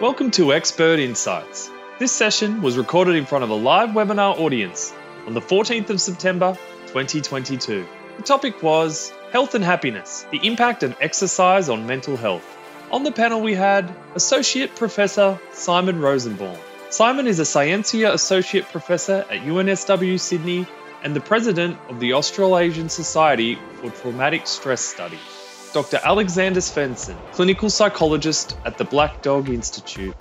Welcome 0.00 0.30
to 0.30 0.54
Expert 0.54 0.98
Insights. 0.98 1.70
This 1.98 2.10
session 2.10 2.62
was 2.62 2.78
recorded 2.78 3.16
in 3.16 3.26
front 3.26 3.44
of 3.44 3.50
a 3.50 3.54
live 3.54 3.90
webinar 3.90 4.34
audience 4.40 4.94
on 5.26 5.34
the 5.34 5.42
14th 5.42 5.90
of 5.90 6.00
September 6.00 6.56
2022. 6.86 7.86
The 8.16 8.22
topic 8.22 8.62
was 8.62 9.12
Health 9.30 9.54
and 9.54 9.62
Happiness 9.62 10.24
The 10.30 10.40
Impact 10.42 10.84
of 10.84 10.96
Exercise 11.02 11.68
on 11.68 11.86
Mental 11.86 12.16
Health. 12.16 12.46
On 12.90 13.02
the 13.02 13.12
panel, 13.12 13.42
we 13.42 13.52
had 13.52 13.94
Associate 14.14 14.74
Professor 14.74 15.38
Simon 15.52 16.00
Rosenbaum. 16.00 16.56
Simon 16.88 17.26
is 17.26 17.38
a 17.38 17.44
Scientia 17.44 18.10
Associate 18.14 18.64
Professor 18.64 19.26
at 19.30 19.42
UNSW 19.42 20.18
Sydney 20.18 20.66
and 21.02 21.14
the 21.14 21.20
President 21.20 21.76
of 21.90 22.00
the 22.00 22.14
Australasian 22.14 22.88
Society 22.88 23.58
for 23.82 23.90
Traumatic 23.90 24.46
Stress 24.46 24.80
Studies. 24.80 25.39
Dr. 25.72 26.00
Alexander 26.02 26.58
Svensson, 26.58 27.16
clinical 27.32 27.70
psychologist 27.70 28.56
at 28.64 28.76
the 28.76 28.84
Black 28.84 29.22
Dog 29.22 29.48
Institute, 29.48 30.16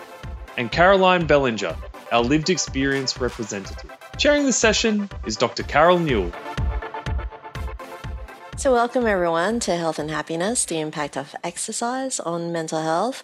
and 0.57 0.71
Caroline 0.71 1.25
Bellinger, 1.25 1.75
our 2.11 2.21
lived 2.21 2.51
experience 2.51 3.19
representative. 3.19 3.89
Chairing 4.17 4.45
the 4.45 4.53
session 4.53 5.09
is 5.25 5.35
Dr. 5.35 5.63
Carol 5.63 5.97
Newell. 5.97 6.31
So, 8.59 8.73
welcome 8.73 9.07
everyone 9.07 9.61
to 9.61 9.77
Health 9.77 9.99
and 9.99 10.11
Happiness, 10.11 10.65
the 10.65 10.81
impact 10.81 11.15
of 11.15 11.33
exercise 11.45 12.19
on 12.19 12.51
mental 12.51 12.81
health. 12.81 13.23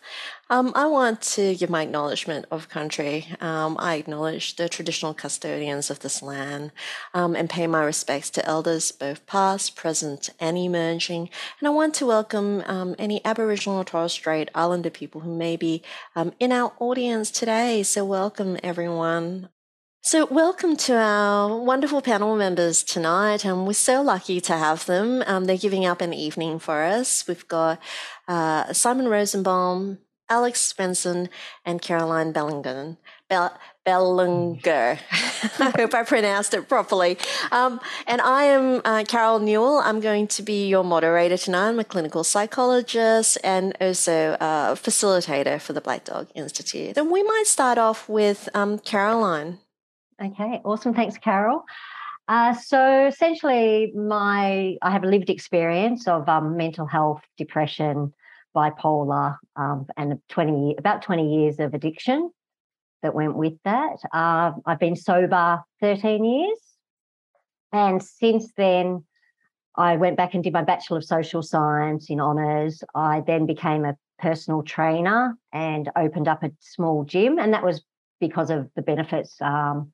Um, 0.49 0.71
I 0.76 0.85
want 0.85 1.21
to 1.34 1.55
give 1.55 1.70
my 1.70 1.84
acknowledgement 1.84 2.45
of 2.49 2.70
country. 2.70 3.27
Um, 3.41 3.76
I 3.77 3.95
acknowledge 3.95 4.55
the 4.55 4.70
traditional 4.70 5.13
custodians 5.13 5.90
of 5.90 5.99
this 5.99 6.21
land 6.21 6.71
um, 7.13 7.35
and 7.35 7.49
pay 7.49 7.67
my 7.67 7.84
respects 7.84 8.29
to 8.29 8.45
elders, 8.45 8.93
both 8.93 9.26
past, 9.26 9.76
present, 9.76 10.29
and 10.40 10.57
emerging. 10.57 11.29
And 11.59 11.67
I 11.67 11.71
want 11.71 11.95
to 11.95 12.05
welcome 12.05 12.63
um, 12.65 12.95
any 12.98 13.20
Aboriginal 13.26 13.79
or 13.79 13.84
Torres 13.84 14.13
Strait 14.13 14.49
Islander 14.55 14.90
people 14.90 15.20
who 15.20 15.35
may 15.35 15.57
be 15.57 15.84
um, 16.15 16.32
in 16.40 16.54
our 16.54 16.71
audience 16.79 17.29
today. 17.29 17.84
So, 17.84 18.05
welcome 18.05 18.57
everyone. 18.63 19.49
So, 20.07 20.27
welcome 20.27 20.75
to 20.85 20.95
our 20.95 21.57
wonderful 21.57 21.99
panel 21.99 22.35
members 22.35 22.84
tonight. 22.84 23.43
Um, 23.43 23.65
we're 23.65 23.73
so 23.73 24.03
lucky 24.03 24.39
to 24.39 24.53
have 24.53 24.85
them. 24.85 25.23
Um, 25.25 25.45
they're 25.45 25.57
giving 25.57 25.84
up 25.84 25.99
an 25.99 26.13
evening 26.13 26.59
for 26.59 26.84
us. 26.84 27.27
We've 27.27 27.48
got 27.48 27.81
uh, 28.27 28.71
Simon 28.71 29.07
Rosenbaum, 29.07 29.98
Alex 30.29 30.71
Svensson, 30.71 31.27
and 31.65 31.81
Caroline 31.81 32.33
Bellinger. 32.33 32.98
Bell- 33.29 33.57
Bellinger. 33.83 34.99
I 35.59 35.73
hope 35.76 35.95
I 35.95 36.03
pronounced 36.03 36.53
it 36.53 36.70
properly. 36.70 37.17
Um, 37.51 37.81
and 38.05 38.21
I 38.21 38.43
am 38.43 38.81
uh, 38.85 39.05
Carol 39.07 39.39
Newell. 39.39 39.79
I'm 39.79 40.01
going 40.01 40.27
to 40.27 40.43
be 40.43 40.67
your 40.67 40.83
moderator 40.83 41.37
tonight. 41.37 41.70
I'm 41.70 41.79
a 41.79 41.83
clinical 41.83 42.23
psychologist 42.23 43.39
and 43.43 43.76
also 43.81 44.37
a 44.39 44.76
facilitator 44.76 45.59
for 45.59 45.73
the 45.73 45.81
Black 45.81 46.03
Dog 46.03 46.27
Institute. 46.35 46.95
And 46.95 47.09
we 47.09 47.23
might 47.23 47.48
start 47.48 47.79
off 47.79 48.07
with 48.07 48.49
um, 48.53 48.77
Caroline. 48.77 49.57
Okay, 50.24 50.62
awesome. 50.63 50.94
Thanks, 50.94 51.18
Carol. 51.18 51.63
Uh, 52.27 52.54
so 52.54 53.08
essentially, 53.08 53.91
my 53.96 54.77
I 54.82 54.91
have 54.91 55.04
a 55.04 55.07
lived 55.07 55.30
experience 55.30 56.07
of 56.07 56.27
um, 56.30 56.55
mental 56.57 56.88
health, 56.88 57.22
depression, 57.38 58.13
bipolar, 58.55 59.38
um, 59.57 59.88
and 59.98 60.18
twenty 60.30 60.76
about 60.77 61.02
twenty 61.02 61.41
years 61.41 61.60
of 61.60 61.74
addiction 61.74 62.32
that 63.04 63.13
went 63.13 63.35
with 63.35 63.54
that. 63.66 63.98
Uh, 64.13 64.53
I've 64.66 64.80
been 64.80 64.96
sober 64.96 65.62
thirteen 65.81 66.24
years, 66.24 66.59
and 67.74 68.02
since 68.02 68.53
then, 68.56 69.03
I 69.75 69.97
went 69.97 70.16
back 70.16 70.34
and 70.34 70.44
did 70.44 70.53
my 70.53 70.63
Bachelor 70.63 71.00
of 71.00 71.03
Social 71.06 71.44
Science 71.44 72.09
in 72.09 72.22
honours. 72.22 72.84
I 72.96 73.22
then 73.28 73.46
became 73.46 73.84
a 73.84 73.97
personal 74.18 74.63
trainer 74.63 75.38
and 75.52 75.91
opened 75.97 76.29
up 76.29 76.41
a 76.41 76.52
small 76.62 77.03
gym, 77.03 77.38
and 77.38 77.53
that 77.53 77.66
was 77.66 77.84
because 78.22 78.50
of 78.50 78.69
the 78.78 78.81
benefits. 78.81 79.35
Um, 79.41 79.91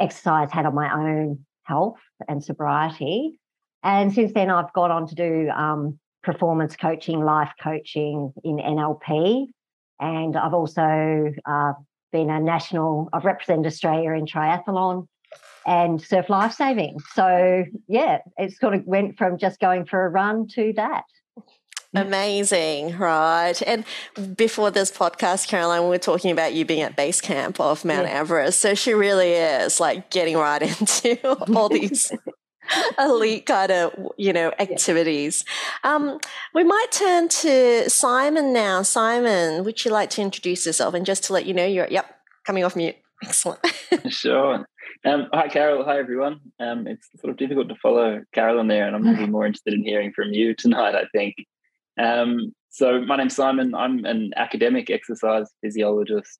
exercise 0.00 0.50
had 0.50 0.66
on 0.66 0.74
my 0.74 0.92
own 0.92 1.44
health 1.64 1.98
and 2.28 2.42
sobriety. 2.42 3.38
And 3.82 4.12
since 4.12 4.32
then, 4.32 4.50
I've 4.50 4.72
gone 4.72 4.90
on 4.90 5.06
to 5.06 5.14
do 5.14 5.48
um, 5.50 5.98
performance 6.22 6.76
coaching, 6.76 7.24
life 7.24 7.52
coaching 7.62 8.32
in 8.44 8.56
NLP. 8.56 9.46
And 10.00 10.36
I've 10.36 10.54
also 10.54 11.32
uh, 11.46 11.72
been 12.12 12.30
a 12.30 12.40
national, 12.40 13.08
I've 13.12 13.24
represented 13.24 13.66
Australia 13.66 14.12
in 14.12 14.26
triathlon 14.26 15.06
and 15.66 16.00
surf 16.00 16.28
lifesaving. 16.28 16.98
So, 17.14 17.64
yeah, 17.86 18.18
it 18.38 18.56
sort 18.58 18.74
of 18.74 18.84
went 18.86 19.18
from 19.18 19.38
just 19.38 19.60
going 19.60 19.86
for 19.86 20.04
a 20.04 20.08
run 20.08 20.46
to 20.54 20.72
that. 20.76 21.04
Amazing, 21.94 22.98
right? 22.98 23.60
And 23.66 23.84
before 24.36 24.70
this 24.70 24.92
podcast, 24.92 25.48
Caroline, 25.48 25.82
we 25.82 25.88
were 25.88 25.98
talking 25.98 26.30
about 26.30 26.54
you 26.54 26.64
being 26.64 26.82
at 26.82 26.94
base 26.94 27.20
camp 27.20 27.58
of 27.58 27.84
Mount 27.84 28.06
yeah. 28.06 28.20
Everest. 28.20 28.60
So 28.60 28.74
she 28.74 28.92
really 28.94 29.32
is 29.32 29.80
like 29.80 30.10
getting 30.10 30.36
right 30.36 30.62
into 30.80 31.18
all 31.52 31.68
these 31.68 32.12
elite 32.98 33.46
kind 33.46 33.72
of 33.72 33.92
you 34.16 34.32
know 34.32 34.52
activities. 34.58 35.44
Um, 35.82 36.20
we 36.54 36.64
might 36.64 36.92
turn 36.92 37.28
to 37.28 37.90
Simon 37.90 38.52
now. 38.52 38.82
Simon, 38.82 39.64
would 39.64 39.84
you 39.84 39.90
like 39.90 40.10
to 40.10 40.22
introduce 40.22 40.66
yourself? 40.66 40.94
And 40.94 41.04
just 41.04 41.24
to 41.24 41.32
let 41.32 41.46
you 41.46 41.54
know, 41.54 41.66
you're 41.66 41.88
yep 41.90 42.06
coming 42.46 42.64
off 42.64 42.76
mute. 42.76 42.96
Excellent. 43.22 43.60
sure. 44.08 44.64
Um, 45.04 45.28
hi, 45.32 45.48
Carol. 45.48 45.84
Hi, 45.84 45.98
everyone. 45.98 46.40
Um, 46.58 46.86
it's 46.86 47.08
sort 47.20 47.30
of 47.30 47.36
difficult 47.36 47.68
to 47.68 47.74
follow 47.76 48.22
Carol 48.32 48.60
on 48.60 48.68
there, 48.68 48.86
and 48.86 48.94
I'm 48.94 49.06
really 49.06 49.26
more 49.26 49.46
interested 49.46 49.74
in 49.74 49.82
hearing 49.82 50.12
from 50.14 50.32
you 50.32 50.54
tonight. 50.54 50.94
I 50.94 51.04
think. 51.12 51.34
Um, 52.00 52.54
so 52.70 53.00
my 53.02 53.16
name's 53.16 53.36
Simon. 53.36 53.74
I'm 53.74 54.04
an 54.04 54.32
academic 54.36 54.90
exercise 54.90 55.50
physiologist. 55.62 56.38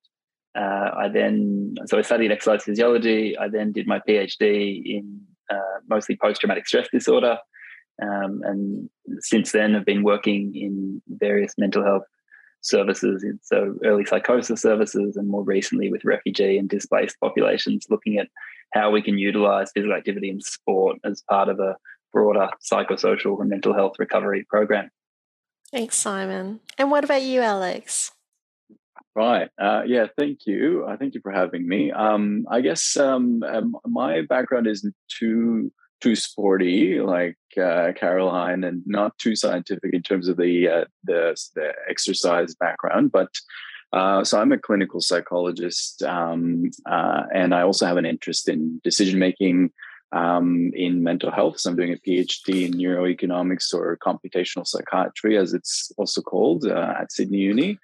Uh, 0.57 0.89
I 0.97 1.09
then 1.13 1.75
so 1.85 1.97
I 1.97 2.01
studied 2.01 2.31
exercise 2.31 2.63
physiology. 2.63 3.37
I 3.37 3.47
then 3.47 3.71
did 3.71 3.87
my 3.87 4.01
PhD 4.07 4.81
in 4.83 5.21
uh, 5.49 5.79
mostly 5.87 6.17
post-traumatic 6.21 6.67
stress 6.67 6.87
disorder, 6.91 7.37
um, 8.01 8.41
and 8.43 8.89
since 9.19 9.51
then 9.51 9.75
I've 9.75 9.85
been 9.85 10.03
working 10.03 10.53
in 10.55 11.01
various 11.07 11.53
mental 11.57 11.83
health 11.83 12.03
services, 12.61 13.25
so 13.41 13.75
early 13.83 14.05
psychosis 14.05 14.61
services, 14.61 15.15
and 15.15 15.27
more 15.27 15.43
recently 15.43 15.91
with 15.91 16.05
refugee 16.05 16.57
and 16.57 16.69
displaced 16.69 17.19
populations, 17.19 17.87
looking 17.89 18.17
at 18.17 18.27
how 18.73 18.91
we 18.91 19.01
can 19.01 19.17
utilize 19.17 19.71
physical 19.73 19.95
activity 19.95 20.29
and 20.29 20.43
sport 20.43 20.97
as 21.03 21.23
part 21.29 21.49
of 21.49 21.59
a 21.59 21.75
broader 22.13 22.49
psychosocial 22.61 23.39
and 23.39 23.49
mental 23.49 23.73
health 23.73 23.93
recovery 23.99 24.45
program. 24.49 24.89
Thanks, 25.71 25.95
Simon. 25.95 26.59
And 26.77 26.91
what 26.91 27.03
about 27.03 27.21
you, 27.21 27.41
Alex? 27.41 28.11
Right. 29.15 29.49
Uh, 29.59 29.83
yeah. 29.85 30.07
Thank 30.17 30.45
you. 30.45 30.85
Uh, 30.87 30.97
thank 30.97 31.13
you 31.13 31.21
for 31.21 31.31
having 31.31 31.67
me. 31.67 31.91
Um, 31.91 32.45
I 32.49 32.61
guess 32.61 32.95
um, 32.97 33.43
um, 33.43 33.75
my 33.85 34.21
background 34.21 34.67
isn't 34.67 34.95
too 35.09 35.71
too 36.01 36.15
sporty 36.15 36.99
like 36.99 37.37
uh, 37.61 37.91
Caroline, 37.95 38.63
and 38.63 38.81
not 38.85 39.17
too 39.17 39.35
scientific 39.35 39.93
in 39.93 40.01
terms 40.01 40.27
of 40.27 40.37
the 40.37 40.67
uh, 40.67 40.85
the, 41.03 41.35
the 41.55 41.73
exercise 41.89 42.55
background. 42.55 43.11
But 43.11 43.29
uh, 43.93 44.23
so 44.23 44.39
I'm 44.39 44.51
a 44.51 44.57
clinical 44.57 45.01
psychologist, 45.01 46.03
um, 46.03 46.71
uh, 46.89 47.23
and 47.33 47.53
I 47.53 47.61
also 47.61 47.85
have 47.85 47.97
an 47.97 48.05
interest 48.05 48.47
in 48.47 48.79
decision 48.83 49.19
making 49.19 49.71
um, 50.11 50.71
in 50.75 51.03
mental 51.03 51.31
health. 51.31 51.59
So 51.59 51.69
I'm 51.69 51.75
doing 51.75 51.93
a 51.93 52.09
PhD 52.09 52.65
in 52.65 52.73
neuroeconomics 52.73 53.73
or 53.73 53.97
computational 53.97 54.67
psychiatry, 54.67 55.37
as 55.37 55.53
it's 55.53 55.91
also 55.97 56.21
called 56.21 56.65
uh, 56.65 56.95
at 56.99 57.11
Sydney 57.11 57.39
Uni. 57.39 57.77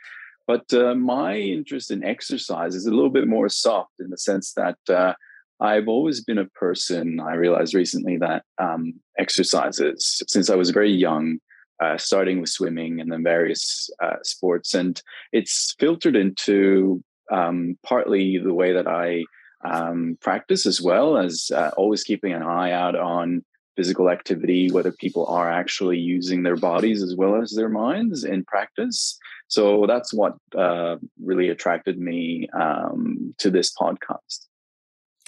But 0.45 0.73
uh, 0.73 0.95
my 0.95 1.35
interest 1.35 1.91
in 1.91 2.03
exercise 2.03 2.73
is 2.73 2.85
a 2.85 2.93
little 2.93 3.09
bit 3.09 3.27
more 3.27 3.49
soft 3.49 3.93
in 3.99 4.09
the 4.09 4.17
sense 4.17 4.53
that 4.53 4.77
uh, 4.89 5.13
I've 5.59 5.87
always 5.87 6.23
been 6.23 6.37
a 6.37 6.45
person, 6.45 7.19
I 7.19 7.33
realized 7.33 7.73
recently 7.73 8.17
that 8.17 8.43
um, 8.57 8.93
exercises 9.17 10.21
since 10.27 10.49
I 10.49 10.55
was 10.55 10.69
very 10.69 10.91
young, 10.91 11.39
uh, 11.83 11.97
starting 11.97 12.39
with 12.39 12.49
swimming 12.49 13.01
and 13.01 13.11
then 13.11 13.23
various 13.23 13.89
uh, 14.01 14.17
sports. 14.23 14.73
And 14.73 15.01
it's 15.33 15.75
filtered 15.79 16.15
into 16.15 17.03
um, 17.31 17.77
partly 17.83 18.37
the 18.37 18.53
way 18.53 18.71
that 18.71 18.87
I 18.87 19.25
um, 19.63 20.17
practice 20.21 20.65
as 20.65 20.81
well 20.81 21.17
as 21.17 21.51
uh, 21.53 21.71
always 21.77 22.03
keeping 22.03 22.33
an 22.33 22.43
eye 22.43 22.71
out 22.71 22.95
on 22.95 23.43
physical 23.75 24.09
activity, 24.09 24.71
whether 24.71 24.91
people 24.91 25.27
are 25.27 25.49
actually 25.49 25.99
using 25.99 26.43
their 26.43 26.55
bodies 26.55 27.03
as 27.03 27.15
well 27.15 27.41
as 27.41 27.51
their 27.51 27.69
minds 27.69 28.23
in 28.23 28.43
practice. 28.43 29.17
So 29.47 29.85
that's 29.87 30.13
what 30.13 30.35
uh, 30.57 30.97
really 31.23 31.49
attracted 31.49 31.99
me 31.99 32.49
um, 32.59 33.35
to 33.37 33.51
this 33.51 33.73
podcast. 33.73 34.47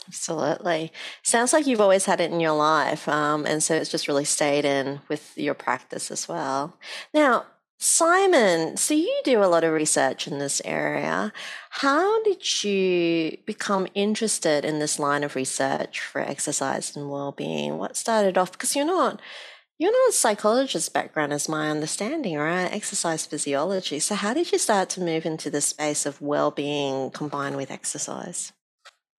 Absolutely. 0.07 0.91
Sounds 1.21 1.53
like 1.53 1.67
you've 1.67 1.79
always 1.79 2.05
had 2.05 2.19
it 2.19 2.31
in 2.31 2.39
your 2.39 2.57
life. 2.57 3.07
Um, 3.07 3.45
and 3.45 3.61
so 3.61 3.75
it's 3.75 3.91
just 3.91 4.07
really 4.07 4.25
stayed 4.25 4.65
in 4.65 5.01
with 5.07 5.37
your 5.37 5.53
practice 5.53 6.09
as 6.09 6.27
well. 6.27 6.75
Now, 7.13 7.45
Simon, 7.81 8.75
so 8.75 8.93
you 8.93 9.21
do 9.23 9.41
a 9.41 9.47
lot 9.47 9.63
of 9.63 9.71
research 9.71 10.27
in 10.27 10.37
this 10.37 10.61
area. 10.65 11.31
How 11.69 12.21
did 12.23 12.61
you 12.61 13.37
become 13.45 13.87
interested 13.95 14.65
in 14.65 14.79
this 14.79 14.99
line 14.99 15.23
of 15.23 15.33
research 15.33 16.01
for 16.01 16.19
exercise 16.19 16.93
and 16.93 17.09
well-being? 17.09 17.77
What 17.77 17.95
started 17.95 18.37
off 18.37 18.51
because 18.51 18.75
you're 18.75 18.85
not 18.85 19.21
You're 19.77 19.93
not 19.93 20.09
a 20.09 20.11
psychologist 20.11 20.93
background, 20.93 21.31
as 21.31 21.47
my 21.47 21.69
understanding, 21.69 22.37
right? 22.37 22.65
Exercise 22.65 23.25
physiology. 23.25 23.99
So, 23.99 24.13
how 24.15 24.33
did 24.33 24.51
you 24.51 24.57
start 24.57 24.89
to 24.89 25.01
move 25.01 25.25
into 25.25 25.49
the 25.49 25.61
space 25.61 26.05
of 26.05 26.21
well-being 26.21 27.11
combined 27.11 27.55
with 27.55 27.71
exercise? 27.71 28.51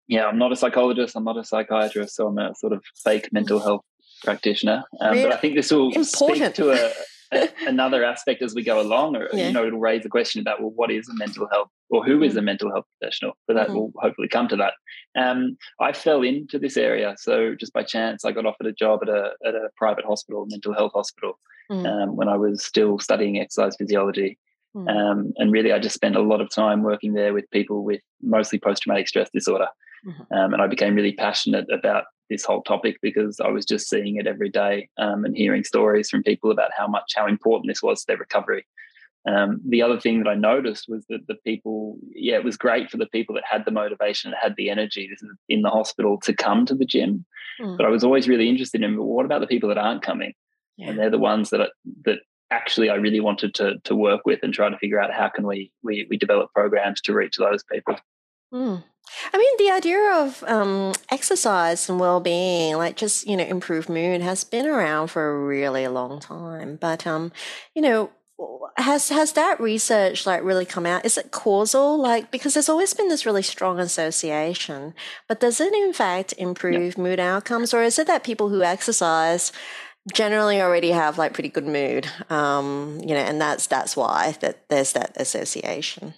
Yeah, 0.07 0.27
I'm 0.27 0.37
not 0.37 0.53
a 0.53 0.57
psychologist. 0.57 1.17
I'm 1.17 1.25
not 1.25 1.39
a 1.39 1.45
psychiatrist, 1.45 2.15
so 2.15 2.27
I'm 2.27 2.39
a 2.39 2.55
sort 2.55 2.75
of 2.75 2.85
fake 3.03 3.33
mental 3.33 3.59
mm. 3.59 3.63
health 3.63 3.85
practitioner. 4.23 4.85
Um, 5.01 5.13
really? 5.13 5.23
But 5.23 5.33
I 5.33 5.37
think 5.39 5.55
this 5.55 5.71
will 5.71 5.93
Important. 5.93 6.13
speak 6.13 6.55
to 6.57 6.73
a, 6.73 6.93
another 7.67 8.05
aspect 8.05 8.43
as 8.43 8.55
we 8.55 8.63
go 8.63 8.81
along, 8.81 9.17
or 9.17 9.29
yeah. 9.33 9.49
you 9.49 9.53
know, 9.53 9.67
it'll 9.67 9.79
raise 9.79 10.05
a 10.05 10.09
question 10.09 10.41
about 10.41 10.61
well, 10.61 10.73
what 10.75 10.91
is 10.91 11.09
a 11.09 11.15
mental 11.15 11.49
health, 11.51 11.69
or 11.89 12.05
who 12.05 12.23
is 12.23 12.37
a 12.37 12.41
mm. 12.41 12.45
mental 12.45 12.71
health 12.71 12.85
professional? 12.99 13.33
But 13.47 13.55
that 13.55 13.69
mm-hmm. 13.69 13.77
will 13.77 13.93
hopefully 13.97 14.29
come 14.29 14.49
to 14.49 14.57
that. 14.57 14.75
Um, 15.17 15.57
I 15.81 15.93
fell 15.93 16.23
into 16.23 16.59
this 16.59 16.77
area, 16.77 17.15
so 17.19 17.55
just 17.55 17.73
by 17.73 17.83
chance, 17.83 18.25
I 18.25 18.33
got 18.33 18.47
offered 18.47 18.67
a 18.67 18.73
job 18.73 19.01
at 19.03 19.09
a 19.09 19.31
at 19.47 19.55
a 19.55 19.69
private 19.77 20.05
hospital, 20.05 20.47
mental 20.49 20.75
health 20.75 20.93
hospital, 20.95 21.39
mm. 21.71 21.87
um, 21.87 22.17
when 22.17 22.29
I 22.29 22.37
was 22.37 22.65
still 22.65 22.99
studying 22.99 23.39
exercise 23.39 23.77
physiology. 23.77 24.39
Mm. 24.77 24.89
Um, 24.89 25.33
and 25.37 25.53
really, 25.53 25.73
I 25.73 25.79
just 25.79 25.95
spent 25.95 26.17
a 26.17 26.23
lot 26.23 26.41
of 26.41 26.51
time 26.51 26.83
working 26.83 27.15
there 27.15 27.33
with 27.33 27.51
people 27.51 27.85
with 27.85 28.01
mostly 28.23 28.59
post 28.59 28.83
traumatic 28.83 29.09
stress 29.09 29.29
disorder. 29.33 29.67
Mm-hmm. 30.07 30.35
Um, 30.35 30.53
and 30.55 30.63
I 30.63 30.67
became 30.67 30.95
really 30.95 31.13
passionate 31.13 31.67
about 31.73 32.05
this 32.29 32.45
whole 32.45 32.63
topic 32.63 32.99
because 33.03 33.41
I 33.41 33.49
was 33.49 33.67
just 33.67 33.89
seeing 33.89 34.17
it 34.17 34.27
every 34.27 34.49
day 34.49 34.89
um, 34.99 35.25
and 35.25 35.37
hearing 35.37 35.65
stories 35.65 36.09
from 36.09 36.23
people 36.23 36.51
about 36.51 36.71
how 36.77 36.87
much 36.87 37.13
how 37.17 37.27
important 37.27 37.69
this 37.69 37.83
was 37.83 38.01
to 38.01 38.07
their 38.07 38.17
recovery. 38.17 38.65
Um, 39.29 39.61
the 39.69 39.83
other 39.83 40.01
thing 40.01 40.23
that 40.23 40.31
I 40.31 40.35
noticed 40.35 40.87
was 40.89 41.05
that 41.11 41.27
the 41.27 41.35
people, 41.45 41.99
yeah, 42.15 42.37
it 42.37 42.45
was 42.45 42.57
great 42.57 42.91
for 42.91 42.97
the 42.97 43.07
people 43.07 43.35
that 43.35 43.45
had 43.49 43.65
the 43.67 43.71
motivation, 43.71 44.31
that 44.31 44.41
had 44.43 44.57
the 44.57 44.71
energy 44.71 45.11
in 45.49 45.61
the 45.61 45.69
hospital 45.69 46.19
to 46.21 46.33
come 46.33 46.65
to 46.67 46.75
the 46.75 46.87
gym. 46.87 47.27
Mm. 47.61 47.77
But 47.77 47.85
I 47.85 47.91
was 47.91 48.03
always 48.03 48.29
really 48.29 48.49
interested 48.49 48.83
in 48.83 48.97
well, 48.97 49.07
what 49.07 49.27
about 49.27 49.43
the 49.43 49.47
people 49.47 49.69
that 49.69 49.77
aren't 49.79 50.03
coming? 50.03 50.33
Yeah. 50.79 50.91
And 50.91 50.99
they're 50.99 51.11
the 51.11 51.19
ones 51.19 51.51
that 51.51 51.71
that 52.05 52.21
actually 52.51 52.89
I 52.89 52.95
really 52.95 53.21
wanted 53.21 53.55
to 53.57 53.79
to 53.85 53.95
work 53.95 54.23
with 54.25 54.41
and 54.43 54.55
try 54.55 54.71
to 54.71 54.79
figure 54.79 55.01
out 55.01 55.13
how 55.13 55.29
can 55.29 55.47
we 55.47 55.71
we 55.83 56.07
we 56.09 56.17
develop 56.17 56.53
programs 56.55 57.01
to 57.03 57.13
reach 57.13 57.37
those 57.37 57.63
people. 57.65 57.97
Mm. 58.55 58.83
I 59.33 59.39
mean, 59.39 59.57
the 59.59 59.75
idea 59.75 60.13
of 60.13 60.43
um, 60.47 60.93
exercise 61.11 61.89
and 61.89 62.01
well-being, 62.01 62.77
like 62.77 62.97
just 62.97 63.27
you 63.27 63.37
know, 63.37 63.45
improve 63.45 63.89
mood, 63.89 64.21
has 64.23 64.45
been 64.45 64.67
around 64.67 65.09
for 65.09 65.31
a 65.31 65.39
really 65.45 65.87
long 65.89 66.21
time. 66.21 66.77
But 66.77 67.07
um, 67.07 67.33
you 67.75 67.83
know, 67.83 68.11
has 68.77 69.09
has 69.09 69.33
that 69.33 69.61
research 69.61 70.27
like 70.27 70.43
really 70.43 70.65
come 70.65 70.87
out? 70.87 71.05
Is 71.05 71.19
it 71.19 71.31
causal? 71.31 72.01
Like 72.01 72.31
because 72.31 72.55
there's 72.55 72.69
always 72.69 72.95
been 72.95 73.09
this 73.09 73.27
really 73.27 73.43
strong 73.43 73.79
association, 73.79 74.95
but 75.29 75.41
does 75.41 75.61
it 75.61 75.73
in 75.73 75.93
fact 75.93 76.35
improve 76.39 76.97
mood 76.99 77.21
outcomes, 77.21 77.75
or 77.75 77.83
is 77.83 77.99
it 77.99 78.07
that 78.07 78.25
people 78.25 78.49
who 78.49 78.63
exercise 78.63 79.53
generally 80.13 80.61
already 80.61 80.91
have 80.91 81.19
like 81.19 81.35
pretty 81.35 81.51
good 81.51 81.67
mood? 81.67 82.09
Um, 82.31 83.01
you 83.03 83.15
know, 83.15 83.21
and 83.21 83.41
that's 83.41 83.67
that's 83.67 83.97
why 83.97 84.37
that 84.41 84.69
there's 84.69 84.93
that 84.93 85.13
association. 85.17 86.15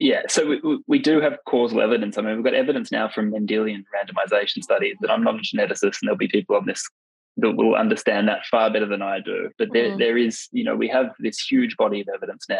Yeah, 0.00 0.22
so 0.28 0.46
we, 0.46 0.78
we 0.86 0.98
do 1.00 1.20
have 1.20 1.38
causal 1.44 1.80
evidence. 1.80 2.16
I 2.16 2.22
mean, 2.22 2.36
we've 2.36 2.44
got 2.44 2.54
evidence 2.54 2.92
now 2.92 3.08
from 3.08 3.32
Mendelian 3.32 3.82
randomization 3.92 4.62
studies 4.62 4.96
that 5.00 5.10
I'm 5.10 5.24
not 5.24 5.34
a 5.34 5.38
geneticist, 5.38 5.82
and 5.82 6.04
there'll 6.04 6.16
be 6.16 6.28
people 6.28 6.56
on 6.56 6.66
this 6.66 6.88
that 7.38 7.56
will 7.56 7.74
understand 7.74 8.28
that 8.28 8.44
far 8.46 8.70
better 8.70 8.86
than 8.86 9.02
I 9.02 9.20
do. 9.20 9.50
But 9.58 9.68
there, 9.72 9.90
mm. 9.90 9.98
there 9.98 10.18
is, 10.18 10.48
you 10.52 10.64
know, 10.64 10.76
we 10.76 10.88
have 10.88 11.14
this 11.20 11.38
huge 11.38 11.76
body 11.76 12.00
of 12.00 12.08
evidence 12.14 12.46
now 12.48 12.56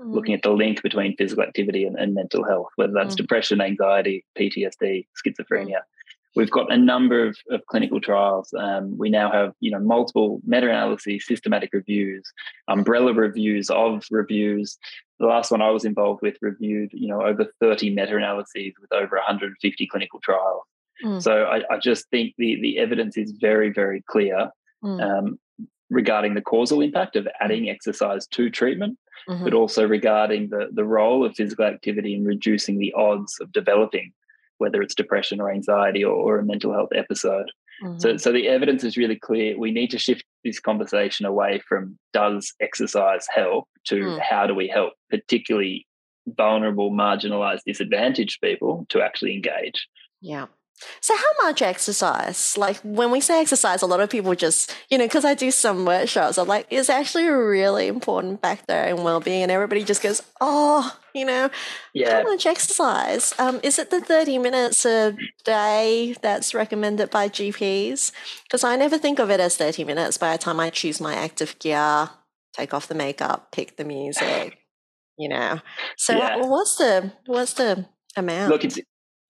mm. 0.00 0.14
looking 0.14 0.34
at 0.34 0.42
the 0.42 0.50
link 0.50 0.82
between 0.82 1.16
physical 1.16 1.44
activity 1.44 1.84
and, 1.84 1.96
and 1.96 2.14
mental 2.14 2.44
health, 2.44 2.68
whether 2.76 2.92
that's 2.92 3.14
mm. 3.14 3.18
depression, 3.18 3.60
anxiety, 3.60 4.24
PTSD, 4.38 5.06
schizophrenia. 5.24 5.80
We've 6.34 6.50
got 6.50 6.72
a 6.72 6.76
number 6.76 7.26
of, 7.26 7.36
of 7.50 7.64
clinical 7.66 8.00
trials. 8.00 8.54
Um, 8.58 8.96
we 8.96 9.10
now 9.10 9.30
have, 9.30 9.52
you 9.60 9.70
know, 9.70 9.78
multiple 9.78 10.40
meta-analyses, 10.44 11.26
systematic 11.26 11.70
reviews, 11.72 12.24
umbrella 12.68 13.12
reviews 13.12 13.68
of 13.68 14.04
reviews. 14.10 14.78
The 15.20 15.26
last 15.26 15.50
one 15.50 15.60
I 15.60 15.70
was 15.70 15.84
involved 15.84 16.22
with 16.22 16.36
reviewed, 16.40 16.90
you 16.94 17.08
know, 17.08 17.22
over 17.22 17.46
30 17.60 17.94
meta-analyses 17.94 18.74
with 18.80 18.92
over 18.92 19.16
150 19.16 19.86
clinical 19.86 20.20
trials. 20.20 20.62
Mm. 21.04 21.22
So 21.22 21.44
I, 21.44 21.62
I, 21.70 21.78
just 21.78 22.08
think 22.10 22.34
the 22.38 22.60
the 22.60 22.78
evidence 22.78 23.16
is 23.16 23.32
very, 23.32 23.70
very 23.70 24.02
clear 24.06 24.50
mm. 24.84 25.02
um, 25.02 25.38
regarding 25.90 26.34
the 26.34 26.40
causal 26.40 26.80
impact 26.80 27.16
of 27.16 27.28
adding 27.40 27.68
exercise 27.68 28.26
to 28.28 28.50
treatment, 28.50 28.98
mm-hmm. 29.28 29.44
but 29.44 29.54
also 29.54 29.86
regarding 29.86 30.48
the, 30.48 30.68
the 30.72 30.84
role 30.84 31.24
of 31.24 31.34
physical 31.34 31.64
activity 31.64 32.14
in 32.14 32.24
reducing 32.24 32.78
the 32.78 32.92
odds 32.96 33.38
of 33.40 33.52
developing 33.52 34.12
whether 34.62 34.80
it's 34.80 34.94
depression 34.94 35.40
or 35.40 35.50
anxiety 35.50 36.04
or, 36.04 36.14
or 36.14 36.38
a 36.38 36.44
mental 36.44 36.72
health 36.72 36.90
episode. 36.94 37.50
Mm-hmm. 37.82 37.98
So, 37.98 38.16
so 38.16 38.32
the 38.32 38.48
evidence 38.48 38.84
is 38.84 38.96
really 38.96 39.16
clear. 39.16 39.58
We 39.58 39.72
need 39.72 39.90
to 39.90 39.98
shift 39.98 40.24
this 40.44 40.60
conversation 40.60 41.26
away 41.26 41.60
from 41.68 41.98
does 42.12 42.54
exercise 42.60 43.26
help 43.28 43.68
to 43.86 43.96
mm. 43.96 44.20
how 44.20 44.46
do 44.46 44.54
we 44.54 44.68
help, 44.68 44.92
particularly 45.10 45.86
vulnerable, 46.26 46.92
marginalized, 46.92 47.62
disadvantaged 47.66 48.40
people 48.40 48.86
to 48.90 49.02
actually 49.02 49.34
engage. 49.34 49.88
Yeah. 50.20 50.46
So, 51.00 51.16
how 51.16 51.46
much 51.46 51.62
exercise? 51.62 52.56
Like, 52.56 52.76
when 52.82 53.10
we 53.10 53.20
say 53.20 53.40
exercise, 53.40 53.82
a 53.82 53.86
lot 53.86 54.00
of 54.00 54.10
people 54.10 54.34
just, 54.34 54.74
you 54.88 54.98
know, 54.98 55.04
because 55.04 55.24
I 55.24 55.34
do 55.34 55.50
some 55.50 55.84
workshops, 55.84 56.38
I'm 56.38 56.48
like, 56.48 56.66
it's 56.70 56.88
actually 56.88 57.26
a 57.26 57.36
really 57.36 57.88
important 57.88 58.40
factor 58.40 58.74
in 58.84 59.02
well 59.02 59.20
being. 59.20 59.42
And 59.42 59.50
everybody 59.50 59.84
just 59.84 60.02
goes, 60.02 60.22
oh, 60.40 60.96
you 61.14 61.24
know, 61.24 61.50
yeah. 61.92 62.18
how 62.18 62.22
much 62.22 62.46
exercise? 62.46 63.34
Um, 63.38 63.60
is 63.62 63.78
it 63.78 63.90
the 63.90 64.00
30 64.00 64.38
minutes 64.38 64.84
a 64.84 65.16
day 65.44 66.14
that's 66.22 66.54
recommended 66.54 67.10
by 67.10 67.28
GPs? 67.28 68.12
Because 68.44 68.64
I 68.64 68.76
never 68.76 68.98
think 68.98 69.18
of 69.18 69.30
it 69.30 69.40
as 69.40 69.56
30 69.56 69.84
minutes 69.84 70.18
by 70.18 70.32
the 70.32 70.38
time 70.38 70.60
I 70.60 70.70
choose 70.70 71.00
my 71.00 71.14
active 71.14 71.58
gear, 71.58 72.10
take 72.52 72.72
off 72.72 72.88
the 72.88 72.94
makeup, 72.94 73.52
pick 73.52 73.76
the 73.76 73.84
music, 73.84 74.58
you 75.18 75.28
know. 75.28 75.60
So, 75.96 76.16
yeah. 76.16 76.36
what's 76.46 76.76
the, 76.76 77.12
what's 77.26 77.54
the 77.54 77.86
amount? 78.16 78.52
Look, 78.52 78.64
it's, 78.64 78.78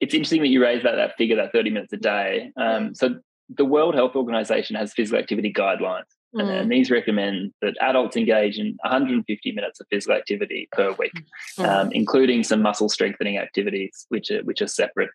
it's 0.02 0.14
interesting 0.14 0.42
that 0.42 0.48
you 0.48 0.60
raised 0.60 0.84
that 0.84 0.96
that 0.96 1.16
figure, 1.16 1.36
that 1.36 1.52
30 1.52 1.70
minutes 1.70 1.92
a 1.92 1.96
day. 1.96 2.50
Um, 2.56 2.92
so 2.92 3.20
the 3.48 3.64
World 3.64 3.94
Health 3.94 4.16
Organization 4.16 4.74
has 4.74 4.92
physical 4.92 5.20
activity 5.20 5.52
guidelines, 5.52 6.10
mm. 6.34 6.40
and, 6.40 6.50
and, 6.50 6.72
these 6.72 6.90
recommend 6.90 7.52
that 7.62 7.76
adults 7.80 8.16
engage 8.16 8.58
in 8.58 8.76
150 8.82 9.52
minutes 9.52 9.80
of 9.80 9.86
physical 9.90 10.16
activity 10.16 10.68
per 10.72 10.92
week, 10.98 11.12
mm. 11.56 11.68
um, 11.68 11.92
including 11.92 12.42
some 12.42 12.60
muscle 12.60 12.88
strengthening 12.88 13.38
activities, 13.38 14.04
which 14.08 14.28
are 14.32 14.42
which 14.42 14.60
are 14.60 14.66
separate. 14.66 15.10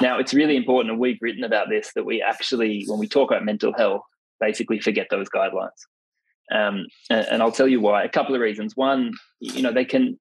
Now, 0.00 0.20
it's 0.20 0.32
really 0.32 0.56
important, 0.56 0.92
and 0.92 1.00
we've 1.00 1.18
written 1.20 1.42
about 1.42 1.68
this, 1.68 1.90
that 1.96 2.06
we 2.06 2.22
actually, 2.22 2.84
when 2.86 3.00
we 3.00 3.08
talk 3.08 3.32
about 3.32 3.44
mental 3.44 3.72
health, 3.76 4.02
basically 4.38 4.78
forget 4.78 5.08
those 5.10 5.28
guidelines. 5.28 5.70
Um, 6.54 6.86
and, 7.10 7.26
and 7.26 7.42
I'll 7.42 7.50
tell 7.50 7.66
you 7.66 7.80
why. 7.80 8.04
A 8.04 8.08
couple 8.08 8.36
of 8.36 8.40
reasons. 8.40 8.76
One, 8.76 9.14
you 9.40 9.62
know, 9.62 9.72
they 9.72 9.84
can 9.84 10.16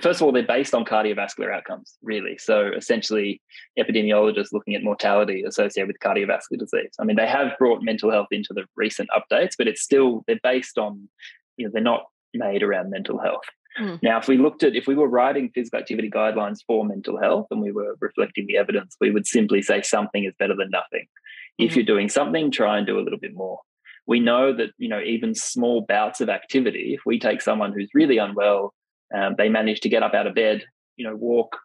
first 0.00 0.20
of 0.20 0.22
all, 0.22 0.32
they're 0.32 0.46
based 0.46 0.74
on 0.74 0.84
cardiovascular 0.84 1.54
outcomes, 1.54 1.96
really. 2.02 2.38
So 2.38 2.70
essentially, 2.76 3.40
epidemiologists 3.78 4.52
looking 4.52 4.74
at 4.74 4.82
mortality 4.82 5.42
associated 5.46 5.88
with 5.88 5.98
cardiovascular 6.00 6.58
disease. 6.58 6.94
I 6.98 7.04
mean, 7.04 7.16
they 7.16 7.26
have 7.26 7.52
brought 7.58 7.82
mental 7.82 8.10
health 8.10 8.28
into 8.30 8.54
the 8.54 8.64
recent 8.76 9.08
updates, 9.10 9.52
but 9.56 9.68
it's 9.68 9.82
still 9.82 10.24
they're 10.26 10.40
based 10.42 10.78
on, 10.78 11.08
you 11.56 11.66
know, 11.66 11.70
they're 11.72 11.82
not 11.82 12.04
made 12.34 12.62
around 12.62 12.90
mental 12.90 13.18
health. 13.18 13.44
Mm. 13.80 14.02
Now, 14.02 14.18
if 14.18 14.28
we 14.28 14.38
looked 14.38 14.62
at 14.62 14.74
if 14.74 14.86
we 14.86 14.94
were 14.94 15.08
writing 15.08 15.50
physical 15.54 15.78
activity 15.78 16.10
guidelines 16.10 16.60
for 16.66 16.84
mental 16.84 17.20
health 17.20 17.46
and 17.50 17.60
we 17.60 17.72
were 17.72 17.96
reflecting 18.00 18.46
the 18.46 18.56
evidence, 18.56 18.96
we 19.00 19.10
would 19.10 19.26
simply 19.26 19.60
say 19.62 19.82
something 19.82 20.24
is 20.24 20.34
better 20.38 20.56
than 20.56 20.70
nothing. 20.70 21.02
Mm-hmm. 21.02 21.66
If 21.66 21.76
you're 21.76 21.84
doing 21.84 22.08
something, 22.08 22.50
try 22.50 22.78
and 22.78 22.86
do 22.86 22.98
a 22.98 23.02
little 23.02 23.18
bit 23.18 23.34
more. 23.34 23.60
We 24.06 24.20
know 24.20 24.56
that 24.56 24.70
you 24.78 24.88
know 24.88 25.00
even 25.00 25.34
small 25.34 25.84
bouts 25.86 26.20
of 26.20 26.30
activity. 26.30 26.94
If 26.94 27.02
we 27.04 27.18
take 27.18 27.42
someone 27.42 27.72
who's 27.72 27.90
really 27.92 28.18
unwell 28.18 28.72
um, 29.14 29.34
they 29.36 29.48
manage 29.48 29.80
to 29.80 29.88
get 29.88 30.02
up 30.02 30.14
out 30.14 30.26
of 30.26 30.34
bed, 30.34 30.64
you 30.96 31.06
know, 31.06 31.16
walk 31.16 31.56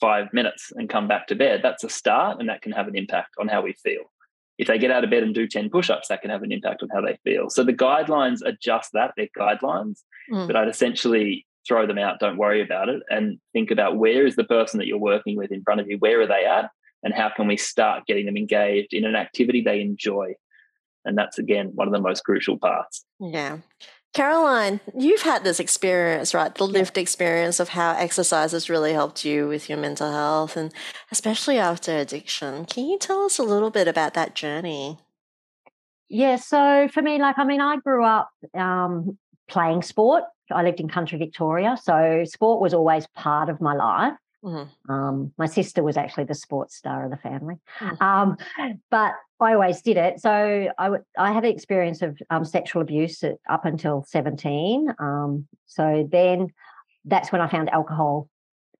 five 0.00 0.32
minutes 0.32 0.72
and 0.74 0.88
come 0.88 1.06
back 1.06 1.26
to 1.28 1.34
bed. 1.34 1.60
That's 1.62 1.84
a 1.84 1.88
start, 1.88 2.40
and 2.40 2.48
that 2.48 2.62
can 2.62 2.72
have 2.72 2.88
an 2.88 2.96
impact 2.96 3.34
on 3.38 3.48
how 3.48 3.62
we 3.62 3.74
feel. 3.74 4.02
If 4.58 4.68
they 4.68 4.78
get 4.78 4.90
out 4.90 5.04
of 5.04 5.10
bed 5.10 5.22
and 5.22 5.34
do 5.34 5.48
10 5.48 5.70
push 5.70 5.90
ups, 5.90 6.08
that 6.08 6.20
can 6.20 6.30
have 6.30 6.42
an 6.42 6.52
impact 6.52 6.82
on 6.82 6.88
how 6.92 7.00
they 7.00 7.18
feel. 7.24 7.48
So 7.50 7.64
the 7.64 7.72
guidelines 7.72 8.44
are 8.44 8.56
just 8.60 8.90
that 8.92 9.12
they're 9.16 9.28
guidelines, 9.38 10.00
mm. 10.30 10.46
but 10.46 10.56
I'd 10.56 10.68
essentially 10.68 11.46
throw 11.66 11.86
them 11.86 11.98
out, 11.98 12.18
don't 12.20 12.36
worry 12.36 12.60
about 12.60 12.88
it, 12.88 13.02
and 13.08 13.38
think 13.52 13.70
about 13.70 13.96
where 13.96 14.26
is 14.26 14.36
the 14.36 14.44
person 14.44 14.78
that 14.78 14.86
you're 14.86 14.98
working 14.98 15.36
with 15.36 15.52
in 15.52 15.62
front 15.62 15.80
of 15.80 15.88
you, 15.88 15.96
where 15.98 16.20
are 16.20 16.26
they 16.26 16.44
at, 16.44 16.70
and 17.02 17.14
how 17.14 17.30
can 17.34 17.46
we 17.46 17.56
start 17.56 18.06
getting 18.06 18.26
them 18.26 18.36
engaged 18.36 18.92
in 18.92 19.04
an 19.04 19.16
activity 19.16 19.60
they 19.60 19.80
enjoy. 19.80 20.34
And 21.04 21.18
that's 21.18 21.38
again 21.38 21.72
one 21.74 21.88
of 21.88 21.92
the 21.92 22.00
most 22.00 22.24
crucial 22.24 22.58
parts. 22.58 23.04
Yeah. 23.18 23.58
Caroline, 24.12 24.80
you've 24.94 25.22
had 25.22 25.42
this 25.42 25.58
experience, 25.58 26.34
right? 26.34 26.54
The 26.54 26.66
lived 26.66 26.98
experience 26.98 27.58
of 27.58 27.70
how 27.70 27.92
exercise 27.92 28.52
has 28.52 28.68
really 28.68 28.92
helped 28.92 29.24
you 29.24 29.48
with 29.48 29.70
your 29.70 29.78
mental 29.78 30.12
health 30.12 30.54
and 30.54 30.72
especially 31.10 31.58
after 31.58 31.96
addiction. 31.96 32.66
Can 32.66 32.84
you 32.84 32.98
tell 32.98 33.22
us 33.24 33.38
a 33.38 33.42
little 33.42 33.70
bit 33.70 33.88
about 33.88 34.12
that 34.12 34.34
journey? 34.34 34.98
Yeah, 36.10 36.36
so 36.36 36.88
for 36.92 37.00
me, 37.00 37.18
like, 37.18 37.38
I 37.38 37.44
mean, 37.44 37.62
I 37.62 37.78
grew 37.78 38.04
up 38.04 38.28
um, 38.52 39.16
playing 39.48 39.80
sport. 39.80 40.24
I 40.50 40.62
lived 40.62 40.80
in 40.80 40.90
country 40.90 41.16
Victoria. 41.16 41.78
So 41.82 42.24
sport 42.26 42.60
was 42.60 42.74
always 42.74 43.06
part 43.16 43.48
of 43.48 43.62
my 43.62 43.74
life. 43.74 44.12
Mm-hmm. 44.44 44.92
Um, 44.92 45.32
my 45.38 45.46
sister 45.46 45.82
was 45.82 45.96
actually 45.96 46.24
the 46.24 46.34
sports 46.34 46.76
star 46.76 47.04
of 47.04 47.10
the 47.10 47.16
family, 47.16 47.56
Mm. 47.78 48.00
um, 48.02 48.36
but 48.90 49.12
I 49.40 49.54
always 49.54 49.82
did 49.82 49.96
it. 49.96 50.20
So 50.20 50.30
I, 50.78 50.84
w- 50.84 51.04
I 51.18 51.32
had 51.32 51.44
an 51.44 51.50
experience 51.52 52.02
of 52.02 52.18
um, 52.30 52.44
sexual 52.44 52.82
abuse 52.82 53.22
at, 53.22 53.36
up 53.50 53.64
until 53.64 54.04
17. 54.08 54.94
Um, 54.98 55.46
so 55.66 56.08
then 56.10 56.48
that's 57.04 57.32
when 57.32 57.40
I 57.40 57.48
found 57.48 57.70
alcohol. 57.70 58.28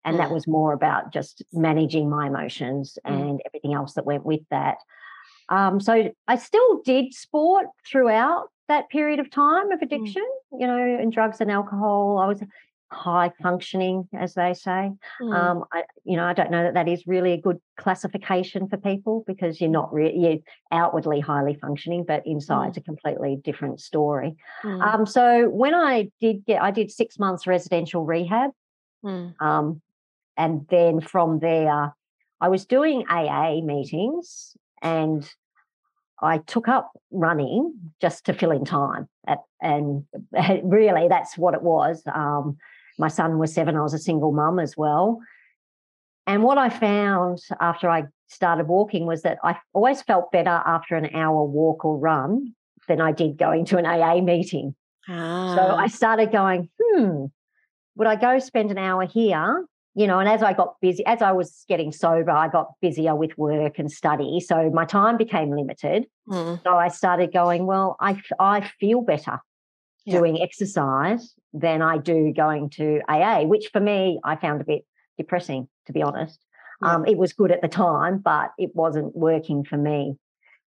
And 0.04 0.18
that 0.18 0.30
Mm. 0.30 0.34
was 0.34 0.48
more 0.48 0.72
about 0.72 1.12
just 1.12 1.44
managing 1.52 2.10
my 2.10 2.26
emotions 2.26 2.98
Mm. 3.06 3.12
and 3.30 3.42
everything 3.46 3.72
else 3.72 3.94
that 3.94 4.04
went 4.04 4.24
with 4.24 4.40
that. 4.50 4.78
Um, 5.48 5.78
so 5.80 6.10
I 6.26 6.36
still 6.36 6.80
did 6.84 7.14
sport 7.14 7.66
throughout 7.88 8.48
that 8.68 8.88
period 8.90 9.20
of 9.20 9.30
time 9.30 9.70
of 9.70 9.80
addiction, 9.82 10.24
you 10.58 10.66
know, 10.66 10.80
and 11.00 11.12
drugs 11.12 11.40
and 11.40 11.50
alcohol. 11.52 12.18
I 12.18 12.26
was 12.26 12.42
high 12.92 13.32
functioning, 13.42 14.08
as 14.12 14.34
they 14.34 14.54
say. 14.54 14.90
Mm. 15.20 15.34
Um, 15.34 15.64
I, 15.72 15.84
you 16.04 16.16
know, 16.16 16.24
I 16.24 16.32
don't 16.32 16.50
know 16.50 16.62
that 16.64 16.74
that 16.74 16.88
is 16.88 17.06
really 17.06 17.32
a 17.32 17.40
good 17.40 17.58
classification 17.76 18.68
for 18.68 18.76
people 18.76 19.24
because 19.26 19.60
you're 19.60 19.70
not 19.70 19.92
really 19.92 20.18
you're 20.18 20.38
outwardly 20.70 21.20
highly 21.20 21.54
functioning, 21.54 22.04
but 22.06 22.22
inside's 22.26 22.76
a 22.76 22.80
completely 22.82 23.40
different 23.42 23.80
story. 23.80 24.36
Mm. 24.64 24.82
Um, 24.82 25.06
so 25.06 25.48
when 25.48 25.74
I 25.74 26.10
did 26.20 26.44
get, 26.46 26.62
I 26.62 26.70
did 26.70 26.90
six 26.90 27.18
months 27.18 27.46
residential 27.46 28.04
rehab, 28.04 28.50
Mm. 29.04 29.34
um, 29.40 29.82
and 30.36 30.66
then 30.70 31.00
from 31.00 31.40
there, 31.40 31.94
I 32.40 32.48
was 32.48 32.64
doing 32.66 33.04
AA 33.08 33.60
meetings 33.60 34.56
and 34.80 35.28
I 36.20 36.38
took 36.38 36.68
up 36.68 36.92
running 37.10 37.74
just 38.00 38.26
to 38.26 38.32
fill 38.32 38.52
in 38.52 38.64
time. 38.64 39.08
At, 39.26 39.38
and 39.60 40.04
really, 40.62 41.08
that's 41.08 41.36
what 41.36 41.54
it 41.54 41.62
was. 41.62 42.02
Um, 42.12 42.58
my 43.02 43.08
son 43.08 43.38
was 43.38 43.52
seven, 43.52 43.76
I 43.76 43.82
was 43.82 43.94
a 43.94 43.98
single 43.98 44.30
mum 44.30 44.60
as 44.60 44.76
well. 44.76 45.18
And 46.28 46.44
what 46.44 46.56
I 46.56 46.68
found 46.68 47.40
after 47.60 47.90
I 47.90 48.04
started 48.28 48.68
walking 48.68 49.06
was 49.06 49.22
that 49.22 49.38
I 49.42 49.56
always 49.74 50.00
felt 50.02 50.30
better 50.30 50.62
after 50.76 50.94
an 50.94 51.12
hour 51.14 51.42
walk 51.44 51.84
or 51.84 51.98
run 51.98 52.54
than 52.86 53.00
I 53.00 53.10
did 53.10 53.36
going 53.36 53.64
to 53.66 53.76
an 53.78 53.86
AA 53.86 54.20
meeting. 54.20 54.76
Ah. 55.08 55.54
So 55.56 55.62
I 55.74 55.88
started 55.88 56.30
going, 56.30 56.70
hmm, 56.80 57.24
would 57.96 58.06
I 58.06 58.14
go 58.14 58.38
spend 58.38 58.70
an 58.70 58.78
hour 58.78 59.04
here? 59.04 59.66
You 59.94 60.06
know, 60.06 60.20
and 60.20 60.28
as 60.28 60.42
I 60.44 60.52
got 60.52 60.76
busy, 60.80 61.04
as 61.04 61.20
I 61.22 61.32
was 61.32 61.64
getting 61.68 61.90
sober, 61.90 62.30
I 62.30 62.48
got 62.48 62.68
busier 62.80 63.16
with 63.16 63.36
work 63.36 63.80
and 63.80 63.90
study. 63.90 64.38
So 64.40 64.70
my 64.70 64.84
time 64.84 65.16
became 65.16 65.50
limited. 65.50 66.06
Mm. 66.28 66.62
So 66.62 66.70
I 66.76 66.86
started 66.88 67.32
going, 67.32 67.66
well, 67.66 67.96
I, 68.00 68.22
I 68.38 68.70
feel 68.80 69.02
better 69.02 69.40
Yeah. 70.04 70.18
doing 70.18 70.40
exercise 70.40 71.34
than 71.52 71.82
I 71.82 71.98
do 71.98 72.32
going 72.34 72.70
to 72.70 73.00
AA, 73.08 73.42
which 73.42 73.68
for 73.72 73.80
me, 73.80 74.20
I 74.24 74.36
found 74.36 74.60
a 74.60 74.64
bit 74.64 74.84
depressing, 75.18 75.68
to 75.86 75.92
be 75.92 76.02
honest. 76.02 76.44
Yeah. 76.82 76.94
Um, 76.94 77.06
it 77.06 77.16
was 77.16 77.32
good 77.32 77.52
at 77.52 77.62
the 77.62 77.68
time, 77.68 78.18
but 78.18 78.52
it 78.58 78.70
wasn't 78.74 79.14
working 79.14 79.64
for 79.64 79.76
me. 79.76 80.16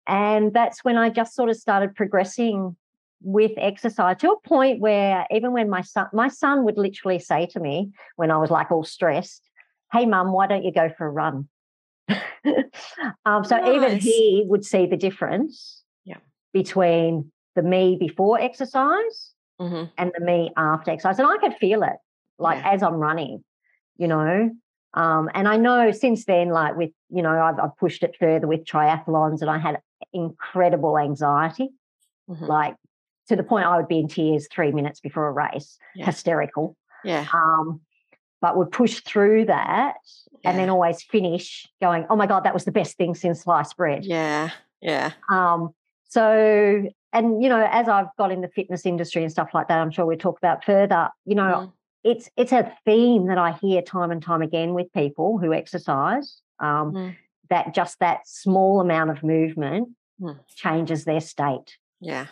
And 0.08 0.54
that's 0.54 0.84
when 0.84 0.98
I 0.98 1.10
just 1.10 1.36
sort 1.36 1.50
of 1.50 1.56
started 1.56 1.96
progressing 1.96 2.76
with 3.24 3.52
exercise 3.58 4.18
to 4.18 4.32
a 4.32 4.40
point 4.48 4.80
where 4.80 5.28
even 5.30 5.54
when 5.54 5.70
my 5.70 5.82
son, 5.82 6.08
my 6.12 6.28
son 6.28 6.66
would 6.66 6.78
literally 6.78 7.20
say 7.20 7.46
to 7.48 7.60
me 7.60 7.92
when 8.16 8.32
I 8.32 8.38
was 8.38 8.50
like 8.50 8.72
all 8.72 8.84
stressed, 8.84 9.48
Hey, 9.92 10.06
mum, 10.06 10.32
why 10.32 10.48
don't 10.48 10.64
you 10.64 10.72
go 10.72 10.90
for 10.98 11.06
a 11.06 11.12
run? 11.12 11.48
um, 13.26 13.46
so 13.46 13.74
even 13.74 14.00
he 14.00 14.44
would 14.48 14.66
see 14.66 14.88
the 14.88 14.98
difference 14.98 15.84
Yeah. 16.04 16.18
between 16.52 17.32
the 17.56 17.62
me 17.62 17.98
before 18.00 18.40
exercise 18.40 19.34
Mhm. 19.62 19.92
and 19.98 20.12
the 20.18 20.24
me 20.26 20.52
after 20.58 20.92
exercise. 20.92 21.20
And 21.20 21.28
I 21.28 21.38
could 21.38 21.56
feel 21.56 21.84
it 21.84 21.98
like 22.40 22.60
Yeah. 22.64 22.72
as 22.72 22.84
I'm 22.84 22.96
running, 22.96 23.44
you 23.98 24.08
know. 24.08 24.52
Um, 24.94 25.30
and 25.34 25.48
I 25.48 25.58
know 25.58 25.92
since 25.92 26.26
then, 26.26 26.50
like 26.50 26.76
with, 26.76 26.92
you 27.10 27.22
know, 27.22 27.40
I've, 27.42 27.60
I've 27.60 27.78
pushed 27.78 28.04
it 28.04 28.16
further 28.20 28.48
with 28.48 28.66
triathlons 28.66 29.42
and 29.42 29.50
I 29.50 29.58
had 29.58 29.80
incredible 30.14 30.98
anxiety, 30.98 31.70
Mhm. 32.30 32.48
like 32.48 32.76
to 33.28 33.36
the 33.36 33.44
point 33.44 33.66
I 33.66 33.78
would 33.78 33.88
be 33.88 34.00
in 34.00 34.08
tears 34.08 34.48
three 34.52 34.72
minutes 34.72 35.00
before 35.00 35.28
a 35.28 35.32
race, 35.32 35.78
Yeah. 35.96 36.06
hysterical. 36.06 36.76
Yeah. 37.04 37.26
Um, 37.34 37.82
but 38.42 38.58
would 38.58 38.72
push 38.72 39.02
through 39.02 39.46
that 39.46 39.96
and 40.44 40.58
then 40.58 40.70
always 40.70 41.04
finish 41.04 41.68
going, 41.80 42.08
oh 42.10 42.16
my 42.16 42.26
God, 42.26 42.44
that 42.44 42.54
was 42.56 42.66
the 42.66 42.72
best 42.72 42.98
thing 42.98 43.14
since 43.14 43.44
sliced 43.44 43.78
bread. 43.78 44.04
Yeah. 44.04 44.50
Yeah. 44.82 45.12
Um, 45.30 45.76
so, 46.10 46.84
and 47.14 47.42
you 47.44 47.50
know, 47.50 47.68
as 47.72 47.88
I've 47.88 48.08
got 48.18 48.32
in 48.32 48.42
the 48.42 48.48
fitness 48.50 48.86
industry 48.86 49.24
and 49.24 49.32
stuff 49.32 49.50
like 49.54 49.68
that, 49.68 49.80
I'm 49.80 49.92
sure 49.92 50.06
we'll 50.06 50.18
talk 50.18 50.38
about 50.38 50.64
further. 50.64 51.10
You 51.26 51.36
know, 51.36 51.44
Mm. 51.44 51.72
it's 52.04 52.30
it's 52.38 52.52
a 52.52 52.72
theme 52.86 53.28
that 53.28 53.38
I 53.38 53.52
hear 53.54 53.82
time 53.82 54.12
and 54.12 54.22
time 54.22 54.42
again 54.42 54.74
with 54.74 54.92
people 54.94 55.38
who 55.38 55.54
exercise. 55.54 56.42
Um, 56.60 56.92
Mm. 56.94 57.16
That 57.50 57.74
just 57.74 58.00
that 58.00 58.26
small 58.26 58.80
amount 58.80 59.10
of 59.10 59.24
movement 59.24 59.90
Mm. 60.22 60.40
changes 60.56 61.04
their 61.04 61.20
state. 61.20 61.78
Yeah. 62.00 62.28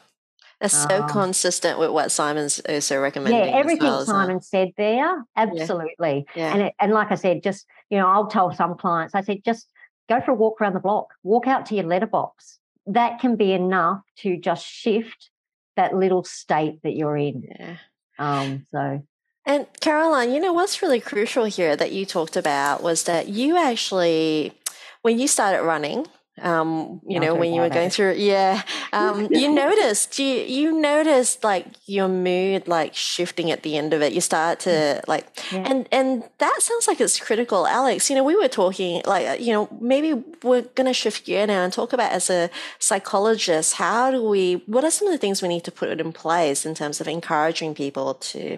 That's 0.62 0.76
so 0.88 1.04
Um, 1.04 1.10
consistent 1.10 1.78
with 1.80 1.90
what 1.92 2.12
Simon's 2.12 2.60
also 2.70 3.02
recommending. 3.02 3.40
Yeah, 3.50 3.58
everything 3.58 3.88
well? 3.88 4.06
Simon 4.06 4.42
said 4.42 4.72
there, 4.78 5.26
absolutely. 5.36 6.26
Yeah. 6.36 6.54
And 6.54 6.62
it, 6.64 6.74
and 6.80 6.92
like 6.94 7.12
I 7.12 7.16
said, 7.16 7.44
just 7.44 7.66
you 7.90 7.98
know, 7.98 8.08
I'll 8.08 8.28
tell 8.28 8.52
some 8.54 8.76
clients, 8.78 9.16
I 9.16 9.22
said, 9.22 9.44
just 9.44 9.68
go 10.08 10.22
for 10.22 10.32
a 10.32 10.36
walk 10.36 10.62
around 10.62 10.74
the 10.74 10.80
block, 10.80 11.14
walk 11.24 11.48
out 11.48 11.66
to 11.68 11.76
your 11.76 11.86
letterbox. 11.86 12.59
That 12.86 13.20
can 13.20 13.36
be 13.36 13.54
enough 13.54 14.02
to 14.20 14.38
just 14.38 14.66
shift 14.66 15.30
that 15.76 15.94
little 15.96 16.24
state 16.24 16.82
that 16.84 16.96
you're 16.96 17.18
in. 17.18 17.44
yeah. 17.48 17.78
Um, 18.18 18.66
so 18.72 19.02
And 19.46 19.68
Caroline, 19.80 20.34
you 20.34 20.40
know 20.40 20.54
what's 20.54 20.82
really 20.82 21.00
crucial 21.00 21.46
here 21.46 21.76
that 21.76 21.92
you 21.92 22.06
talked 22.06 22.36
about 22.36 22.84
was 22.84 23.04
that 23.04 23.30
you 23.30 23.58
actually, 23.58 24.54
when 25.02 25.20
you 25.20 25.28
started 25.28 25.64
running, 25.64 26.08
um, 26.42 27.02
you 27.08 27.20
know, 27.20 27.36
when 27.36 27.54
you 27.54 27.62
were 27.62 27.70
going 27.70 27.88
it. 27.88 27.94
through, 27.94 28.14
yeah, 28.14 28.62
um, 28.94 29.28
you 29.42 29.52
noticed 29.54 30.20
you 30.20 30.36
you 30.58 30.72
noticed 30.80 31.44
like 31.44 31.66
your 31.86 32.08
mood 32.08 32.68
like 32.68 32.96
shifting 32.96 33.52
at 33.52 33.64
the 33.64 33.78
end 33.78 33.94
of 33.94 34.02
it. 34.02 34.14
You 34.14 34.22
start 34.22 34.60
to 34.62 35.02
like, 35.08 35.26
Yeah. 35.52 35.66
and 35.70 35.88
and 35.92 36.24
that 36.40 36.58
sounds 36.62 36.88
like 36.88 37.00
it's 37.02 37.20
critical, 37.20 37.68
Alex. 37.68 38.10
You 38.10 38.16
know, 38.16 38.24
we 38.24 38.36
were 38.36 38.48
talking 38.48 39.02
like, 39.06 39.28
uh, 39.28 39.38
you 39.40 39.52
know, 39.54 39.68
maybe 39.82 40.14
we're 40.44 40.64
gonna 40.76 40.94
shift 40.94 41.26
gear 41.26 41.46
now 41.48 41.64
and 41.64 41.72
talk 41.74 41.94
about 41.94 42.12
as 42.12 42.30
a 42.30 42.50
psychologist, 42.80 43.76
how 43.76 44.12
do 44.12 44.24
we? 44.24 44.64
What 44.66 44.84
are 44.84 44.92
some 44.92 45.08
of 45.08 45.14
the 45.14 45.18
things 45.18 45.42
we 45.42 45.48
need 45.48 45.64
to 45.66 45.72
put 45.72 45.90
in 45.90 46.12
place 46.14 46.66
in 46.66 46.74
terms 46.76 47.00
of 47.02 47.08
encouraging 47.08 47.74
people 47.76 48.16
to 48.16 48.58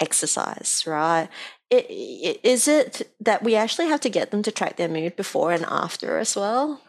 exercise, 0.00 0.84
right? 0.86 1.28
I- 1.72 1.86
i- 2.28 2.38
Is 2.42 2.66
it 2.68 3.02
that 3.20 3.42
we 3.42 3.54
actually 3.56 3.88
have 3.88 4.00
to 4.00 4.08
get 4.08 4.30
them 4.30 4.42
to 4.42 4.50
track 4.52 4.76
their 4.76 4.88
mood 4.88 5.16
before 5.16 5.52
and 5.52 5.64
after 5.68 6.18
as 6.18 6.34
well? 6.36 6.80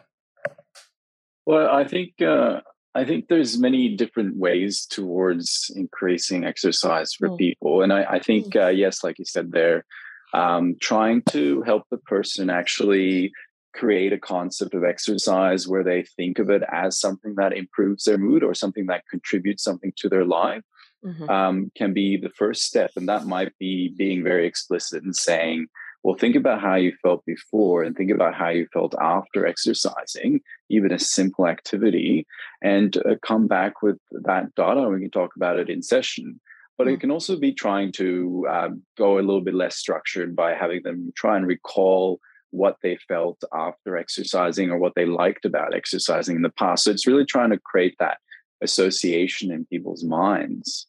Well, 1.50 1.68
I 1.68 1.82
think 1.82 2.22
uh, 2.22 2.60
I 2.94 3.04
think 3.04 3.26
there's 3.26 3.58
many 3.58 3.96
different 3.96 4.36
ways 4.36 4.86
towards 4.86 5.68
increasing 5.74 6.44
exercise 6.44 7.12
for 7.12 7.28
Mm. 7.28 7.38
people, 7.38 7.82
and 7.82 7.92
I, 7.92 8.04
I 8.04 8.18
think 8.20 8.54
uh, 8.54 8.68
yes, 8.68 9.02
like 9.02 9.18
you 9.18 9.24
said 9.24 9.50
there, 9.50 9.84
um, 10.32 10.76
trying 10.80 11.22
to 11.30 11.62
help 11.62 11.82
the 11.90 12.02
person 12.14 12.50
actually 12.50 13.32
create 13.74 14.12
a 14.12 14.18
concept 14.34 14.74
of 14.74 14.84
exercise 14.84 15.66
where 15.66 15.82
they 15.82 16.04
think 16.16 16.38
of 16.38 16.50
it 16.50 16.62
as 16.70 17.00
something 17.00 17.34
that 17.34 17.52
improves 17.52 18.04
their 18.04 18.18
mood 18.18 18.44
or 18.44 18.54
something 18.54 18.86
that 18.86 19.08
contributes 19.10 19.64
something 19.64 19.92
to 19.96 20.08
their 20.08 20.24
life 20.24 20.62
Mhm. 21.04 21.28
um, 21.28 21.72
can 21.74 21.92
be 21.92 22.16
the 22.16 22.34
first 22.40 22.62
step. 22.62 22.92
And 22.94 23.08
that 23.08 23.26
might 23.26 23.52
be 23.58 23.92
being 23.96 24.22
very 24.22 24.46
explicit 24.46 25.02
and 25.02 25.16
saying, 25.16 25.66
well, 26.02 26.16
think 26.16 26.34
about 26.36 26.60
how 26.60 26.76
you 26.76 26.92
felt 27.02 27.24
before 27.26 27.82
and 27.82 27.94
think 27.94 28.10
about 28.10 28.34
how 28.34 28.48
you 28.48 28.66
felt 28.72 28.94
after 29.00 29.46
exercising, 29.46 30.40
even 30.70 30.92
a 30.92 30.98
simple 30.98 31.46
activity, 31.46 32.26
and 32.62 32.96
uh, 32.98 33.16
come 33.22 33.46
back 33.46 33.82
with 33.82 33.98
that 34.10 34.54
data. 34.54 34.80
And 34.80 34.94
we 34.94 35.00
can 35.00 35.10
talk 35.10 35.36
about 35.36 35.58
it 35.58 35.68
in 35.68 35.82
session. 35.82 36.40
But 36.78 36.88
it 36.88 36.96
Mm. 36.96 37.00
can 37.02 37.10
also 37.10 37.38
be 37.38 37.52
trying 37.52 37.92
to 37.92 38.46
um, 38.48 38.82
go 38.96 39.18
a 39.18 39.20
little 39.20 39.42
bit 39.42 39.54
less 39.54 39.76
structured 39.76 40.34
by 40.34 40.54
having 40.54 40.82
them 40.82 41.12
try 41.14 41.36
and 41.36 41.46
recall 41.46 42.18
what 42.52 42.76
they 42.82 42.96
felt 43.06 43.44
after 43.52 43.98
exercising 43.98 44.70
or 44.70 44.78
what 44.78 44.94
they 44.96 45.04
liked 45.04 45.44
about 45.44 45.74
exercising 45.74 46.36
in 46.36 46.42
the 46.42 46.48
past. 46.48 46.84
So 46.84 46.90
it's 46.90 47.06
really 47.06 47.26
trying 47.26 47.50
to 47.50 47.60
create 47.60 47.96
that 47.98 48.18
association 48.62 49.50
in 49.52 49.66
people's 49.66 50.04
minds. 50.04 50.86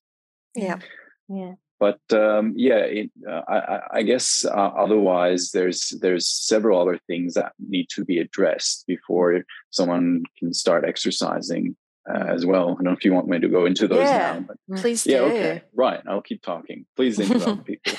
Yeah. 0.56 0.80
yeah. 1.28 1.54
But 1.82 2.00
um, 2.14 2.54
yeah, 2.56 2.84
it, 3.00 3.10
uh, 3.28 3.42
I, 3.48 3.80
I- 4.00 4.04
guess 4.04 4.46
uh, 4.46 4.72
otherwise 4.86 5.50
there's 5.52 5.82
there's 6.04 6.28
several 6.28 6.80
other 6.80 7.00
things 7.08 7.34
that 7.34 7.54
need 7.76 7.88
to 7.96 8.06
be 8.06 8.20
addressed 8.20 8.86
before 8.86 9.30
someone 9.72 10.22
can 10.38 10.54
start 10.54 10.86
exercising 10.86 11.76
uh, 12.08 12.26
as 12.36 12.46
well. 12.46 12.66
I 12.70 12.74
don't 12.76 12.84
know 12.84 12.92
if 13.00 13.04
you 13.04 13.14
want 13.18 13.28
me 13.28 13.40
to 13.40 13.50
go 13.58 13.66
into 13.66 13.88
those 13.88 14.08
Yeah. 14.08 14.18
now, 14.34 14.46
but 14.48 14.58
Please 14.82 15.04
do. 15.04 15.12
yeah, 15.12 15.20
okay, 15.32 15.62
right. 15.74 16.02
I'll 16.08 16.22
keep 16.30 16.44
talking. 16.44 16.86
Please 16.96 17.20
interrupt 17.20 17.66
people. 17.72 17.92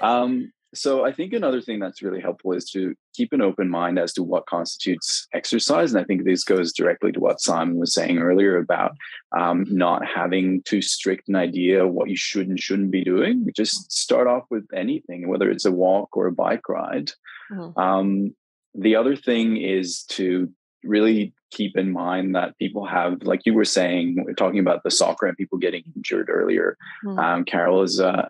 Um, 0.00 0.50
so 0.76 1.04
I 1.04 1.12
think 1.12 1.32
another 1.32 1.60
thing 1.60 1.80
that's 1.80 2.02
really 2.02 2.20
helpful 2.20 2.52
is 2.52 2.68
to 2.70 2.94
keep 3.14 3.32
an 3.32 3.40
open 3.40 3.68
mind 3.68 3.98
as 3.98 4.12
to 4.14 4.22
what 4.22 4.46
constitutes 4.46 5.26
exercise. 5.32 5.92
And 5.92 6.00
I 6.00 6.04
think 6.04 6.24
this 6.24 6.44
goes 6.44 6.72
directly 6.72 7.12
to 7.12 7.20
what 7.20 7.40
Simon 7.40 7.76
was 7.76 7.94
saying 7.94 8.18
earlier 8.18 8.58
about 8.58 8.92
um, 9.36 9.64
not 9.68 10.02
having 10.06 10.62
too 10.62 10.82
strict 10.82 11.28
an 11.28 11.36
idea 11.36 11.84
of 11.84 11.92
what 11.92 12.10
you 12.10 12.16
should 12.16 12.48
and 12.48 12.60
shouldn't 12.60 12.90
be 12.90 13.04
doing. 13.04 13.48
Just 13.54 13.90
start 13.92 14.26
off 14.26 14.44
with 14.50 14.66
anything, 14.74 15.28
whether 15.28 15.50
it's 15.50 15.64
a 15.64 15.72
walk 15.72 16.16
or 16.16 16.26
a 16.26 16.32
bike 16.32 16.68
ride. 16.68 17.12
Mm-hmm. 17.50 17.78
Um, 17.80 18.34
the 18.74 18.96
other 18.96 19.16
thing 19.16 19.56
is 19.56 20.04
to 20.10 20.50
really 20.84 21.32
keep 21.50 21.76
in 21.76 21.90
mind 21.90 22.34
that 22.34 22.58
people 22.58 22.84
have, 22.86 23.22
like 23.22 23.40
you 23.46 23.54
were 23.54 23.64
saying, 23.64 24.22
we 24.24 24.32
are 24.32 24.34
talking 24.34 24.60
about 24.60 24.82
the 24.82 24.90
soccer 24.90 25.26
and 25.26 25.36
people 25.36 25.58
getting 25.58 25.82
injured 25.96 26.28
earlier. 26.30 26.76
Mm-hmm. 27.04 27.18
Um, 27.18 27.44
Carol 27.44 27.82
is. 27.82 28.00
Uh, 28.00 28.28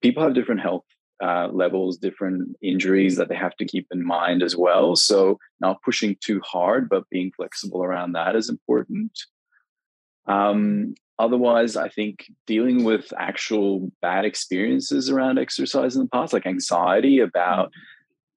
people 0.00 0.22
have 0.22 0.34
different 0.34 0.60
health 0.60 0.84
uh, 1.22 1.48
levels, 1.52 1.96
different 1.96 2.56
injuries 2.62 3.16
that 3.16 3.28
they 3.28 3.34
have 3.34 3.56
to 3.56 3.64
keep 3.64 3.86
in 3.92 4.04
mind 4.04 4.42
as 4.42 4.56
well. 4.56 4.96
So, 4.96 5.38
not 5.60 5.82
pushing 5.82 6.16
too 6.20 6.40
hard, 6.44 6.88
but 6.88 7.08
being 7.10 7.32
flexible 7.36 7.82
around 7.82 8.12
that 8.12 8.36
is 8.36 8.48
important. 8.48 9.18
Um, 10.26 10.94
otherwise, 11.18 11.76
I 11.76 11.88
think 11.88 12.26
dealing 12.46 12.84
with 12.84 13.12
actual 13.16 13.90
bad 14.02 14.24
experiences 14.24 15.10
around 15.10 15.38
exercise 15.38 15.96
in 15.96 16.02
the 16.02 16.08
past, 16.08 16.32
like 16.32 16.46
anxiety 16.46 17.20
about 17.20 17.70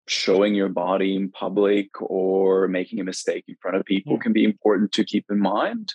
showing 0.08 0.56
your 0.56 0.70
body 0.70 1.16
in 1.16 1.30
public 1.30 1.90
or 2.02 2.68
making 2.68 3.00
a 3.00 3.04
mistake 3.04 3.44
in 3.48 3.56
front 3.62 3.78
of 3.78 3.86
people, 3.86 4.18
can 4.18 4.34
be 4.34 4.44
important 4.44 4.92
to 4.94 5.04
keep 5.04 5.26
in 5.30 5.40
mind. 5.40 5.94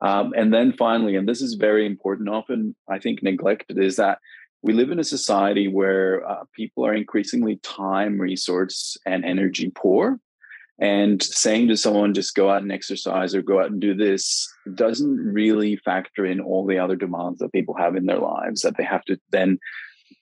Um, 0.00 0.32
and 0.36 0.52
then 0.54 0.72
finally, 0.72 1.16
and 1.16 1.28
this 1.28 1.40
is 1.40 1.54
very 1.54 1.86
important, 1.86 2.28
often 2.28 2.76
I 2.88 2.98
think 2.98 3.22
neglected, 3.22 3.78
is 3.78 3.96
that 3.96 4.18
we 4.62 4.72
live 4.72 4.90
in 4.90 4.98
a 4.98 5.04
society 5.04 5.68
where 5.68 6.28
uh, 6.28 6.44
people 6.52 6.84
are 6.84 6.94
increasingly 6.94 7.56
time, 7.62 8.20
resource, 8.20 8.96
and 9.06 9.24
energy 9.24 9.70
poor. 9.74 10.18
And 10.80 11.20
saying 11.20 11.68
to 11.68 11.76
someone, 11.76 12.14
just 12.14 12.36
go 12.36 12.50
out 12.50 12.62
and 12.62 12.70
exercise 12.70 13.34
or 13.34 13.42
go 13.42 13.60
out 13.60 13.70
and 13.70 13.80
do 13.80 13.94
this 13.94 14.48
doesn't 14.74 15.16
really 15.16 15.76
factor 15.76 16.24
in 16.24 16.40
all 16.40 16.64
the 16.66 16.78
other 16.78 16.94
demands 16.94 17.40
that 17.40 17.52
people 17.52 17.74
have 17.74 17.96
in 17.96 18.06
their 18.06 18.18
lives 18.18 18.60
that 18.62 18.76
they 18.76 18.84
have 18.84 19.04
to 19.06 19.18
then 19.30 19.58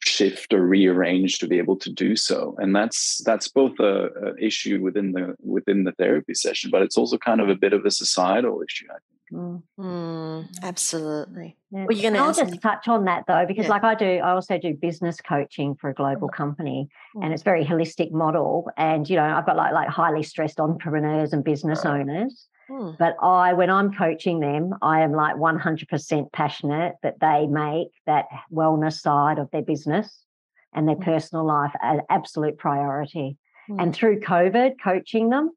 shift 0.01 0.53
or 0.55 0.67
rearrange 0.67 1.39
to 1.39 1.47
be 1.47 1.59
able 1.59 1.77
to 1.77 1.91
do 1.91 2.17
so 2.17 2.55
and 2.59 2.75
that's 2.75 3.23
that's 3.25 3.49
both 3.49 3.79
a, 3.81 4.09
a, 4.09 4.37
issue 4.39 4.81
within 4.81 5.13
the 5.13 5.35
within 5.41 5.85
the 5.85 5.93
therapy 5.93 6.35
session 6.35 6.71
but 6.71 6.83
it's 6.83 6.99
also 6.99 7.17
kind 7.17 7.41
of 7.41 7.49
a 7.49 7.55
bit 7.55 7.73
of 7.73 7.85
a 7.85 7.91
societal 7.91 8.63
issue 8.63 8.87
i 8.91 8.95
think 8.95 9.16
Mm, 9.37 10.49
absolutely. 10.63 11.57
Yeah. 11.71 11.85
Well, 11.87 11.97
you're 11.97 12.11
going 12.11 12.15
to. 12.15 12.21
I'll 12.21 12.33
just 12.33 12.53
me? 12.53 12.59
touch 12.59 12.89
on 12.89 13.05
that 13.05 13.25
though, 13.27 13.45
because 13.47 13.65
yeah. 13.65 13.71
like 13.71 13.85
I 13.85 13.95
do, 13.95 14.07
I 14.07 14.33
also 14.33 14.59
do 14.59 14.75
business 14.75 15.21
coaching 15.21 15.75
for 15.75 15.91
a 15.91 15.95
global 15.95 16.29
mm-hmm. 16.29 16.37
company, 16.37 16.89
mm. 17.15 17.25
and 17.25 17.33
it's 17.33 17.43
very 17.43 17.65
holistic 17.65 18.13
model. 18.13 18.71
And 18.77 19.09
you 19.09 19.17
know, 19.17 19.25
I've 19.25 19.47
got 19.47 19.57
like 19.57 19.73
like 19.73 19.89
highly 19.89 20.23
stressed 20.23 20.61
entrepreneurs 20.61 21.33
and 21.33 21.45
business 21.45 21.85
owners. 21.85 22.49
Mm. 22.71 22.97
But 22.99 23.17
I, 23.23 23.53
when 23.53 23.71
I'm 23.71 23.93
coaching 23.93 24.41
them, 24.41 24.75
I 24.83 25.03
am 25.03 25.13
like 25.13 25.37
100% 25.37 26.33
passionate 26.33 26.95
that 27.03 27.21
they 27.21 27.47
make 27.47 27.89
that 28.07 28.27
wellness 28.53 29.01
side 29.01 29.39
of 29.39 29.49
their 29.53 29.63
business 29.63 30.25
and 30.73 30.89
their 30.89 30.97
mm. 30.97 31.05
personal 31.05 31.47
life 31.47 31.73
an 31.81 32.01
absolute 32.11 32.59
priority. 32.59 33.37
And 33.69 33.93
mm. 33.93 33.95
through 33.95 34.21
COVID, 34.21 34.75
coaching 34.83 35.31
them, 35.31 35.51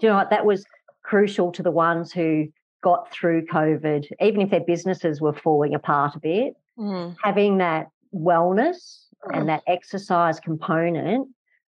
do 0.00 0.06
you 0.06 0.12
know 0.12 0.16
what? 0.16 0.30
That 0.30 0.46
was 0.46 0.64
crucial 1.02 1.52
to 1.52 1.62
the 1.62 1.70
ones 1.70 2.12
who 2.12 2.48
got 2.84 3.10
through 3.10 3.46
COVID, 3.46 4.06
even 4.20 4.42
if 4.42 4.50
their 4.50 4.60
businesses 4.60 5.18
were 5.18 5.32
falling 5.32 5.74
apart 5.74 6.14
a 6.14 6.20
bit, 6.20 6.54
mm. 6.78 7.16
having 7.24 7.56
that 7.58 7.88
wellness 8.14 9.06
mm. 9.26 9.36
and 9.36 9.48
that 9.48 9.62
exercise 9.66 10.38
component 10.38 11.28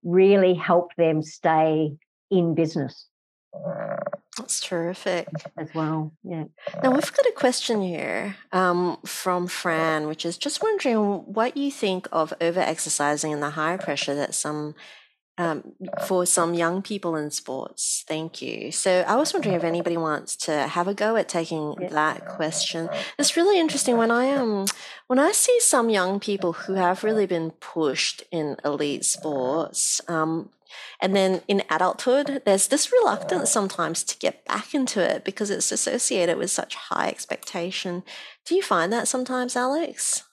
really 0.02 0.52
helped 0.52 0.96
them 0.96 1.22
stay 1.22 1.92
in 2.30 2.56
business. 2.56 3.06
That's 4.36 4.60
terrific. 4.60 5.28
As 5.56 5.72
well, 5.74 6.12
yeah. 6.24 6.44
Now 6.82 6.90
we've 6.90 7.12
got 7.12 7.26
a 7.26 7.32
question 7.34 7.80
here 7.80 8.36
um, 8.52 8.98
from 9.06 9.46
Fran, 9.46 10.08
which 10.08 10.26
is 10.26 10.36
just 10.36 10.60
wondering 10.60 10.98
what 11.32 11.56
you 11.56 11.70
think 11.70 12.08
of 12.12 12.34
over 12.40 12.60
exercising 12.60 13.32
and 13.32 13.42
the 13.42 13.50
high 13.50 13.76
pressure 13.76 14.14
that 14.16 14.34
some 14.34 14.74
um, 15.38 15.72
for 16.06 16.24
some 16.24 16.54
young 16.54 16.82
people 16.82 17.16
in 17.16 17.30
sports. 17.30 18.04
Thank 18.08 18.40
you. 18.40 18.72
So 18.72 19.04
I 19.06 19.16
was 19.16 19.32
wondering 19.32 19.54
if 19.54 19.64
anybody 19.64 19.96
wants 19.96 20.36
to 20.36 20.66
have 20.68 20.88
a 20.88 20.94
go 20.94 21.16
at 21.16 21.28
taking 21.28 21.74
that 21.90 22.26
question. 22.26 22.88
It's 23.18 23.36
really 23.36 23.60
interesting 23.60 23.96
when 23.96 24.10
I 24.10 24.30
um 24.32 24.66
when 25.06 25.18
I 25.18 25.32
see 25.32 25.60
some 25.60 25.90
young 25.90 26.20
people 26.20 26.52
who 26.52 26.74
have 26.74 27.04
really 27.04 27.26
been 27.26 27.50
pushed 27.50 28.22
in 28.30 28.56
elite 28.64 29.04
sports. 29.04 30.00
Um, 30.08 30.50
and 31.00 31.14
then 31.14 31.42
in 31.46 31.62
adulthood, 31.70 32.42
there's 32.44 32.68
this 32.68 32.90
reluctance 32.92 33.50
sometimes 33.50 34.02
to 34.04 34.18
get 34.18 34.44
back 34.46 34.74
into 34.74 35.00
it 35.00 35.24
because 35.24 35.50
it's 35.50 35.70
associated 35.72 36.38
with 36.38 36.50
such 36.50 36.74
high 36.74 37.08
expectation. 37.08 38.02
Do 38.44 38.54
you 38.54 38.62
find 38.62 38.92
that 38.92 39.08
sometimes, 39.08 39.56
Alex? 39.56 40.24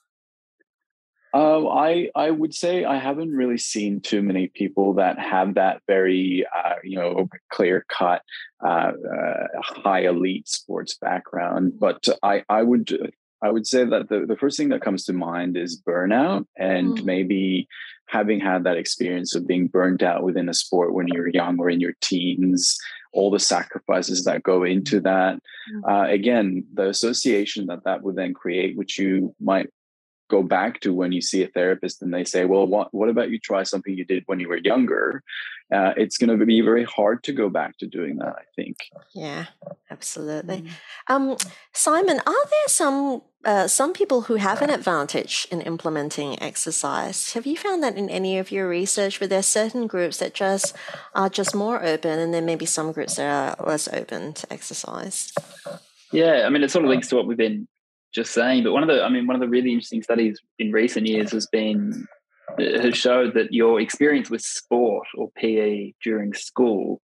Uh, 1.34 1.66
I 1.68 2.10
I 2.14 2.30
would 2.30 2.54
say 2.54 2.84
I 2.84 2.96
haven't 2.96 3.32
really 3.32 3.58
seen 3.58 4.00
too 4.00 4.22
many 4.22 4.46
people 4.46 4.94
that 4.94 5.18
have 5.18 5.54
that 5.54 5.82
very 5.88 6.46
uh, 6.54 6.76
you 6.84 6.96
know 6.96 7.28
clear 7.50 7.84
cut 7.88 8.22
uh, 8.64 8.92
uh, 8.92 9.46
high 9.60 10.06
elite 10.06 10.48
sports 10.48 10.96
background. 10.96 11.72
But 11.78 12.06
I 12.22 12.44
I 12.48 12.62
would 12.62 13.12
I 13.42 13.50
would 13.50 13.66
say 13.66 13.84
that 13.84 14.08
the, 14.08 14.24
the 14.26 14.36
first 14.36 14.56
thing 14.56 14.68
that 14.68 14.80
comes 14.80 15.04
to 15.04 15.12
mind 15.12 15.56
is 15.56 15.82
burnout 15.82 16.46
and 16.56 16.98
mm. 16.98 17.04
maybe 17.04 17.66
having 18.06 18.38
had 18.38 18.62
that 18.64 18.76
experience 18.76 19.34
of 19.34 19.46
being 19.46 19.66
burnt 19.66 20.02
out 20.02 20.22
within 20.22 20.48
a 20.48 20.54
sport 20.54 20.94
when 20.94 21.08
you're 21.08 21.28
young 21.28 21.58
or 21.58 21.68
in 21.68 21.80
your 21.80 21.94
teens 22.00 22.78
all 23.12 23.30
the 23.30 23.38
sacrifices 23.38 24.24
that 24.24 24.42
go 24.42 24.64
into 24.64 25.00
that 25.00 25.38
mm. 25.72 25.82
uh, 25.90 26.10
again 26.10 26.64
the 26.74 26.88
association 26.88 27.66
that 27.66 27.84
that 27.84 28.02
would 28.02 28.16
then 28.16 28.32
create 28.32 28.76
which 28.76 28.98
you 28.98 29.34
might 29.40 29.68
go 30.28 30.42
back 30.42 30.80
to 30.80 30.92
when 30.92 31.12
you 31.12 31.20
see 31.20 31.42
a 31.42 31.48
therapist 31.48 32.02
and 32.02 32.12
they 32.12 32.24
say, 32.24 32.44
well, 32.44 32.66
what, 32.66 32.92
what 32.92 33.08
about 33.08 33.30
you 33.30 33.38
try 33.38 33.62
something 33.62 33.96
you 33.96 34.04
did 34.04 34.24
when 34.26 34.40
you 34.40 34.48
were 34.48 34.56
younger? 34.56 35.22
Uh, 35.72 35.92
it's 35.96 36.18
going 36.18 36.38
to 36.38 36.46
be 36.46 36.60
very 36.60 36.84
hard 36.84 37.22
to 37.24 37.32
go 37.32 37.48
back 37.48 37.76
to 37.78 37.86
doing 37.86 38.16
that, 38.18 38.34
I 38.36 38.44
think. 38.54 38.76
Yeah, 39.14 39.46
absolutely. 39.90 40.62
Mm. 40.62 40.68
Um, 41.08 41.36
Simon, 41.72 42.20
are 42.26 42.46
there 42.46 42.68
some 42.68 43.22
uh, 43.44 43.68
some 43.68 43.92
people 43.92 44.22
who 44.22 44.36
have 44.36 44.62
an 44.62 44.70
advantage 44.70 45.46
in 45.50 45.60
implementing 45.60 46.40
exercise? 46.42 47.34
Have 47.34 47.44
you 47.44 47.56
found 47.56 47.82
that 47.82 47.94
in 47.94 48.08
any 48.08 48.38
of 48.38 48.50
your 48.50 48.66
research? 48.66 49.20
Were 49.20 49.26
there 49.26 49.42
certain 49.42 49.86
groups 49.86 50.16
that 50.18 50.32
just 50.32 50.74
are 51.14 51.28
just 51.28 51.54
more 51.54 51.82
open, 51.84 52.18
and 52.18 52.32
then 52.32 52.46
maybe 52.46 52.64
some 52.64 52.92
groups 52.92 53.16
that 53.16 53.58
are 53.58 53.66
less 53.66 53.86
open 53.88 54.32
to 54.34 54.52
exercise? 54.52 55.32
Yeah, 56.12 56.44
I 56.46 56.48
mean, 56.48 56.62
it 56.62 56.70
sort 56.70 56.84
of 56.84 56.90
links 56.90 57.08
to 57.08 57.16
what 57.16 57.26
we've 57.26 57.36
been 57.36 57.68
just 58.14 58.32
saying. 58.32 58.64
But 58.64 58.72
one 58.72 58.82
of 58.82 58.88
the, 58.88 59.02
I 59.02 59.08
mean, 59.08 59.26
one 59.26 59.36
of 59.36 59.40
the 59.40 59.48
really 59.48 59.72
interesting 59.72 60.02
studies 60.02 60.40
in 60.58 60.72
recent 60.72 61.06
years 61.06 61.32
has 61.32 61.46
been 61.46 62.06
has 62.58 62.96
showed 62.96 63.34
that 63.34 63.52
your 63.52 63.80
experience 63.80 64.30
with 64.30 64.42
sport 64.42 65.06
or 65.16 65.30
PE 65.36 65.92
during 66.02 66.34
school 66.34 67.00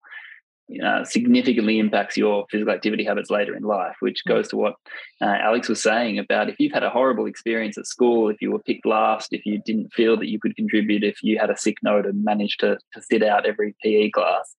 uh, 0.84 1.04
significantly 1.04 1.78
impacts 1.78 2.18
your 2.18 2.46
physical 2.50 2.74
activity 2.74 3.04
habits 3.04 3.30
later 3.30 3.56
in 3.56 3.62
life, 3.62 3.96
which 4.00 4.24
mm. 4.26 4.30
goes 4.30 4.48
to 4.48 4.58
what 4.58 4.74
uh, 5.22 5.26
Alex 5.26 5.70
was 5.70 5.82
saying 5.82 6.18
about 6.18 6.50
if 6.50 6.56
you've 6.58 6.74
had 6.74 6.84
a 6.84 6.90
horrible 6.90 7.28
experience 7.28 7.78
at 7.78 7.86
school, 7.86 8.30
if 8.30 8.42
you 8.42 8.52
were 8.52 8.60
picked 8.60 8.86
last, 8.86 9.32
if 9.32 9.46
you 9.46 9.62
didn't 9.64 9.94
feel 9.94 10.18
that 10.18 10.30
you 10.30 10.40
could 10.40 10.56
contribute, 10.56 11.04
if 11.04 11.22
you 11.22 11.38
had 11.38 11.52
a 11.52 11.58
sick 11.58 11.78
note 11.84 12.06
and 12.06 12.24
managed 12.24 12.62
to, 12.62 12.80
to 12.94 13.02
sit 13.02 13.22
out 13.22 13.46
every 13.46 13.76
PE 13.84 14.10
class, 14.10 14.56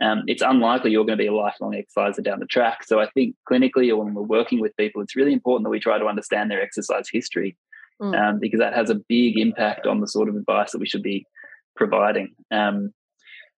um, 0.00 0.22
it's 0.26 0.42
unlikely 0.42 0.90
you're 0.90 1.04
going 1.04 1.18
to 1.18 1.22
be 1.22 1.28
a 1.28 1.34
lifelong 1.34 1.74
exerciser 1.74 2.22
down 2.22 2.40
the 2.40 2.46
track. 2.46 2.84
So 2.84 3.00
I 3.00 3.08
think 3.10 3.36
clinically 3.50 3.90
or 3.90 4.02
when 4.02 4.14
we're 4.14 4.22
working 4.22 4.60
with 4.60 4.76
people, 4.76 5.02
it's 5.02 5.16
really 5.16 5.32
important 5.32 5.64
that 5.64 5.70
we 5.70 5.80
try 5.80 5.98
to 5.98 6.06
understand 6.06 6.50
their 6.50 6.62
exercise 6.62 7.08
history 7.10 7.56
mm. 8.00 8.18
um, 8.18 8.38
because 8.38 8.60
that 8.60 8.74
has 8.74 8.90
a 8.90 9.00
big 9.08 9.38
impact 9.38 9.86
on 9.86 10.00
the 10.00 10.08
sort 10.08 10.28
of 10.28 10.36
advice 10.36 10.72
that 10.72 10.80
we 10.80 10.88
should 10.88 11.02
be 11.02 11.26
providing. 11.76 12.34
Um, 12.50 12.92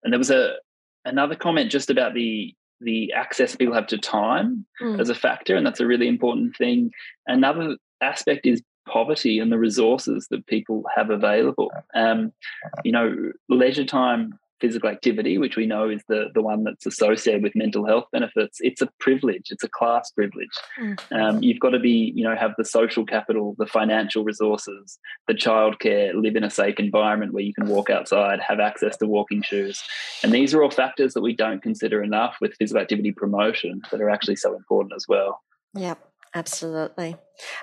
and 0.03 0.13
there 0.13 0.19
was 0.19 0.31
a 0.31 0.55
another 1.05 1.37
comment 1.37 1.71
just 1.71 1.91
about 1.91 2.15
the 2.15 2.55
the 2.81 3.13
access 3.13 3.55
people 3.55 3.75
have 3.75 3.87
to 3.87 3.99
time 3.99 4.67
mm. 4.81 5.01
as 5.01 5.09
a 5.09 5.15
factor, 5.15 5.55
and 5.55 5.65
that's 5.65 5.81
a 5.81 5.87
really 5.87 6.09
important 6.09 6.57
thing. 6.57 6.91
Another 7.29 7.77
aspect 8.01 8.47
is 8.47 8.61
poverty 8.89 9.39
and 9.39 9.53
the 9.53 9.59
resources 9.59 10.27
that 10.31 10.45
people 10.49 10.83
have 10.97 11.11
available. 11.11 11.71
Um, 11.95 12.33
you 12.85 12.91
know, 12.91 13.33
leisure 13.49 13.85
time 13.85 14.39
physical 14.63 14.89
activity, 14.89 15.37
which 15.37 15.57
we 15.57 15.67
know 15.67 15.91
is 15.91 16.03
the, 16.09 16.27
the 16.33 16.41
one 16.41 16.65
that's 16.65 16.87
associated 16.87 17.43
with 17.43 17.55
mental 17.55 17.85
health 17.85 18.05
benefits, 18.13 18.59
it's 18.61 18.81
a 18.81 18.89
privilege. 18.99 19.51
It's 19.51 19.65
a 19.65 19.69
class 19.69 20.11
privilege. 20.13 20.57
Mm-hmm. 20.81 21.15
Um, 21.15 21.43
you've 21.43 21.61
got 21.61 21.71
to 21.71 21.79
be, 21.79 22.13
you 22.17 22.25
know, 22.25 22.37
have 22.37 22.53
the 22.57 22.65
social 22.65 23.05
capital, 23.05 23.57
the 23.59 23.67
financial 23.67 24.25
resources, 24.25 24.99
the 25.27 25.35
childcare, 25.35 26.15
live 26.15 26.37
in 26.37 26.45
a 26.45 26.51
safe 26.51 26.79
environment 26.79 27.35
where 27.35 27.43
you 27.43 27.53
can 27.53 27.67
walk 27.67 27.91
outside, 27.91 28.41
have 28.41 28.61
access 28.61 28.97
to 28.99 29.07
walking 29.07 29.43
shoes. 29.43 29.83
And 30.23 30.33
these 30.33 30.55
are 30.55 30.63
all 30.63 30.71
factors 30.71 31.13
that 31.15 31.23
we 31.23 31.35
don't 31.35 31.61
consider 31.61 32.03
enough 32.03 32.37
with 32.41 32.55
physical 32.55 32.81
activity 32.81 33.13
promotion 33.13 33.83
that 33.91 34.01
are 34.01 34.09
actually 34.09 34.37
so 34.37 34.55
important 34.55 34.95
as 34.97 35.07
well. 35.09 35.43
Yep. 35.75 35.99
Absolutely. 36.35 37.15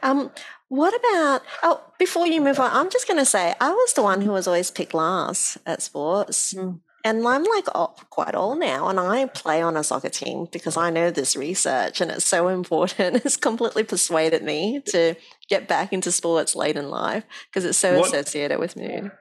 Um, 0.04 0.30
what 0.68 0.94
about, 0.94 1.42
oh, 1.64 1.82
before 1.98 2.28
you 2.28 2.40
move 2.40 2.60
on, 2.60 2.70
I'm 2.72 2.92
just 2.92 3.08
going 3.08 3.18
to 3.18 3.26
say 3.26 3.56
I 3.60 3.72
was 3.72 3.94
the 3.94 4.04
one 4.04 4.22
who 4.22 4.32
was 4.32 4.46
always 4.48 4.70
picked 4.70 4.94
last 4.94 5.58
at 5.66 5.82
sports. 5.82 6.54
Mm. 6.54 6.80
And 7.10 7.28
I'm 7.28 7.44
like 7.44 7.66
oh, 7.74 7.96
quite 8.12 8.36
old 8.36 8.60
now, 8.60 8.88
and 8.88 9.00
I 9.00 9.26
play 9.26 9.64
on 9.64 9.76
a 9.76 9.84
soccer 9.84 10.10
team 10.10 10.48
because 10.52 10.78
I 10.78 10.92
know 10.92 11.10
this 11.10 11.36
research 11.36 12.02
and 12.02 12.12
it's 12.12 12.26
so 12.26 12.48
important. 12.60 13.26
It's 13.26 13.36
completely 13.36 13.84
persuaded 13.84 14.44
me 14.44 14.82
to 14.88 15.16
get 15.50 15.68
back 15.68 15.92
into 15.92 16.12
sports 16.12 16.56
late 16.56 16.76
in 16.76 16.90
life 16.92 17.24
because 17.50 17.66
it's 17.66 17.80
so 17.80 17.98
what, 17.98 18.08
associated 18.14 18.60
with 18.60 18.76
mood. 18.76 19.12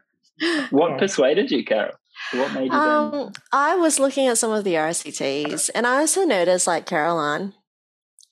What 0.70 0.98
persuaded 0.98 1.51
you, 1.51 1.64
Carol? 1.64 1.94
What 2.33 2.53
made 2.53 2.66
you 2.66 2.72
um, 2.72 3.33
I 3.53 3.77
was 3.77 3.98
looking 3.98 4.27
at 4.27 4.37
some 4.37 4.53
of 4.53 4.64
the 4.64 4.74
RCTs, 4.74 5.70
and 5.74 5.87
I 5.87 6.01
also 6.01 6.24
noticed, 6.24 6.66
like 6.66 6.85
Caroline, 6.85 7.55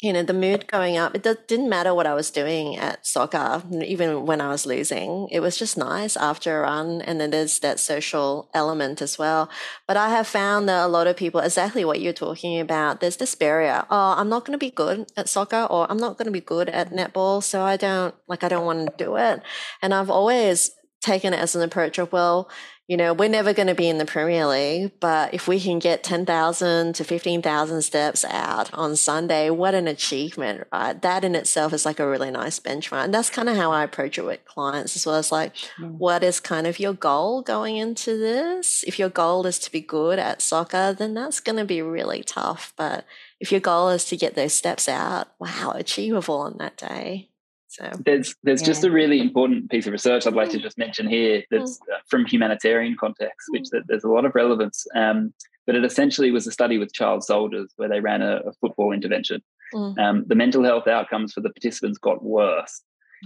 you 0.02 0.12
know, 0.12 0.22
the 0.22 0.34
mood 0.34 0.66
going 0.66 0.98
up. 0.98 1.14
It 1.14 1.48
didn't 1.48 1.70
matter 1.70 1.94
what 1.94 2.06
I 2.06 2.12
was 2.12 2.30
doing 2.30 2.76
at 2.76 3.06
soccer, 3.06 3.62
even 3.82 4.26
when 4.26 4.42
I 4.42 4.48
was 4.48 4.66
losing. 4.66 5.28
It 5.32 5.40
was 5.40 5.56
just 5.56 5.78
nice 5.78 6.18
after 6.18 6.58
a 6.58 6.62
run. 6.62 7.00
And 7.00 7.18
then 7.18 7.30
there's 7.30 7.60
that 7.60 7.80
social 7.80 8.50
element 8.52 9.00
as 9.00 9.18
well. 9.18 9.48
But 9.86 9.96
I 9.96 10.10
have 10.10 10.26
found 10.26 10.68
that 10.68 10.84
a 10.84 10.88
lot 10.88 11.06
of 11.06 11.16
people, 11.16 11.40
exactly 11.40 11.82
what 11.82 12.02
you're 12.02 12.12
talking 12.12 12.60
about, 12.60 13.00
there's 13.00 13.16
this 13.16 13.34
barrier. 13.34 13.86
Oh, 13.88 14.14
I'm 14.18 14.28
not 14.28 14.44
going 14.44 14.58
to 14.58 14.64
be 14.64 14.70
good 14.70 15.10
at 15.16 15.30
soccer 15.30 15.66
or 15.70 15.90
I'm 15.90 15.96
not 15.96 16.18
going 16.18 16.26
to 16.26 16.30
be 16.30 16.42
good 16.42 16.68
at 16.68 16.90
netball. 16.90 17.42
So 17.42 17.62
I 17.62 17.78
don't, 17.78 18.14
like, 18.28 18.44
I 18.44 18.48
don't 18.48 18.66
want 18.66 18.86
to 18.86 19.04
do 19.04 19.16
it. 19.16 19.40
And 19.80 19.94
I've 19.94 20.10
always 20.10 20.72
taken 21.00 21.32
it 21.32 21.40
as 21.40 21.56
an 21.56 21.62
approach 21.62 21.98
of, 21.98 22.12
well, 22.12 22.50
you 22.88 22.96
know, 22.96 23.12
we're 23.12 23.28
never 23.28 23.52
going 23.52 23.66
to 23.66 23.74
be 23.74 23.88
in 23.88 23.98
the 23.98 24.06
Premier 24.06 24.46
League, 24.46 24.92
but 25.00 25.34
if 25.34 25.48
we 25.48 25.58
can 25.58 25.80
get 25.80 26.04
10,000 26.04 26.94
to 26.94 27.04
15,000 27.04 27.82
steps 27.82 28.24
out 28.24 28.72
on 28.72 28.94
Sunday, 28.94 29.50
what 29.50 29.74
an 29.74 29.88
achievement, 29.88 30.68
right? 30.72 31.00
That 31.02 31.24
in 31.24 31.34
itself 31.34 31.72
is 31.72 31.84
like 31.84 31.98
a 31.98 32.08
really 32.08 32.30
nice 32.30 32.60
benchmark. 32.60 33.04
And 33.04 33.14
that's 33.14 33.28
kind 33.28 33.48
of 33.48 33.56
how 33.56 33.72
I 33.72 33.82
approach 33.82 34.18
it 34.18 34.24
with 34.24 34.44
clients 34.44 34.94
as 34.94 35.04
well. 35.04 35.18
It's 35.18 35.32
like, 35.32 35.56
mm. 35.80 35.90
what 35.98 36.22
is 36.22 36.38
kind 36.38 36.68
of 36.68 36.78
your 36.78 36.92
goal 36.92 37.42
going 37.42 37.76
into 37.76 38.16
this? 38.16 38.84
If 38.86 39.00
your 39.00 39.10
goal 39.10 39.46
is 39.46 39.58
to 39.60 39.72
be 39.72 39.80
good 39.80 40.20
at 40.20 40.40
soccer, 40.40 40.92
then 40.92 41.12
that's 41.12 41.40
going 41.40 41.58
to 41.58 41.64
be 41.64 41.82
really 41.82 42.22
tough. 42.22 42.72
But 42.76 43.04
if 43.40 43.50
your 43.50 43.60
goal 43.60 43.88
is 43.88 44.04
to 44.06 44.16
get 44.16 44.36
those 44.36 44.52
steps 44.52 44.88
out, 44.88 45.26
wow, 45.40 45.72
achievable 45.74 46.36
on 46.38 46.56
that 46.58 46.76
day. 46.76 47.30
So 47.76 47.90
there's 48.04 48.34
there's 48.42 48.62
yeah. 48.62 48.66
just 48.66 48.84
a 48.84 48.90
really 48.90 49.20
important 49.20 49.70
piece 49.70 49.86
of 49.86 49.92
research 49.92 50.26
I'd 50.26 50.34
like 50.34 50.50
to 50.50 50.58
mm. 50.58 50.62
just 50.62 50.78
mention 50.78 51.06
here 51.08 51.42
that's 51.50 51.78
mm. 51.78 51.94
uh, 51.94 51.98
from 52.08 52.24
humanitarian 52.24 52.96
context, 52.98 53.48
which 53.50 53.64
mm. 53.64 53.70
that 53.72 53.82
there's 53.86 54.04
a 54.04 54.08
lot 54.08 54.24
of 54.24 54.34
relevance. 54.34 54.86
Um, 54.94 55.34
but 55.66 55.74
it 55.74 55.84
essentially 55.84 56.30
was 56.30 56.46
a 56.46 56.52
study 56.52 56.78
with 56.78 56.92
child 56.92 57.24
soldiers 57.24 57.72
where 57.76 57.88
they 57.88 58.00
ran 58.00 58.22
a, 58.22 58.36
a 58.46 58.52
football 58.60 58.92
intervention. 58.92 59.42
Mm. 59.74 59.98
Um, 59.98 60.24
the 60.26 60.36
mental 60.36 60.64
health 60.64 60.86
outcomes 60.86 61.32
for 61.32 61.40
the 61.40 61.50
participants 61.50 61.98
got 61.98 62.24
worse. 62.24 62.82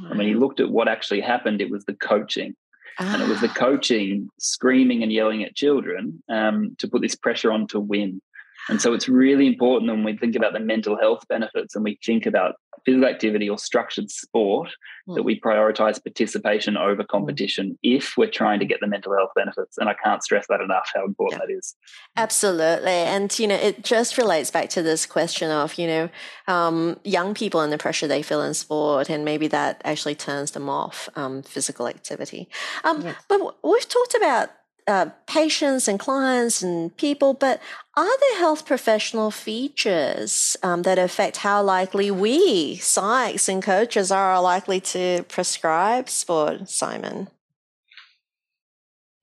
And 0.09 0.17
when 0.17 0.27
he 0.27 0.35
looked 0.35 0.61
at 0.61 0.71
what 0.71 0.89
actually 0.89 1.21
happened, 1.21 1.61
it 1.61 1.71
was 1.71 1.85
the 1.85 1.95
coaching. 1.95 2.55
Ah. 2.99 3.13
And 3.13 3.23
it 3.23 3.29
was 3.29 3.41
the 3.41 3.51
ah. 3.51 3.55
coaching 3.55 4.29
screaming 4.39 5.03
and 5.03 5.13
yelling 5.13 5.45
at 5.45 5.55
children 5.55 6.23
um, 6.29 6.75
to 6.79 6.89
put 6.89 7.03
this 7.03 7.15
pressure 7.15 7.53
on 7.53 7.67
to 7.69 7.81
win. 7.81 8.23
And 8.69 8.81
so 8.81 8.93
it's 8.93 9.09
really 9.09 9.47
important 9.47 9.91
when 9.91 10.05
we 10.05 10.17
think 10.17 10.37
about 10.37 10.53
the 10.53 10.61
mental 10.61 10.97
health 10.99 11.27
benefits 11.29 11.75
and 11.75 11.85
we 11.85 11.99
think 12.05 12.27
about 12.27 12.57
physical 12.85 13.09
activity 13.09 13.49
or 13.49 13.59
structured 13.59 14.11
sport 14.11 14.71
mm. 15.09 15.15
that 15.15 15.23
we 15.23 15.41
prioritize 15.41 16.03
participation 16.03 16.77
over 16.77 17.05
competition 17.05 17.71
mm. 17.71 17.77
if 17.83 18.17
we're 18.17 18.31
trying 18.31 18.61
to 18.61 18.67
get 18.67 18.81
the 18.81 18.87
mental 18.87 19.17
health 19.17 19.31
benefits. 19.35 19.79
And 19.79 19.89
I 19.89 19.95
can't 19.95 20.23
stress 20.23 20.47
that 20.49 20.61
enough 20.61 20.91
how 20.95 21.05
important 21.05 21.41
yeah. 21.41 21.47
that 21.47 21.59
is. 21.59 21.75
Absolutely. 22.17 22.91
And, 22.91 23.37
you 23.39 23.47
know, 23.47 23.57
it 23.57 23.83
just 23.83 24.19
relates 24.19 24.51
back 24.51 24.69
to 24.71 24.83
this 24.83 25.07
question 25.07 25.51
of, 25.51 25.75
you 25.75 25.87
know, 25.87 26.09
um, 26.49 26.99
young 27.05 27.35
people 27.35 27.61
and 27.61 27.73
the 27.73 27.79
pressure 27.79 28.07
they 28.07 28.23
feel 28.23 28.43
in 28.43 28.55
sport, 28.55 29.09
and 29.09 29.25
maybe 29.25 29.49
that 29.49 29.81
actually 29.85 30.15
turns 30.15 30.53
them 30.53 30.69
off 30.69 31.09
um, 31.17 31.43
physical 31.43 31.87
activity. 31.87 32.49
Um. 32.85 33.05
But 33.29 33.41
we've 33.63 33.89
talked 33.89 34.15
about 34.15 34.51
uh, 34.87 35.11
patients 35.27 35.89
and 35.89 35.99
clients 35.99 36.63
and 36.63 36.97
people, 36.97 37.35
but 37.35 37.61
are 37.97 38.19
there 38.21 38.39
health 38.39 38.67
professional 38.67 39.31
features 39.31 40.57
um, 40.63 40.83
that 40.83 40.99
affect 40.99 41.39
how 41.39 41.63
likely 41.63 42.11
we, 42.11 42.77
psychs 42.77 43.49
and 43.49 43.63
coaches, 43.63 44.11
are 44.11 44.41
likely 44.41 44.81
to 44.81 45.25
prescribe 45.29 46.09
sport, 46.09 46.69
Simon? 46.69 47.29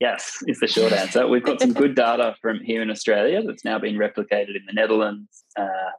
Yes, 0.00 0.38
is 0.46 0.60
the 0.60 0.68
short 0.68 0.92
answer. 0.92 1.26
We've 1.26 1.42
got 1.42 1.60
some 1.60 1.72
good 1.72 1.96
data 1.96 2.36
from 2.40 2.60
here 2.60 2.82
in 2.82 2.90
Australia 2.90 3.42
that's 3.42 3.64
now 3.64 3.78
been 3.80 3.96
replicated 3.96 4.54
in 4.54 4.62
the 4.66 4.72
Netherlands, 4.72 5.44
uh, 5.58 5.90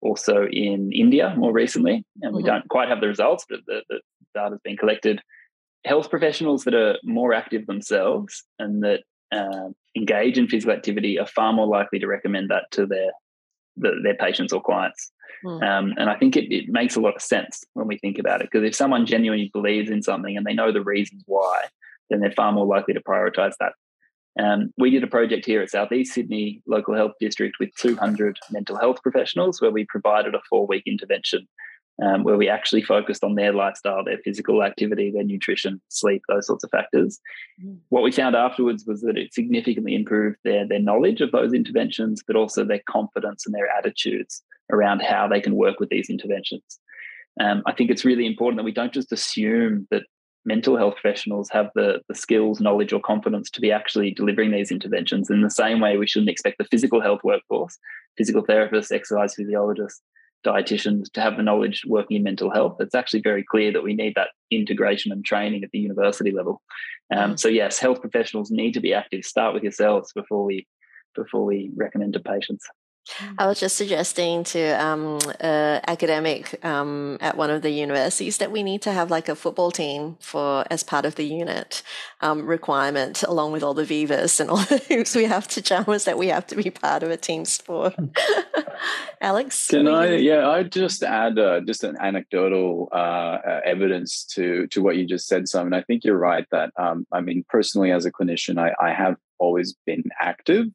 also 0.00 0.46
in 0.50 0.90
India 0.92 1.34
more 1.36 1.52
recently. 1.52 2.04
And 2.22 2.34
we 2.34 2.42
mm-hmm. 2.42 2.46
don't 2.46 2.68
quite 2.68 2.88
have 2.88 3.00
the 3.02 3.08
results, 3.08 3.44
but 3.48 3.60
the, 3.66 3.82
the 3.90 4.00
data's 4.34 4.60
been 4.64 4.78
collected 4.78 5.20
health 5.84 6.10
professionals 6.10 6.64
that 6.64 6.74
are 6.74 6.98
more 7.02 7.32
active 7.32 7.66
themselves 7.66 8.44
and 8.58 8.82
that 8.82 9.00
uh, 9.32 9.70
engage 9.96 10.38
in 10.38 10.48
physical 10.48 10.74
activity 10.74 11.18
are 11.18 11.26
far 11.26 11.52
more 11.52 11.66
likely 11.66 11.98
to 11.98 12.06
recommend 12.06 12.50
that 12.50 12.64
to 12.72 12.86
their 12.86 13.10
the, 13.76 13.92
their 14.02 14.14
patients 14.14 14.52
or 14.52 14.62
clients. 14.62 15.10
Mm. 15.44 15.62
Um, 15.62 15.94
and 15.96 16.10
I 16.10 16.16
think 16.16 16.36
it, 16.36 16.54
it 16.54 16.68
makes 16.68 16.94
a 16.94 17.00
lot 17.00 17.16
of 17.16 17.22
sense 17.22 17.64
when 17.72 17.86
we 17.86 17.98
think 17.98 18.18
about 18.18 18.42
it 18.42 18.48
because 18.50 18.66
if 18.66 18.74
someone 18.74 19.06
genuinely 19.06 19.50
believes 19.52 19.90
in 19.90 20.02
something 20.02 20.36
and 20.36 20.44
they 20.44 20.52
know 20.52 20.72
the 20.72 20.82
reasons 20.82 21.22
why, 21.26 21.62
then 22.10 22.20
they're 22.20 22.32
far 22.32 22.52
more 22.52 22.66
likely 22.66 22.94
to 22.94 23.00
prioritize 23.00 23.54
that. 23.58 23.72
Um, 24.38 24.72
we 24.78 24.90
did 24.90 25.04
a 25.04 25.08
project 25.08 25.44
here 25.44 25.62
at 25.62 25.70
Southeast 25.70 26.14
Sydney 26.14 26.62
Local 26.66 26.94
Health 26.94 27.12
District 27.20 27.54
with 27.60 27.70
200 27.76 28.38
mental 28.50 28.78
health 28.78 29.02
professionals 29.02 29.60
where 29.60 29.70
we 29.70 29.84
provided 29.86 30.34
a 30.34 30.40
four 30.48 30.66
week 30.66 30.84
intervention 30.86 31.46
um, 32.00 32.24
where 32.24 32.36
we 32.36 32.48
actually 32.48 32.82
focused 32.82 33.22
on 33.24 33.34
their 33.34 33.52
lifestyle, 33.52 34.04
their 34.04 34.18
physical 34.18 34.62
activity, 34.62 35.10
their 35.10 35.24
nutrition, 35.24 35.80
sleep, 35.88 36.22
those 36.28 36.46
sorts 36.46 36.64
of 36.64 36.70
factors. 36.70 37.20
Mm. 37.62 37.78
What 37.90 38.02
we 38.02 38.12
found 38.12 38.34
afterwards 38.34 38.84
was 38.86 39.02
that 39.02 39.18
it 39.18 39.34
significantly 39.34 39.94
improved 39.94 40.38
their, 40.44 40.66
their 40.66 40.80
knowledge 40.80 41.20
of 41.20 41.32
those 41.32 41.52
interventions, 41.52 42.22
but 42.26 42.36
also 42.36 42.64
their 42.64 42.82
confidence 42.88 43.44
and 43.46 43.54
their 43.54 43.68
attitudes 43.68 44.42
around 44.70 45.02
how 45.02 45.28
they 45.28 45.40
can 45.40 45.54
work 45.54 45.80
with 45.80 45.90
these 45.90 46.08
interventions. 46.08 46.78
Um, 47.40 47.62
I 47.66 47.72
think 47.72 47.90
it's 47.90 48.04
really 48.04 48.26
important 48.26 48.58
that 48.58 48.64
we 48.64 48.72
don't 48.72 48.92
just 48.92 49.12
assume 49.12 49.86
that 49.90 50.04
mental 50.44 50.76
health 50.76 50.94
professionals 50.94 51.48
have 51.50 51.70
the, 51.74 52.00
the 52.08 52.14
skills, 52.14 52.60
knowledge, 52.60 52.92
or 52.92 53.00
confidence 53.00 53.48
to 53.50 53.60
be 53.60 53.70
actually 53.70 54.12
delivering 54.12 54.50
these 54.50 54.70
interventions. 54.70 55.30
In 55.30 55.42
the 55.42 55.50
same 55.50 55.80
way, 55.80 55.96
we 55.96 56.06
shouldn't 56.06 56.30
expect 56.30 56.58
the 56.58 56.64
physical 56.64 57.00
health 57.00 57.20
workforce, 57.22 57.78
physical 58.18 58.42
therapists, 58.42 58.92
exercise 58.92 59.34
physiologists, 59.34 60.02
dietitians 60.44 61.10
to 61.12 61.20
have 61.20 61.36
the 61.36 61.42
knowledge 61.42 61.82
working 61.86 62.16
in 62.16 62.22
mental 62.22 62.50
health. 62.50 62.76
It's 62.80 62.94
actually 62.94 63.22
very 63.22 63.44
clear 63.44 63.72
that 63.72 63.82
we 63.82 63.94
need 63.94 64.14
that 64.16 64.28
integration 64.50 65.12
and 65.12 65.24
training 65.24 65.64
at 65.64 65.70
the 65.70 65.78
university 65.78 66.30
level. 66.30 66.62
Um, 67.14 67.32
mm. 67.32 67.38
so 67.38 67.48
yes, 67.48 67.78
health 67.78 68.00
professionals 68.00 68.50
need 68.50 68.72
to 68.74 68.80
be 68.80 68.94
active. 68.94 69.24
Start 69.24 69.54
with 69.54 69.62
yourselves 69.62 70.12
before 70.12 70.44
we 70.44 70.66
before 71.14 71.44
we 71.44 71.70
recommend 71.76 72.14
to 72.14 72.20
patients. 72.20 72.66
I 73.36 73.46
was 73.46 73.58
just 73.58 73.76
suggesting 73.76 74.44
to 74.44 74.70
um, 74.82 75.18
uh, 75.40 75.80
academic 75.86 76.64
um, 76.64 77.18
at 77.20 77.36
one 77.36 77.50
of 77.50 77.62
the 77.62 77.70
universities 77.70 78.38
that 78.38 78.52
we 78.52 78.62
need 78.62 78.82
to 78.82 78.92
have 78.92 79.10
like 79.10 79.28
a 79.28 79.34
football 79.34 79.70
team 79.70 80.16
for 80.20 80.64
as 80.70 80.82
part 80.82 81.04
of 81.04 81.16
the 81.16 81.24
unit 81.24 81.82
um, 82.20 82.46
requirement, 82.46 83.22
along 83.24 83.52
with 83.52 83.62
all 83.62 83.74
the 83.74 83.84
Vivas 83.84 84.38
and 84.38 84.50
all 84.50 84.58
the 84.58 84.78
hoops 84.88 85.16
we 85.16 85.24
have 85.24 85.48
to 85.48 85.60
jump, 85.62 85.88
is 85.88 86.04
that 86.04 86.16
we 86.16 86.28
have 86.28 86.46
to 86.48 86.56
be 86.56 86.70
part 86.70 87.02
of 87.02 87.10
a 87.10 87.16
team 87.16 87.44
sport. 87.44 87.94
Alex, 89.20 89.68
can 89.68 89.88
I? 89.88 90.16
Yeah, 90.16 90.48
I 90.48 90.62
just 90.62 91.02
add 91.02 91.38
uh, 91.38 91.60
just 91.60 91.84
an 91.84 91.96
anecdotal 92.00 92.88
uh, 92.92 92.94
uh, 92.94 93.60
evidence 93.64 94.24
to 94.34 94.66
to 94.68 94.82
what 94.82 94.96
you 94.96 95.06
just 95.06 95.26
said, 95.26 95.48
Simon. 95.48 95.74
I 95.74 95.82
think 95.82 96.04
you're 96.04 96.18
right 96.18 96.46
that 96.50 96.72
um, 96.76 97.06
I 97.12 97.20
mean 97.20 97.44
personally 97.48 97.90
as 97.90 98.06
a 98.06 98.12
clinician, 98.12 98.58
I, 98.58 98.74
I 98.84 98.92
have 98.92 99.16
always 99.42 99.74
been 99.86 100.04
active 100.20 100.66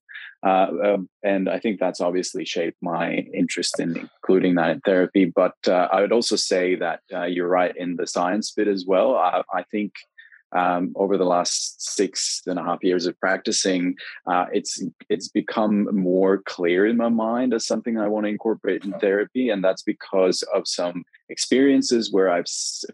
uh, 0.46 0.68
um, 0.84 1.10
and 1.24 1.50
I 1.50 1.60
think 1.60 1.80
that's 1.80 2.02
obviously 2.02 2.46
shaped 2.46 2.78
my 2.82 3.26
interest 3.34 3.80
in 3.80 3.98
including 3.98 4.56
that 4.56 4.70
in 4.70 4.80
therapy. 4.82 5.26
But 5.26 5.56
uh, 5.68 5.88
I 5.92 6.02
would 6.02 6.12
also 6.12 6.36
say 6.36 6.76
that 6.76 7.02
uh, 7.14 7.26
you're 7.26 7.48
right 7.48 7.76
in 7.76 7.96
the 7.96 8.08
science 8.08 8.52
bit 8.52 8.68
as 8.68 8.86
well. 8.88 9.16
I, 9.16 9.42
I 9.54 9.64
think 9.64 9.94
um, 10.56 10.94
over 10.96 11.18
the 11.18 11.26
last 11.26 11.82
six 11.82 12.42
and 12.46 12.58
a 12.60 12.64
half 12.64 12.84
years 12.84 13.06
of 13.06 13.20
practicing, 13.20 13.96
uh, 14.28 14.46
it's 14.54 14.82
it's 15.10 15.28
become 15.28 15.94
more 15.94 16.42
clear 16.46 16.86
in 16.86 16.98
my 16.98 17.10
mind 17.10 17.54
as 17.54 17.66
something 17.66 17.98
I 17.98 18.08
want 18.08 18.26
to 18.26 18.30
incorporate 18.30 18.86
in 18.86 18.94
therapy, 18.94 19.50
and 19.50 19.64
that's 19.64 19.84
because 19.84 20.44
of 20.54 20.68
some 20.68 21.04
experiences 21.30 22.14
where 22.14 22.30
I've, 22.30 22.48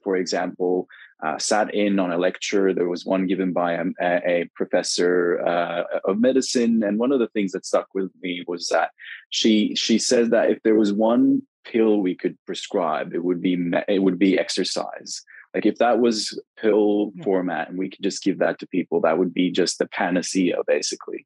for 0.04 0.16
example, 0.16 0.88
uh, 1.24 1.38
sat 1.38 1.74
in 1.74 2.00
on 2.00 2.12
a 2.12 2.18
lecture. 2.18 2.74
There 2.74 2.90
was 2.90 3.06
one 3.06 3.28
given 3.28 3.54
by 3.54 3.74
a, 3.74 3.86
a 4.02 4.50
professor 4.56 5.42
uh, 5.46 5.84
of 6.06 6.20
medicine, 6.20 6.84
and 6.84 7.00
one 7.00 7.12
of 7.12 7.20
the 7.20 7.30
things 7.30 7.54
that 7.54 7.66
stuck 7.66 7.88
with 7.94 8.12
me 8.22 8.44
was 8.48 8.68
that 8.68 8.92
she 9.30 9.76
she 9.76 9.98
said 9.98 10.32
that 10.32 10.52
if 10.52 10.62
there 10.64 10.76
was 10.76 10.92
one 10.92 11.42
pill 11.66 12.02
we 12.02 12.16
could 12.16 12.38
prescribe, 12.46 13.14
it 13.14 13.24
would 13.24 13.42
be 13.42 13.58
it 13.88 14.00
would 14.00 14.20
be 14.20 14.38
exercise. 14.38 15.22
Like 15.54 15.66
if 15.66 15.78
that 15.78 16.00
was 16.00 16.40
pill 16.58 17.12
yeah. 17.16 17.24
format 17.24 17.70
and 17.70 17.78
we 17.78 17.90
could 17.90 18.04
just 18.04 18.24
give 18.24 18.40
that 18.40 18.60
to 18.60 18.68
people, 18.68 19.02
that 19.02 19.20
would 19.20 19.34
be 19.34 19.52
just 19.52 19.78
the 19.78 19.88
panacea, 19.88 20.58
basically. 20.68 21.26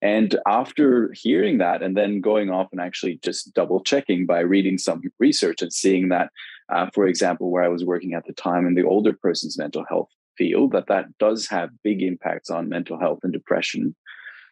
And 0.00 0.38
after 0.46 1.12
hearing 1.14 1.58
that, 1.58 1.82
and 1.82 1.96
then 1.96 2.20
going 2.20 2.50
off 2.50 2.68
and 2.70 2.80
actually 2.80 3.18
just 3.22 3.52
double 3.54 3.82
checking 3.82 4.26
by 4.26 4.40
reading 4.40 4.78
some 4.78 5.02
research 5.18 5.60
and 5.62 5.72
seeing 5.72 6.08
that 6.08 6.30
uh, 6.70 6.88
for 6.94 7.06
example, 7.06 7.50
where 7.50 7.62
I 7.62 7.68
was 7.68 7.84
working 7.84 8.14
at 8.14 8.26
the 8.26 8.32
time 8.32 8.66
in 8.66 8.74
the 8.74 8.84
older 8.84 9.12
person's 9.12 9.58
mental 9.58 9.84
health 9.88 10.10
field, 10.36 10.72
that 10.72 10.86
that 10.88 11.06
does 11.18 11.46
have 11.48 11.70
big 11.82 12.02
impacts 12.02 12.50
on 12.50 12.68
mental 12.68 12.98
health 12.98 13.20
and 13.22 13.32
depression. 13.32 13.94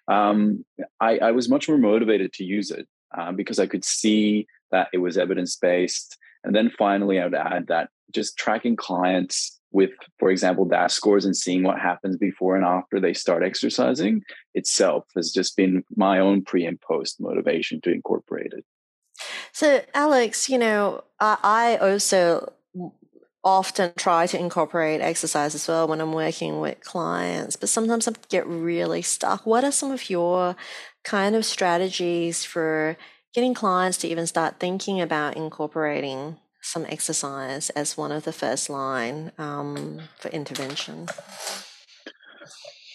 Um, 0.09 0.64
I, 1.00 1.18
I, 1.18 1.31
was 1.33 1.48
much 1.48 1.68
more 1.68 1.79
motivated 1.79 2.33
to 2.35 2.44
use 2.44 2.70
it 2.70 2.87
uh, 3.16 3.33
because 3.33 3.59
I 3.59 3.66
could 3.66 3.85
see 3.85 4.46
that 4.70 4.88
it 4.92 4.98
was 4.98 5.18
evidence 5.18 5.57
based. 5.57 6.16
And 6.44 6.55
then 6.55 6.70
finally, 6.79 7.18
I 7.18 7.24
would 7.24 7.35
add 7.35 7.66
that 7.68 7.90
just 8.12 8.37
tracking 8.37 8.76
clients 8.76 9.59
with, 9.72 9.90
for 10.18 10.31
example, 10.31 10.64
DASS 10.64 10.94
scores 10.94 11.24
and 11.24 11.37
seeing 11.37 11.64
what 11.64 11.81
happens 11.81 12.16
before 12.16 12.57
and 12.57 12.64
after 12.64 13.00
they 13.00 13.12
start 13.12 13.42
exercising 13.42 14.22
itself 14.55 15.05
has 15.16 15.33
just 15.33 15.57
been 15.57 15.83
my 15.96 16.20
own 16.20 16.44
pre 16.44 16.64
and 16.64 16.81
post 16.81 17.20
motivation 17.20 17.81
to 17.83 17.92
incorporate 17.92 18.52
it. 18.57 18.64
So, 19.52 19.83
Alex, 19.94 20.48
you 20.48 20.59
know, 20.59 21.05
I 21.20 21.79
also 21.81 22.52
often 23.42 23.92
try 23.96 24.26
to 24.26 24.38
incorporate 24.38 25.00
exercise 25.00 25.55
as 25.55 25.68
well 25.68 25.87
when 25.87 26.00
I'm 26.00 26.12
working 26.12 26.59
with 26.59 26.81
clients, 26.81 27.55
but 27.55 27.68
sometimes 27.68 28.09
I 28.09 28.12
get 28.29 28.46
really 28.46 29.02
stuck. 29.02 29.46
What 29.46 29.62
are 29.62 29.70
some 29.70 29.92
of 29.92 30.11
your 30.11 30.57
kind 31.05 31.37
of 31.37 31.44
strategies 31.44 32.44
for 32.44 32.96
getting 33.35 33.55
clients 33.55 33.98
to 33.98 34.09
even 34.09 34.26
start 34.26 34.59
thinking 34.59 35.00
about 35.00 35.37
incorporating 35.37 36.38
some 36.61 36.85
exercise 36.88 37.70
as 37.70 37.96
one 37.96 38.11
of 38.11 38.24
the 38.24 38.33
first 38.33 38.68
line 38.68 39.31
um, 39.38 40.00
for 40.18 40.29
intervention? 40.31 41.07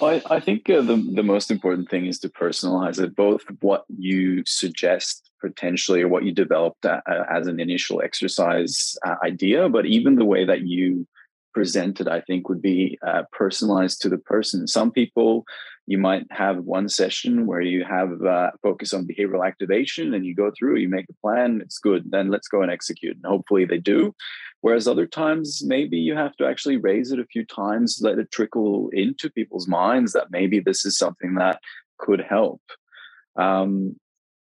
I, 0.01 0.21
I 0.29 0.39
think 0.41 0.69
uh, 0.69 0.81
the, 0.81 0.97
the 0.97 1.23
most 1.23 1.49
important 1.49 1.89
thing 1.89 2.07
is 2.07 2.19
to 2.19 2.29
personalize 2.29 3.01
it, 3.01 3.15
both 3.15 3.43
what 3.61 3.85
you 3.87 4.43
suggest 4.45 5.30
potentially 5.41 6.01
or 6.01 6.07
what 6.07 6.23
you 6.23 6.31
developed 6.31 6.85
uh, 6.85 7.01
as 7.29 7.47
an 7.47 7.59
initial 7.59 8.01
exercise 8.01 8.95
uh, 9.05 9.15
idea, 9.23 9.69
but 9.69 9.85
even 9.85 10.15
the 10.15 10.25
way 10.25 10.45
that 10.45 10.61
you 10.61 11.07
presented, 11.53 12.07
I 12.07 12.21
think 12.21 12.47
would 12.47 12.61
be 12.61 12.97
uh, 13.05 13.23
personalized 13.31 14.01
to 14.01 14.09
the 14.09 14.17
person. 14.17 14.67
Some 14.67 14.91
people, 14.91 15.43
you 15.87 15.97
might 15.97 16.25
have 16.31 16.59
one 16.59 16.87
session 16.87 17.45
where 17.45 17.61
you 17.61 17.83
have 17.83 18.21
uh, 18.21 18.51
focus 18.61 18.93
on 18.93 19.07
behavioral 19.07 19.45
activation 19.45 20.13
and 20.13 20.25
you 20.25 20.35
go 20.35 20.51
through, 20.57 20.77
you 20.77 20.87
make 20.87 21.07
a 21.09 21.21
plan, 21.21 21.59
it's 21.61 21.79
good, 21.79 22.09
then 22.11 22.29
let's 22.29 22.47
go 22.47 22.61
and 22.61 22.71
execute. 22.71 23.17
And 23.17 23.25
hopefully 23.25 23.65
they 23.65 23.79
do. 23.79 24.15
Whereas 24.61 24.87
other 24.87 25.07
times, 25.07 25.63
maybe 25.65 25.97
you 25.97 26.15
have 26.15 26.35
to 26.37 26.45
actually 26.45 26.77
raise 26.77 27.11
it 27.11 27.19
a 27.19 27.25
few 27.25 27.45
times, 27.45 27.99
let 28.01 28.19
it 28.19 28.31
trickle 28.31 28.89
into 28.93 29.29
people's 29.29 29.67
minds 29.67 30.13
that 30.13 30.31
maybe 30.31 30.59
this 30.59 30.85
is 30.85 30.97
something 30.97 31.35
that 31.35 31.59
could 31.97 32.21
help. 32.21 32.61
Um, 33.35 33.95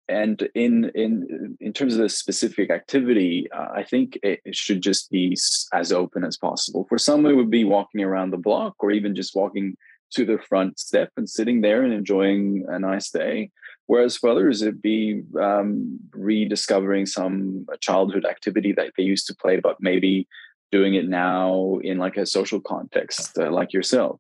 and 0.08 0.48
in 0.54 0.92
in 0.96 1.58
in 1.60 1.74
terms 1.74 1.94
of 1.94 2.00
the 2.00 2.10
specific 2.10 2.70
activity, 2.70 3.48
uh, 3.52 3.70
I 3.74 3.84
think 3.84 4.18
it, 4.22 4.40
it, 4.46 4.56
should 4.56 4.82
just 4.82 5.10
be 5.10 5.36
as 5.74 5.92
open 5.92 6.24
as 6.24 6.38
possible. 6.38 6.86
For 6.88 6.98
some, 6.98 7.26
it 7.26 7.34
would 7.34 7.50
be 7.50 7.64
walking 7.64 8.02
around 8.02 8.32
the 8.32 8.38
block, 8.38 8.76
or 8.80 8.92
even 8.92 9.16
just 9.16 9.36
walking 9.36 9.76
to 10.12 10.26
the 10.26 10.38
front 10.38 10.80
step 10.80 11.12
and 11.18 11.30
sitting 11.30 11.62
there 11.62 11.84
and 11.84 11.94
enjoying 11.94 12.66
a 12.70 12.80
nice 12.80 13.10
day. 13.10 13.52
Whereas 13.88 14.18
for 14.18 14.30
others, 14.30 14.62
it'd 14.62 14.82
be 14.82 15.24
um, 15.40 16.00
rediscovering 16.12 17.06
some 17.06 17.66
childhood 17.82 18.26
activity 18.26 18.74
that 18.74 18.92
they 18.98 19.04
used 19.04 19.28
to 19.28 19.36
play, 19.36 19.60
but 19.60 19.78
maybe 19.80 20.28
doing 20.72 20.96
it 20.96 21.08
now 21.08 21.80
in 21.84 21.98
like 21.98 22.18
a 22.18 22.26
social 22.26 22.60
context, 22.60 23.38
uh, 23.38 23.52
like 23.52 23.74
yourself. 23.74 24.20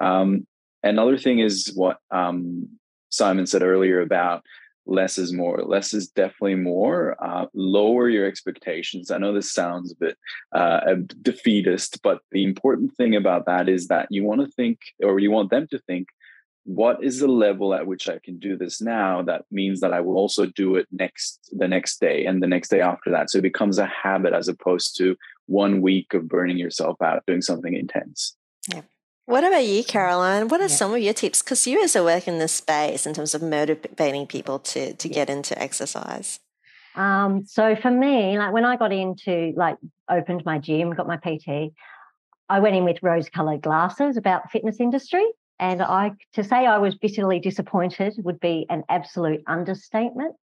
Um, 0.00 0.46
another 0.82 1.18
thing 1.18 1.38
is 1.38 1.72
what 1.74 1.98
um, 2.10 2.68
Simon 3.10 3.46
said 3.46 3.62
earlier 3.62 4.00
about 4.00 4.44
less 4.86 5.18
is 5.18 5.32
more. 5.32 5.62
Less 5.62 5.94
is 5.94 6.08
definitely 6.08 6.56
more. 6.56 7.16
Uh, 7.22 7.46
lower 7.54 8.08
your 8.08 8.26
expectations. 8.26 9.10
I 9.10 9.18
know 9.18 9.32
this 9.32 9.52
sounds 9.52 9.92
a 9.92 9.96
bit 9.96 10.18
uh, 10.52 10.94
defeatist, 11.22 12.02
but 12.02 12.20
the 12.32 12.44
important 12.44 12.96
thing 12.96 13.14
about 13.14 13.46
that 13.46 13.68
is 13.68 13.88
that 13.88 14.08
you 14.10 14.24
want 14.24 14.40
to 14.40 14.48
think, 14.48 14.78
or 15.02 15.18
you 15.18 15.30
want 15.30 15.50
them 15.50 15.66
to 15.70 15.78
think, 15.78 16.08
what 16.64 17.02
is 17.02 17.20
the 17.20 17.28
level 17.28 17.74
at 17.74 17.86
which 17.86 18.08
I 18.08 18.18
can 18.22 18.38
do 18.38 18.56
this 18.56 18.80
now? 18.80 19.22
That 19.22 19.44
means 19.50 19.80
that 19.80 19.92
I 19.92 20.00
will 20.00 20.16
also 20.16 20.46
do 20.46 20.76
it 20.76 20.86
next 20.92 21.50
the 21.52 21.66
next 21.66 22.00
day 22.00 22.26
and 22.26 22.42
the 22.42 22.46
next 22.46 22.68
day 22.68 22.80
after 22.80 23.10
that. 23.10 23.30
So 23.30 23.38
it 23.38 23.42
becomes 23.42 23.78
a 23.78 23.86
habit 23.86 24.34
as 24.34 24.46
opposed 24.46 24.96
to 24.98 25.16
one 25.46 25.80
week 25.80 26.14
of 26.14 26.28
burning 26.28 26.58
yourself 26.58 27.00
out 27.02 27.22
doing 27.26 27.42
something 27.42 27.74
intense. 27.74 28.36
Yeah. 28.72 28.82
What 29.30 29.44
about 29.44 29.64
you, 29.64 29.84
Caroline? 29.84 30.48
What 30.48 30.60
are 30.60 30.64
yeah. 30.64 30.74
some 30.74 30.92
of 30.92 30.98
your 30.98 31.14
tips? 31.14 31.40
Because 31.40 31.64
you 31.64 31.78
also 31.78 32.04
work 32.04 32.26
in 32.26 32.40
this 32.40 32.52
space 32.52 33.06
in 33.06 33.14
terms 33.14 33.32
of 33.32 33.40
motivating 33.40 34.26
people 34.26 34.58
to 34.58 34.92
to 34.94 35.08
get 35.08 35.30
into 35.30 35.56
exercise. 35.56 36.40
Um, 36.96 37.44
so 37.46 37.76
for 37.76 37.92
me, 37.92 38.36
like 38.38 38.52
when 38.52 38.64
I 38.64 38.74
got 38.74 38.92
into 38.92 39.52
like 39.56 39.76
opened 40.10 40.44
my 40.44 40.58
gym, 40.58 40.90
got 40.90 41.06
my 41.06 41.16
PT, 41.16 41.72
I 42.48 42.58
went 42.58 42.74
in 42.74 42.82
with 42.82 43.04
rose-colored 43.04 43.62
glasses 43.62 44.16
about 44.16 44.42
the 44.42 44.48
fitness 44.48 44.80
industry. 44.80 45.24
And 45.60 45.80
I 45.80 46.10
to 46.32 46.42
say 46.42 46.66
I 46.66 46.78
was 46.78 46.96
bitterly 46.96 47.38
disappointed 47.38 48.14
would 48.24 48.40
be 48.40 48.66
an 48.68 48.82
absolute 48.88 49.42
understatement. 49.46 50.34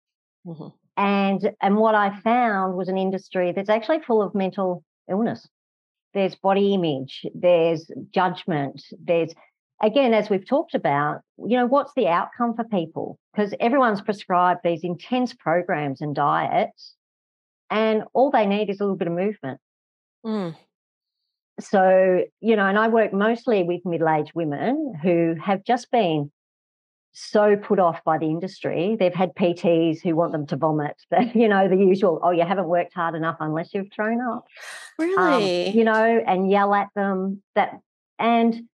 Mm-hmm. 0.47 0.69
And 0.97 1.51
and 1.61 1.77
what 1.77 1.97
I 1.97 2.21
found 2.21 2.77
was 2.77 2.89
an 2.89 2.99
industry 2.99 3.51
that's 3.51 3.69
actually 3.69 4.03
full 4.07 4.23
of 4.23 4.33
mental 4.33 4.85
illness 5.11 5.49
there's 6.17 6.35
body 6.35 6.75
image, 6.75 7.27
there's 7.35 7.91
judgment, 8.13 8.83
there's 8.99 9.35
again, 9.83 10.15
as 10.15 10.31
we've 10.31 10.47
talked 10.47 10.75
about, 10.75 11.21
you 11.37 11.57
know, 11.57 11.67
what's 11.67 11.93
the 11.95 12.09
outcome 12.09 12.55
for 12.55 12.65
people? 12.65 13.19
Because 13.33 13.53
everyone's 13.61 14.01
prescribed 14.01 14.61
these 14.65 14.83
intense 14.83 15.35
programs 15.35 16.01
and 16.01 16.15
diets, 16.15 16.95
and 17.71 18.05
all 18.15 18.31
they 18.31 18.47
need 18.47 18.71
is 18.71 18.81
a 18.81 18.85
little 18.85 18.97
bit 18.97 19.09
of 19.09 19.15
movement. 19.15 19.61
Mm. 20.25 20.57
So, 21.61 22.25
you 22.41 22.57
know, 22.57 22.67
and 22.67 22.79
I 22.79 22.89
work 22.89 23.13
mostly 23.13 23.63
with 23.63 23.85
middle 23.85 24.09
aged 24.09 24.33
women 24.35 24.95
who 25.03 25.35
have 25.43 25.65
just 25.65 25.91
been 25.91 26.31
so 27.19 27.57
put 27.57 27.79
off 27.79 28.05
by 28.05 28.19
the 28.19 28.27
industry. 28.27 28.95
They've 28.99 29.15
had 29.15 29.35
PTs 29.35 30.03
who 30.03 30.15
want 30.15 30.33
them 30.33 30.47
to 30.49 30.57
vomit. 30.57 30.97
But, 31.11 31.35
you 31.35 31.49
know, 31.49 31.67
the 31.67 31.77
usual, 31.77 32.21
oh, 32.23 32.31
you 32.31 32.45
haven't 32.45 32.69
worked 32.69 32.93
hard 32.93 33.15
enough 33.15 33.39
unless 33.41 33.73
you've 33.73 33.91
thrown 33.91 34.21
up. 34.21 34.45
Um, 34.99 35.07
really? 35.07 35.69
Um, 35.69 35.77
you 35.77 35.85
know, 35.85 36.23
and 36.27 36.51
yell 36.51 36.75
at 36.75 36.89
them 36.95 37.43
that 37.55 37.81
and 38.19 38.69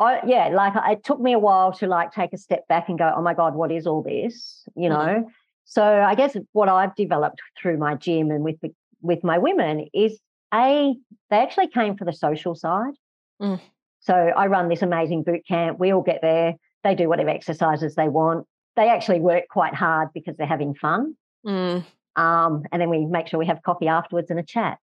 I 0.00 0.20
yeah, 0.26 0.48
like 0.48 0.72
it 0.76 1.04
took 1.04 1.20
me 1.20 1.34
a 1.34 1.38
while 1.38 1.72
to 1.74 1.86
like 1.86 2.12
take 2.12 2.32
a 2.32 2.38
step 2.38 2.66
back 2.68 2.88
and 2.88 2.98
go, 2.98 3.12
oh 3.14 3.20
my 3.20 3.34
God, 3.34 3.54
what 3.54 3.70
is 3.70 3.86
all 3.86 4.02
this? 4.02 4.66
You 4.74 4.88
mm-hmm. 4.88 5.06
know? 5.06 5.30
So 5.66 5.84
I 5.84 6.14
guess 6.14 6.38
what 6.52 6.70
I've 6.70 6.96
developed 6.96 7.42
through 7.60 7.76
my 7.76 7.96
gym 7.96 8.30
and 8.30 8.42
with 8.42 8.58
the, 8.62 8.70
with 9.02 9.22
my 9.22 9.36
women 9.36 9.88
is 9.92 10.18
a 10.54 10.94
they 11.28 11.36
actually 11.36 11.68
came 11.68 11.98
for 11.98 12.06
the 12.06 12.14
social 12.14 12.54
side. 12.54 12.94
Mm. 13.42 13.60
So 14.00 14.14
I 14.14 14.46
run 14.46 14.68
this 14.68 14.80
amazing 14.80 15.22
boot 15.22 15.46
camp. 15.46 15.78
We 15.78 15.92
all 15.92 16.02
get 16.02 16.20
there 16.22 16.54
they 16.84 16.94
do 16.94 17.08
whatever 17.08 17.30
exercises 17.30 17.94
they 17.94 18.08
want. 18.08 18.46
They 18.76 18.88
actually 18.88 19.20
work 19.20 19.48
quite 19.48 19.74
hard 19.74 20.10
because 20.14 20.36
they're 20.36 20.46
having 20.46 20.74
fun. 20.74 21.16
Mm. 21.44 21.84
Um, 22.16 22.62
and 22.70 22.80
then 22.80 22.90
we 22.90 23.04
make 23.06 23.26
sure 23.26 23.38
we 23.38 23.46
have 23.46 23.62
coffee 23.62 23.88
afterwards 23.88 24.30
and 24.30 24.38
a 24.38 24.44
chat. 24.44 24.78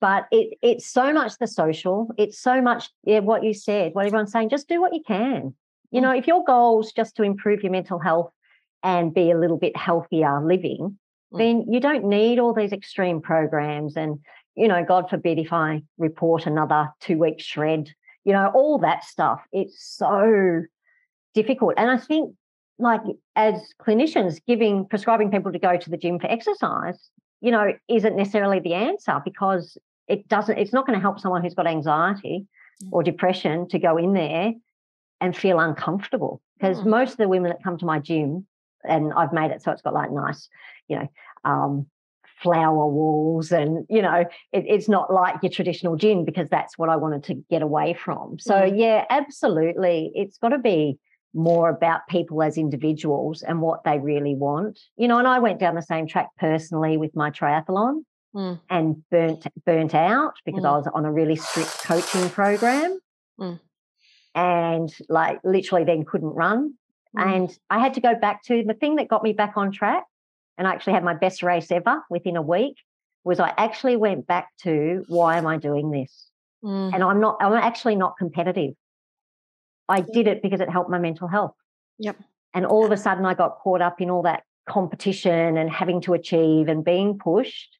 But 0.00 0.26
it, 0.30 0.58
it's 0.60 0.86
so 0.86 1.12
much 1.12 1.38
the 1.38 1.46
social. 1.46 2.10
It's 2.18 2.38
so 2.38 2.60
much 2.60 2.90
yeah, 3.04 3.20
what 3.20 3.42
you 3.44 3.54
said, 3.54 3.94
what 3.94 4.04
everyone's 4.04 4.32
saying. 4.32 4.50
Just 4.50 4.68
do 4.68 4.80
what 4.80 4.92
you 4.92 5.02
can. 5.06 5.54
You 5.90 6.00
know, 6.00 6.10
if 6.10 6.26
your 6.26 6.44
goal's 6.44 6.92
just 6.92 7.16
to 7.16 7.22
improve 7.22 7.62
your 7.62 7.72
mental 7.72 7.98
health 7.98 8.30
and 8.82 9.14
be 9.14 9.30
a 9.30 9.38
little 9.38 9.56
bit 9.56 9.76
healthier 9.76 10.44
living, 10.44 10.98
mm. 11.32 11.38
then 11.38 11.66
you 11.72 11.80
don't 11.80 12.04
need 12.04 12.38
all 12.38 12.52
these 12.52 12.72
extreme 12.72 13.20
programs. 13.22 13.96
And, 13.96 14.18
you 14.56 14.68
know, 14.68 14.84
God 14.84 15.08
forbid 15.08 15.38
if 15.38 15.52
I 15.52 15.82
report 15.96 16.46
another 16.46 16.90
two 17.00 17.18
week 17.18 17.40
shred, 17.40 17.90
you 18.24 18.32
know, 18.32 18.50
all 18.54 18.78
that 18.80 19.04
stuff. 19.04 19.42
It's 19.52 19.82
so 19.96 20.64
difficult. 21.34 21.74
And 21.76 21.90
I 21.90 21.98
think, 21.98 22.34
like, 22.78 23.02
as 23.36 23.54
clinicians, 23.80 24.40
giving 24.46 24.86
prescribing 24.86 25.30
people 25.30 25.52
to 25.52 25.58
go 25.58 25.76
to 25.76 25.90
the 25.90 25.96
gym 25.96 26.18
for 26.18 26.30
exercise, 26.30 27.10
you 27.40 27.50
know, 27.50 27.72
isn't 27.88 28.16
necessarily 28.16 28.60
the 28.60 28.74
answer 28.74 29.20
because 29.24 29.76
it 30.08 30.28
doesn't, 30.28 30.58
it's 30.58 30.72
not 30.72 30.86
going 30.86 30.98
to 30.98 31.02
help 31.02 31.20
someone 31.20 31.42
who's 31.42 31.54
got 31.54 31.66
anxiety 31.66 32.46
mm. 32.82 32.88
or 32.90 33.02
depression 33.02 33.68
to 33.68 33.78
go 33.78 33.96
in 33.96 34.12
there 34.14 34.52
and 35.20 35.36
feel 35.36 35.60
uncomfortable. 35.60 36.40
Because 36.58 36.78
mm. 36.78 36.86
most 36.86 37.12
of 37.12 37.16
the 37.18 37.28
women 37.28 37.50
that 37.50 37.62
come 37.62 37.78
to 37.78 37.86
my 37.86 37.98
gym, 37.98 38.46
and 38.82 39.12
I've 39.14 39.32
made 39.32 39.50
it 39.50 39.62
so 39.62 39.72
it's 39.72 39.82
got 39.82 39.94
like 39.94 40.10
nice, 40.10 40.48
you 40.88 40.98
know, 40.98 41.08
um, 41.44 41.86
flower 42.42 42.86
walls 42.86 43.52
and 43.52 43.86
you 43.88 44.02
know 44.02 44.24
it, 44.52 44.64
it's 44.66 44.88
not 44.88 45.12
like 45.12 45.36
your 45.42 45.50
traditional 45.50 45.96
gym 45.96 46.24
because 46.24 46.48
that's 46.50 46.76
what 46.76 46.88
i 46.88 46.96
wanted 46.96 47.22
to 47.22 47.34
get 47.48 47.62
away 47.62 47.94
from 47.94 48.38
so 48.38 48.54
mm. 48.54 48.78
yeah 48.78 49.04
absolutely 49.08 50.10
it's 50.14 50.36
got 50.38 50.48
to 50.48 50.58
be 50.58 50.98
more 51.34 51.68
about 51.68 52.06
people 52.08 52.42
as 52.42 52.56
individuals 52.56 53.42
and 53.42 53.60
what 53.60 53.84
they 53.84 53.98
really 53.98 54.34
want. 54.34 54.78
You 54.96 55.08
know, 55.08 55.18
and 55.18 55.28
I 55.28 55.38
went 55.38 55.60
down 55.60 55.74
the 55.74 55.82
same 55.82 56.06
track 56.06 56.28
personally 56.38 56.96
with 56.96 57.14
my 57.16 57.30
triathlon 57.30 58.02
mm. 58.34 58.60
and 58.70 59.02
burnt 59.10 59.46
burnt 59.66 59.94
out 59.94 60.34
because 60.44 60.62
mm. 60.62 60.68
I 60.68 60.76
was 60.76 60.88
on 60.94 61.04
a 61.04 61.12
really 61.12 61.36
strict 61.36 61.84
coaching 61.84 62.30
program. 62.30 62.98
Mm. 63.40 63.60
And 64.34 64.94
like 65.08 65.40
literally 65.44 65.84
then 65.84 66.04
couldn't 66.04 66.34
run. 66.34 66.74
Mm. 67.16 67.34
And 67.34 67.58
I 67.70 67.80
had 67.80 67.94
to 67.94 68.00
go 68.00 68.14
back 68.14 68.42
to 68.44 68.64
the 68.66 68.74
thing 68.74 68.96
that 68.96 69.08
got 69.08 69.22
me 69.22 69.32
back 69.32 69.54
on 69.56 69.72
track. 69.72 70.04
And 70.56 70.68
I 70.68 70.72
actually 70.72 70.94
had 70.94 71.04
my 71.04 71.14
best 71.14 71.42
race 71.42 71.70
ever 71.70 72.02
within 72.10 72.36
a 72.36 72.42
week 72.42 72.76
was 73.24 73.40
I 73.40 73.52
actually 73.56 73.96
went 73.96 74.26
back 74.26 74.48
to 74.62 75.04
why 75.08 75.38
am 75.38 75.46
I 75.46 75.56
doing 75.56 75.90
this? 75.90 76.28
Mm. 76.62 76.94
And 76.94 77.02
I'm 77.02 77.20
not, 77.20 77.38
I'm 77.40 77.54
actually 77.54 77.96
not 77.96 78.16
competitive. 78.18 78.74
I 79.88 80.00
did 80.00 80.26
it 80.26 80.42
because 80.42 80.60
it 80.60 80.70
helped 80.70 80.90
my 80.90 80.98
mental 80.98 81.28
health. 81.28 81.54
Yep. 81.98 82.16
And 82.54 82.64
all 82.66 82.84
of 82.84 82.92
a 82.92 82.96
sudden, 82.96 83.26
I 83.26 83.34
got 83.34 83.58
caught 83.58 83.82
up 83.82 84.00
in 84.00 84.10
all 84.10 84.22
that 84.22 84.44
competition 84.68 85.56
and 85.56 85.70
having 85.70 86.00
to 86.02 86.14
achieve 86.14 86.68
and 86.68 86.84
being 86.84 87.18
pushed. 87.18 87.78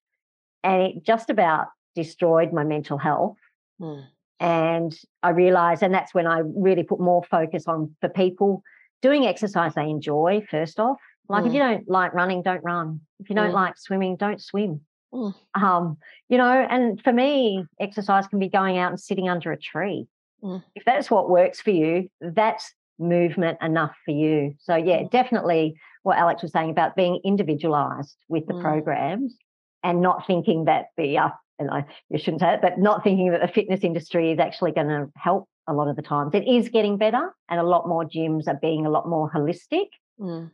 And 0.62 0.82
it 0.82 1.04
just 1.04 1.30
about 1.30 1.68
destroyed 1.94 2.52
my 2.52 2.64
mental 2.64 2.98
health. 2.98 3.36
Mm. 3.80 4.04
And 4.40 4.98
I 5.22 5.30
realized, 5.30 5.82
and 5.82 5.94
that's 5.94 6.12
when 6.12 6.26
I 6.26 6.40
really 6.44 6.82
put 6.82 7.00
more 7.00 7.22
focus 7.22 7.64
on 7.66 7.94
for 8.00 8.08
people 8.08 8.62
doing 9.00 9.26
exercise 9.26 9.74
they 9.74 9.88
enjoy, 9.88 10.44
first 10.50 10.80
off. 10.80 10.98
Like 11.28 11.46
if 11.46 11.52
Mm. 11.52 11.54
you 11.54 11.60
don't 11.60 11.88
like 11.88 12.12
running, 12.12 12.42
don't 12.42 12.64
run. 12.64 13.00
If 13.20 13.30
you 13.30 13.36
don't 13.36 13.50
Mm. 13.50 13.54
like 13.54 13.78
swimming, 13.78 14.16
don't 14.16 14.42
swim. 14.42 14.80
Mm. 15.12 15.34
Um, 15.54 15.98
you 16.28 16.36
know, 16.36 16.50
and 16.50 17.00
for 17.02 17.12
me, 17.12 17.64
exercise 17.78 18.26
can 18.26 18.38
be 18.38 18.48
going 18.48 18.76
out 18.76 18.90
and 18.90 19.00
sitting 19.00 19.28
under 19.28 19.52
a 19.52 19.56
tree. 19.56 20.08
Mm. 20.44 20.62
If 20.74 20.84
that's 20.84 21.10
what 21.10 21.30
works 21.30 21.60
for 21.60 21.70
you, 21.70 22.08
that's 22.20 22.72
movement 22.98 23.58
enough 23.62 23.96
for 24.04 24.12
you. 24.12 24.54
So 24.60 24.76
yeah, 24.76 25.02
Mm. 25.02 25.10
definitely 25.10 25.74
what 26.02 26.18
Alex 26.18 26.42
was 26.42 26.52
saying 26.52 26.70
about 26.70 26.94
being 26.94 27.20
individualized 27.24 28.16
with 28.28 28.46
the 28.46 28.54
Mm. 28.54 28.62
programs 28.62 29.36
and 29.82 30.00
not 30.00 30.26
thinking 30.26 30.64
that 30.66 30.86
the 30.96 31.18
uh, 31.18 31.30
and 31.58 31.70
I 31.70 31.84
you 32.10 32.18
shouldn't 32.18 32.40
say 32.40 32.54
it, 32.54 32.60
but 32.62 32.78
not 32.78 33.02
thinking 33.04 33.30
that 33.30 33.40
the 33.40 33.48
fitness 33.48 33.84
industry 33.84 34.32
is 34.32 34.38
actually 34.38 34.72
going 34.72 34.88
to 34.88 35.10
help 35.16 35.48
a 35.66 35.72
lot 35.72 35.88
of 35.88 35.96
the 35.96 36.02
times. 36.02 36.34
It 36.34 36.46
is 36.46 36.68
getting 36.68 36.98
better 36.98 37.34
and 37.48 37.58
a 37.60 37.62
lot 37.62 37.88
more 37.88 38.04
gyms 38.04 38.48
are 38.48 38.58
being 38.60 38.86
a 38.86 38.90
lot 38.90 39.08
more 39.08 39.30
holistic. 39.30 39.86
Mm. 40.20 40.50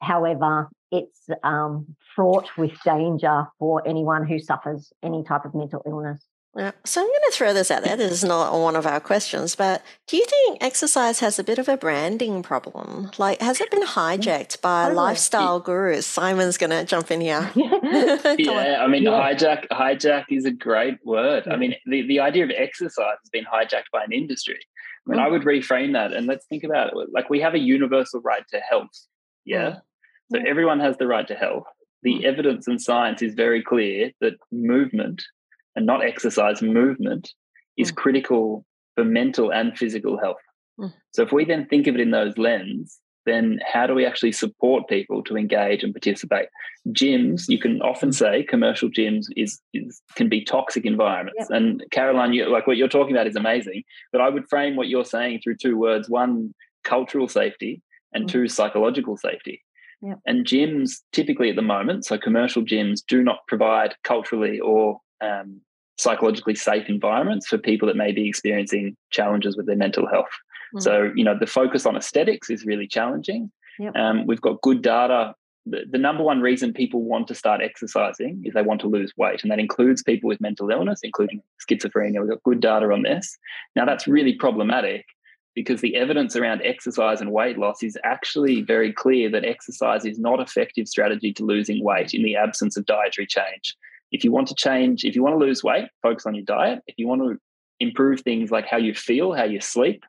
However, 0.00 0.68
it's 0.90 1.28
um, 1.42 1.96
fraught 2.14 2.50
with 2.58 2.72
danger 2.84 3.46
for 3.58 3.86
anyone 3.86 4.26
who 4.26 4.38
suffers 4.38 4.92
any 5.02 5.24
type 5.24 5.44
of 5.44 5.54
mental 5.54 5.82
illness. 5.86 6.26
Yeah. 6.54 6.72
So 6.84 7.00
I'm 7.00 7.06
going 7.06 7.20
to 7.30 7.32
throw 7.32 7.54
this 7.54 7.70
out 7.70 7.82
there. 7.82 7.96
This 7.96 8.12
is 8.12 8.24
not 8.24 8.52
one 8.52 8.76
of 8.76 8.84
our 8.86 9.00
questions, 9.00 9.54
but 9.56 9.82
do 10.06 10.18
you 10.18 10.26
think 10.26 10.58
exercise 10.60 11.20
has 11.20 11.38
a 11.38 11.44
bit 11.44 11.58
of 11.58 11.66
a 11.66 11.78
branding 11.78 12.42
problem? 12.42 13.10
Like, 13.16 13.40
has 13.40 13.58
it 13.62 13.70
been 13.70 13.82
hijacked 13.86 14.60
by 14.60 14.82
Totally. 14.84 14.96
lifestyle 14.96 15.60
gurus? 15.60 16.06
Simon's 16.06 16.58
going 16.58 16.68
to 16.70 16.84
jump 16.84 17.10
in 17.10 17.22
here. 17.22 17.50
Yeah, 17.56 18.82
I 18.82 18.86
mean, 18.86 19.04
Yeah. 19.04 19.12
hijack 19.32 19.66
hijack 19.68 20.24
is 20.30 20.44
a 20.44 20.50
great 20.50 20.98
word. 21.06 21.48
I 21.48 21.56
mean, 21.56 21.74
the, 21.86 22.06
the 22.06 22.20
idea 22.20 22.44
of 22.44 22.50
exercise 22.50 23.16
has 23.22 23.30
been 23.32 23.44
hijacked 23.46 23.90
by 23.90 24.04
an 24.04 24.12
industry. 24.12 24.58
I 25.06 25.10
mean, 25.10 25.20
I 25.20 25.28
Mm. 25.28 25.32
would 25.32 25.42
reframe 25.42 25.94
that 25.94 26.12
and 26.12 26.26
let's 26.26 26.44
think 26.46 26.64
about 26.64 26.88
it. 26.88 26.94
Like, 27.14 27.30
we 27.30 27.40
have 27.40 27.54
a 27.54 27.58
universal 27.58 28.20
right 28.20 28.44
to 28.50 28.60
health. 28.60 28.90
Yeah. 29.46 29.76
So 30.30 30.38
Mm. 30.38 30.44
everyone 30.46 30.80
has 30.80 30.98
the 30.98 31.06
right 31.06 31.26
to 31.28 31.34
health. 31.34 31.64
The 32.02 32.26
evidence 32.26 32.68
and 32.68 32.80
science 32.80 33.22
is 33.22 33.32
very 33.34 33.62
clear 33.62 34.10
that 34.20 34.34
movement 34.50 35.22
and 35.76 35.86
not 35.86 36.04
exercise, 36.04 36.62
movement 36.62 37.32
is 37.76 37.90
Mm. 37.92 37.96
critical 37.96 38.64
for 38.94 39.04
mental 39.04 39.52
and 39.52 39.76
physical 39.76 40.18
health. 40.18 40.42
Mm. 40.78 40.92
So 41.12 41.22
if 41.22 41.32
we 41.32 41.44
then 41.44 41.66
think 41.66 41.86
of 41.86 41.94
it 41.94 42.00
in 42.00 42.10
those 42.10 42.36
lens, 42.38 42.98
then 43.24 43.60
how 43.64 43.86
do 43.86 43.94
we 43.94 44.04
actually 44.04 44.32
support 44.32 44.88
people 44.88 45.22
to 45.22 45.36
engage 45.36 45.84
and 45.84 45.94
participate? 45.94 46.48
Gyms, 46.88 47.48
you 47.48 47.58
can 47.58 47.80
often 47.80 48.08
Mm. 48.10 48.14
say 48.14 48.42
commercial 48.42 48.90
gyms 48.90 49.26
is, 49.36 49.60
is 49.72 50.02
can 50.16 50.28
be 50.28 50.44
toxic 50.44 50.84
environments. 50.84 51.48
And 51.48 51.84
Caroline, 51.92 52.32
you, 52.32 52.48
like 52.50 52.66
what 52.66 52.76
you're 52.76 52.88
talking 52.88 53.14
about 53.14 53.28
is 53.28 53.36
amazing. 53.36 53.84
But 54.10 54.20
I 54.20 54.28
would 54.28 54.48
frame 54.48 54.74
what 54.76 54.88
you're 54.88 55.04
saying 55.04 55.40
through 55.40 55.56
two 55.56 55.76
words: 55.78 56.10
one, 56.10 56.52
cultural 56.84 57.28
safety, 57.28 57.80
and 58.12 58.24
Mm. 58.24 58.28
two, 58.28 58.48
psychological 58.48 59.16
safety. 59.16 59.62
Yep. 60.02 60.18
And 60.26 60.44
gyms, 60.44 61.00
typically 61.12 61.48
at 61.48 61.54
the 61.56 61.62
moment, 61.62 62.04
so 62.04 62.18
commercial 62.18 62.62
gyms 62.64 63.02
do 63.06 63.22
not 63.22 63.46
provide 63.46 63.94
culturally 64.02 64.58
or 64.58 64.98
um, 65.22 65.60
psychologically 65.98 66.54
safe 66.54 66.88
environments 66.88 67.46
for 67.46 67.58
people 67.58 67.86
that 67.86 67.96
may 67.96 68.12
be 68.12 68.28
experiencing 68.28 68.96
challenges 69.10 69.56
with 69.56 69.66
their 69.66 69.76
mental 69.76 70.08
health. 70.08 70.30
Mm. 70.74 70.82
So, 70.82 71.12
you 71.14 71.24
know, 71.24 71.38
the 71.38 71.46
focus 71.46 71.86
on 71.86 71.96
aesthetics 71.96 72.50
is 72.50 72.64
really 72.64 72.86
challenging. 72.86 73.50
Yep. 73.78 73.96
Um, 73.96 74.26
we've 74.26 74.40
got 74.40 74.60
good 74.62 74.82
data. 74.82 75.34
The, 75.64 75.82
the 75.88 75.98
number 75.98 76.24
one 76.24 76.40
reason 76.40 76.72
people 76.72 77.02
want 77.02 77.28
to 77.28 77.34
start 77.34 77.60
exercising 77.62 78.42
is 78.44 78.52
they 78.52 78.62
want 78.62 78.80
to 78.80 78.88
lose 78.88 79.12
weight, 79.16 79.42
and 79.42 79.52
that 79.52 79.60
includes 79.60 80.02
people 80.02 80.28
with 80.28 80.40
mental 80.40 80.70
illness, 80.70 81.00
including 81.02 81.40
schizophrenia. 81.64 82.20
We've 82.20 82.30
got 82.30 82.42
good 82.42 82.60
data 82.60 82.86
on 82.86 83.02
this. 83.02 83.38
Now, 83.76 83.84
that's 83.84 84.08
really 84.08 84.34
problematic 84.34 85.06
because 85.54 85.82
the 85.82 85.96
evidence 85.96 86.34
around 86.34 86.62
exercise 86.62 87.20
and 87.20 87.30
weight 87.30 87.58
loss 87.58 87.82
is 87.82 87.98
actually 88.04 88.62
very 88.62 88.92
clear 88.92 89.30
that 89.30 89.44
exercise 89.44 90.04
is 90.04 90.18
not 90.18 90.40
effective 90.40 90.88
strategy 90.88 91.32
to 91.34 91.44
losing 91.44 91.84
weight 91.84 92.14
in 92.14 92.22
the 92.22 92.34
absence 92.34 92.76
of 92.76 92.86
dietary 92.86 93.26
change. 93.26 93.76
If 94.12 94.24
you 94.24 94.30
want 94.30 94.48
to 94.48 94.54
change, 94.54 95.04
if 95.04 95.16
you 95.16 95.22
want 95.22 95.34
to 95.34 95.44
lose 95.44 95.64
weight, 95.64 95.86
focus 96.02 96.26
on 96.26 96.34
your 96.34 96.44
diet. 96.44 96.80
If 96.86 96.94
you 96.98 97.08
want 97.08 97.22
to 97.22 97.38
improve 97.80 98.20
things 98.20 98.50
like 98.50 98.66
how 98.66 98.76
you 98.76 98.94
feel, 98.94 99.32
how 99.32 99.44
you 99.44 99.60
sleep, 99.60 100.04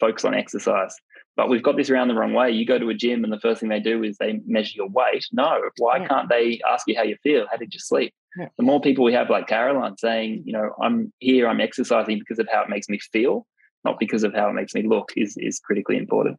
focus 0.00 0.24
on 0.24 0.34
exercise. 0.34 0.94
But 1.36 1.48
we've 1.48 1.62
got 1.62 1.76
this 1.76 1.90
around 1.90 2.08
the 2.08 2.14
wrong 2.14 2.34
way. 2.34 2.50
You 2.50 2.66
go 2.66 2.78
to 2.78 2.90
a 2.90 2.94
gym 2.94 3.24
and 3.24 3.32
the 3.32 3.40
first 3.40 3.60
thing 3.60 3.68
they 3.68 3.80
do 3.80 4.02
is 4.02 4.16
they 4.18 4.40
measure 4.46 4.74
your 4.76 4.88
weight. 4.88 5.24
No, 5.32 5.60
why 5.78 5.98
Yeah. 5.98 6.08
can't 6.08 6.28
they 6.28 6.60
ask 6.70 6.86
you 6.86 6.94
how 6.96 7.02
you 7.02 7.16
feel? 7.22 7.46
How 7.50 7.56
did 7.56 7.72
you 7.72 7.80
sleep? 7.80 8.12
Yeah. 8.38 8.48
The 8.56 8.62
more 8.62 8.80
people 8.80 9.04
we 9.04 9.14
have 9.14 9.30
like 9.30 9.46
Caroline 9.46 9.96
saying, 9.98 10.42
you 10.46 10.52
know, 10.52 10.74
I'm 10.80 11.12
here, 11.18 11.48
I'm 11.48 11.60
exercising 11.60 12.18
because 12.18 12.38
of 12.38 12.48
how 12.52 12.62
it 12.62 12.68
makes 12.68 12.88
me 12.88 12.98
feel, 12.98 13.46
not 13.84 13.98
because 13.98 14.24
of 14.24 14.34
how 14.34 14.48
it 14.48 14.52
makes 14.52 14.74
me 14.74 14.82
look, 14.82 15.12
is 15.16 15.36
is 15.36 15.58
critically 15.58 15.96
important. 15.96 16.38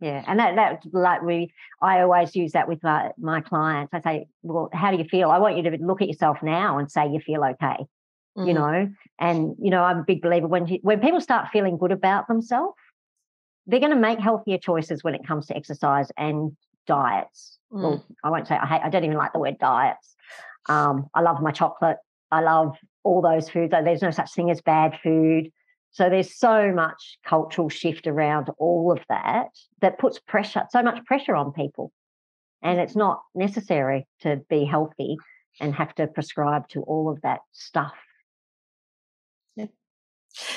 Yeah, 0.00 0.22
and 0.26 0.38
that 0.38 0.56
that 0.56 0.82
like 0.92 1.22
we, 1.22 1.52
I 1.80 2.00
always 2.00 2.36
use 2.36 2.52
that 2.52 2.68
with 2.68 2.82
my, 2.82 3.12
my 3.18 3.40
clients. 3.40 3.94
I 3.94 4.00
say, 4.00 4.26
well, 4.42 4.68
how 4.72 4.90
do 4.90 4.98
you 4.98 5.04
feel? 5.04 5.30
I 5.30 5.38
want 5.38 5.56
you 5.56 5.62
to 5.70 5.78
look 5.80 6.02
at 6.02 6.08
yourself 6.08 6.38
now 6.42 6.78
and 6.78 6.90
say 6.90 7.08
you 7.08 7.20
feel 7.20 7.42
okay. 7.44 7.86
You 8.44 8.52
Mhm. 8.52 8.54
know, 8.54 8.88
and 9.18 9.56
you 9.58 9.70
know, 9.70 9.82
I'm 9.82 10.00
a 10.00 10.04
big 10.04 10.20
believer 10.20 10.46
when 10.46 10.66
you, 10.66 10.78
when 10.82 11.00
people 11.00 11.20
start 11.22 11.48
feeling 11.48 11.78
good 11.78 11.92
about 11.92 12.28
themselves, 12.28 12.74
they're 13.66 13.80
going 13.80 13.92
to 13.92 13.98
make 13.98 14.18
healthier 14.18 14.58
choices 14.58 15.02
when 15.02 15.14
it 15.14 15.26
comes 15.26 15.46
to 15.46 15.56
exercise 15.56 16.10
and 16.18 16.54
diets. 16.86 17.58
Well, 17.70 18.04
I 18.22 18.30
won't 18.30 18.46
say 18.46 18.56
I 18.56 18.66
hate. 18.66 18.82
I 18.84 18.90
don't 18.90 19.04
even 19.04 19.16
like 19.16 19.32
the 19.32 19.38
word 19.38 19.58
diets. 19.58 20.14
Um, 20.68 21.08
I 21.14 21.20
love 21.22 21.40
my 21.40 21.52
chocolate. 21.52 21.96
I 22.30 22.40
love 22.40 22.76
all 23.02 23.22
those 23.22 23.48
foods. 23.48 23.72
There's 23.72 24.02
no 24.02 24.10
such 24.10 24.32
thing 24.34 24.50
as 24.50 24.60
bad 24.60 24.98
food. 25.02 25.50
So 25.96 26.10
there's 26.10 26.38
so 26.38 26.72
much 26.72 27.16
cultural 27.24 27.70
shift 27.70 28.06
around 28.06 28.50
all 28.58 28.92
of 28.92 28.98
that 29.08 29.48
that 29.80 29.98
puts 29.98 30.18
pressure, 30.18 30.64
so 30.70 30.82
much 30.82 31.02
pressure 31.06 31.34
on 31.34 31.54
people. 31.54 31.90
And 32.62 32.78
it's 32.78 32.94
not 32.94 33.22
necessary 33.34 34.06
to 34.20 34.42
be 34.50 34.66
healthy 34.66 35.16
and 35.58 35.74
have 35.74 35.94
to 35.94 36.06
prescribe 36.06 36.68
to 36.68 36.82
all 36.82 37.08
of 37.08 37.22
that 37.22 37.40
stuff. 37.52 37.94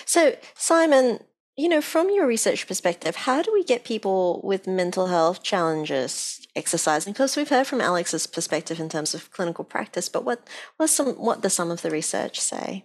So, 0.06 0.36
Simon, 0.56 1.20
you 1.56 1.70
know, 1.70 1.80
from 1.80 2.10
your 2.10 2.28
research 2.28 2.68
perspective, 2.68 3.16
how 3.16 3.42
do 3.42 3.54
we 3.54 3.64
get 3.64 3.86
people 3.86 4.42
with 4.44 4.68
mental 4.68 5.08
health 5.08 5.42
challenges 5.42 6.46
exercising? 6.54 7.14
Because 7.14 7.38
we've 7.38 7.48
heard 7.48 7.66
from 7.66 7.80
Alex's 7.80 8.28
perspective 8.28 8.78
in 8.78 8.90
terms 8.90 9.16
of 9.16 9.32
clinical 9.32 9.64
practice, 9.64 10.10
but 10.10 10.26
what 10.26 10.46
what 10.76 10.90
some 10.90 11.14
what 11.14 11.40
does 11.40 11.54
some 11.54 11.72
of 11.72 11.82
the 11.82 11.90
research 11.90 12.42
say? 12.42 12.84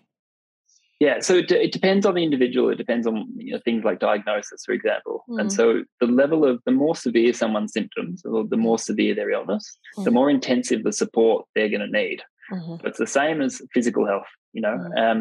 Yeah, 1.05 1.17
so 1.21 1.35
it, 1.43 1.51
it 1.67 1.73
depends 1.73 2.07
on 2.07 2.15
the 2.15 2.23
individual. 2.29 2.71
It 2.71 2.79
depends 2.85 3.07
on 3.07 3.17
you 3.37 3.53
know, 3.53 3.61
things 3.65 3.85
like 3.85 3.99
diagnosis, 3.99 4.61
for 4.65 4.73
example. 4.73 5.17
Mm. 5.29 5.41
And 5.41 5.53
so 5.53 5.65
the 6.01 6.07
level 6.23 6.41
of 6.51 6.63
the 6.67 6.73
more 6.73 6.97
severe 6.97 7.33
someone's 7.35 7.73
symptoms, 7.79 8.25
or 8.25 8.39
the 8.55 8.57
more 8.57 8.79
severe 8.79 9.15
their 9.15 9.31
illness, 9.39 9.65
the 10.05 10.11
Mm. 10.11 10.15
more 10.21 10.31
intensive 10.31 10.83
the 10.83 10.93
support 10.93 11.39
they're 11.55 11.69
going 11.75 11.87
to 11.89 11.99
need. 12.03 12.19
Mhm. 12.53 12.85
It's 12.87 12.99
the 12.99 13.07
same 13.21 13.39
as 13.47 13.53
physical 13.75 14.07
health. 14.07 14.31
You 14.57 14.63
know, 14.63 14.77
Mm. 14.77 14.99
um, 15.05 15.21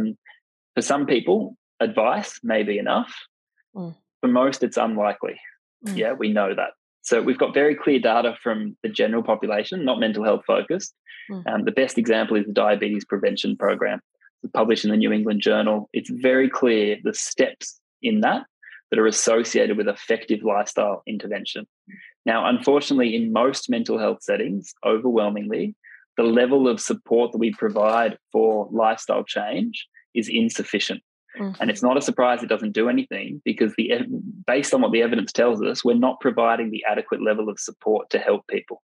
for 0.76 0.82
some 0.92 1.06
people, 1.06 1.40
advice 1.80 2.32
may 2.44 2.62
be 2.64 2.78
enough. 2.86 3.12
Mm. 3.76 3.94
For 4.22 4.30
most, 4.42 4.64
it's 4.64 4.78
unlikely. 4.78 5.38
Mm. 5.88 5.98
Yeah, 6.02 6.14
we 6.14 6.28
know 6.32 6.50
that. 6.62 6.72
So 7.02 7.22
we've 7.22 7.38
got 7.44 7.54
very 7.54 7.76
clear 7.84 8.00
data 8.00 8.32
from 8.44 8.78
the 8.84 8.90
general 9.02 9.24
population, 9.24 9.84
not 9.84 10.00
mental 10.00 10.24
health 10.24 10.44
focused. 10.48 10.94
Mm. 11.32 11.44
Um, 11.50 11.62
the 11.70 11.72
best 11.82 11.98
example 11.98 12.38
is 12.38 12.46
the 12.46 12.54
diabetes 12.54 13.06
prevention 13.06 13.58
program, 13.58 14.00
published 14.50 14.86
in 14.86 14.92
the 14.92 14.98
New 14.98 15.12
England 15.12 15.42
Journal. 15.42 15.90
It's 15.94 16.10
very 16.10 16.50
clear 16.50 16.98
the 17.04 17.14
steps 17.14 17.80
in 18.02 18.22
that 18.22 18.46
that 18.90 19.00
are 19.00 19.08
associated 19.08 19.78
with 19.78 19.88
effective 19.88 20.44
lifestyle 20.44 21.02
intervention. 21.08 21.66
Now, 22.26 22.48
unfortunately, 22.48 23.16
in 23.16 23.34
most 23.34 23.70
mental 23.70 23.98
health 23.98 24.22
settings, 24.22 24.74
overwhelmingly, 24.86 25.76
the 26.16 26.24
level 26.24 26.68
of 26.68 26.80
support 26.80 27.32
that 27.32 27.40
we 27.40 27.52
provide 27.54 28.18
for 28.32 28.70
lifestyle 28.72 29.24
change 29.24 29.88
is 30.14 30.30
insufficient. 30.30 31.02
Mhm. 31.40 31.58
And 31.60 31.72
it's 31.72 31.82
not 31.82 31.98
a 31.98 32.02
surprise 32.02 32.44
it 32.44 32.50
doesn't 32.50 32.74
do 32.74 32.88
anything 32.88 33.42
because 33.44 33.74
the 33.76 33.92
based 34.46 34.74
on 34.74 34.82
what 34.82 34.92
the 34.92 35.02
evidence 35.02 35.32
tells 35.32 35.64
us, 35.64 35.84
we're 35.84 35.96
not 35.96 36.20
providing 36.20 36.70
the 36.70 36.84
adequate 36.88 37.22
level 37.22 37.50
of 37.50 37.60
support 37.60 38.10
to 38.12 38.20
help 38.20 38.46
people. 38.48 38.84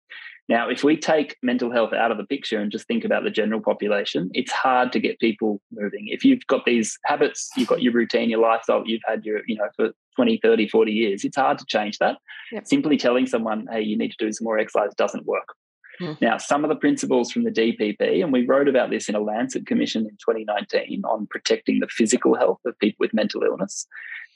Now, 0.51 0.69
if 0.69 0.83
we 0.83 0.97
take 0.97 1.37
mental 1.45 1.71
health 1.71 1.93
out 1.93 2.11
of 2.11 2.19
the 2.19 2.25
picture 2.25 2.59
and 2.59 2.73
just 2.73 2.89
think 2.89 3.05
about 3.05 3.23
the 3.23 3.31
general 3.31 3.61
population, 3.61 4.31
it's 4.35 4.51
hard 4.51 4.91
to 4.93 4.99
get 4.99 5.21
people 5.21 5.61
moving. 5.71 6.09
If 6.09 6.25
you've 6.25 6.45
got 6.49 6.65
these 6.65 6.99
habits, 7.05 7.49
you've 7.57 7.69
got 7.69 7.83
your 7.83 7.93
routine, 7.93 8.29
your 8.29 8.41
lifestyle, 8.41 8.83
you've 8.85 9.01
had 9.07 9.25
your, 9.25 9.43
you 9.47 9.55
know, 9.55 9.69
for 9.77 9.91
20, 10.17 10.41
30, 10.43 10.69
40 10.69 10.91
years, 10.91 11.25
it's 11.25 11.37
hard 11.37 11.59
to 11.59 11.65
change 11.67 11.99
that. 11.99 12.17
Yep. 12.51 12.67
Simply 12.67 12.97
telling 12.97 13.29
someone, 13.29 13.69
hey, 13.71 13.83
you 13.83 13.97
need 13.97 14.11
to 14.11 14.17
do 14.19 14.33
some 14.33 14.45
more 14.45 14.59
exercise 14.59 14.91
doesn't 14.97 15.25
work. 15.25 15.55
Mm. 16.01 16.21
Now, 16.21 16.37
some 16.37 16.65
of 16.65 16.69
the 16.69 16.77
principles 16.77 17.31
from 17.31 17.45
the 17.45 17.53
DPP, 17.53 18.21
and 18.21 18.33
we 18.33 18.45
wrote 18.45 18.67
about 18.67 18.91
this 18.91 19.09
in 19.09 19.15
a 19.15 19.21
Lancet 19.21 19.67
commission 19.67 20.03
in 20.03 20.17
2019 20.17 21.05
on 21.05 21.29
protecting 21.31 21.79
the 21.79 21.87
physical 21.89 22.35
health 22.35 22.59
of 22.67 22.77
people 22.81 22.97
with 22.99 23.15
mental 23.15 23.45
illness. 23.45 23.87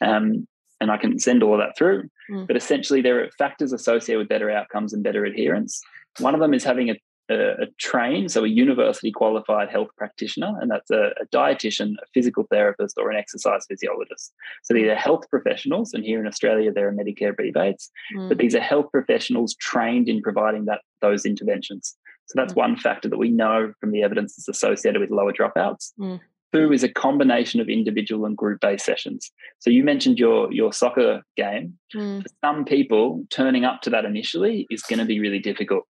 Um, 0.00 0.46
and 0.80 0.90
I 0.90 0.96
can 0.96 1.18
send 1.18 1.42
all 1.42 1.54
of 1.54 1.60
that 1.60 1.76
through. 1.76 2.08
Mm. 2.30 2.46
But 2.46 2.56
essentially, 2.56 3.00
there 3.00 3.24
are 3.24 3.30
factors 3.38 3.72
associated 3.72 4.18
with 4.18 4.28
better 4.28 4.50
outcomes 4.50 4.92
and 4.92 5.02
better 5.02 5.24
adherence. 5.24 5.80
One 6.18 6.34
of 6.34 6.40
them 6.40 6.54
is 6.54 6.64
having 6.64 6.90
a 6.90 6.94
a, 7.30 7.62
a 7.62 7.66
trained, 7.78 8.30
so 8.30 8.44
a 8.44 8.48
university 8.48 9.10
qualified 9.10 9.70
health 9.70 9.88
practitioner, 9.96 10.52
and 10.60 10.70
that's 10.70 10.90
a, 10.90 11.10
a, 11.20 11.26
dietitian, 11.32 11.92
a 12.02 12.06
physical 12.12 12.46
therapist, 12.50 12.98
or 12.98 13.10
an 13.10 13.16
exercise 13.16 13.64
physiologist. 13.66 14.32
So 14.62 14.74
these 14.74 14.88
are 14.88 14.94
health 14.94 15.28
professionals, 15.30 15.94
and 15.94 16.04
here 16.04 16.20
in 16.20 16.26
Australia 16.26 16.70
there 16.72 16.88
are 16.88 16.92
Medicare 16.92 17.36
rebates, 17.38 17.90
mm. 18.16 18.28
but 18.28 18.38
these 18.38 18.54
are 18.54 18.60
health 18.60 18.86
professionals 18.92 19.54
trained 19.54 20.08
in 20.08 20.20
providing 20.20 20.66
that 20.66 20.80
those 21.00 21.24
interventions. 21.24 21.96
So 22.26 22.34
that's 22.36 22.52
mm. 22.52 22.56
one 22.58 22.76
factor 22.76 23.08
that 23.08 23.18
we 23.18 23.30
know 23.30 23.72
from 23.80 23.90
the 23.90 24.02
evidence 24.02 24.38
is 24.38 24.48
associated 24.48 25.00
with 25.00 25.10
lower 25.10 25.32
dropouts. 25.32 25.92
Mm. 25.98 26.20
Two 26.52 26.72
is 26.72 26.84
a 26.84 26.88
combination 26.88 27.60
of 27.60 27.68
individual 27.68 28.26
and 28.26 28.36
group 28.36 28.60
based 28.60 28.84
sessions. 28.84 29.32
So 29.58 29.70
you 29.70 29.82
mentioned 29.82 30.18
your 30.18 30.52
your 30.52 30.72
soccer 30.72 31.22
game. 31.36 31.78
Mm. 31.96 32.22
For 32.22 32.28
some 32.44 32.64
people, 32.64 33.24
turning 33.30 33.64
up 33.64 33.80
to 33.82 33.90
that 33.90 34.04
initially 34.04 34.66
is 34.70 34.82
going 34.82 35.00
to 35.00 35.04
be 35.04 35.20
really 35.20 35.40
difficult. 35.40 35.84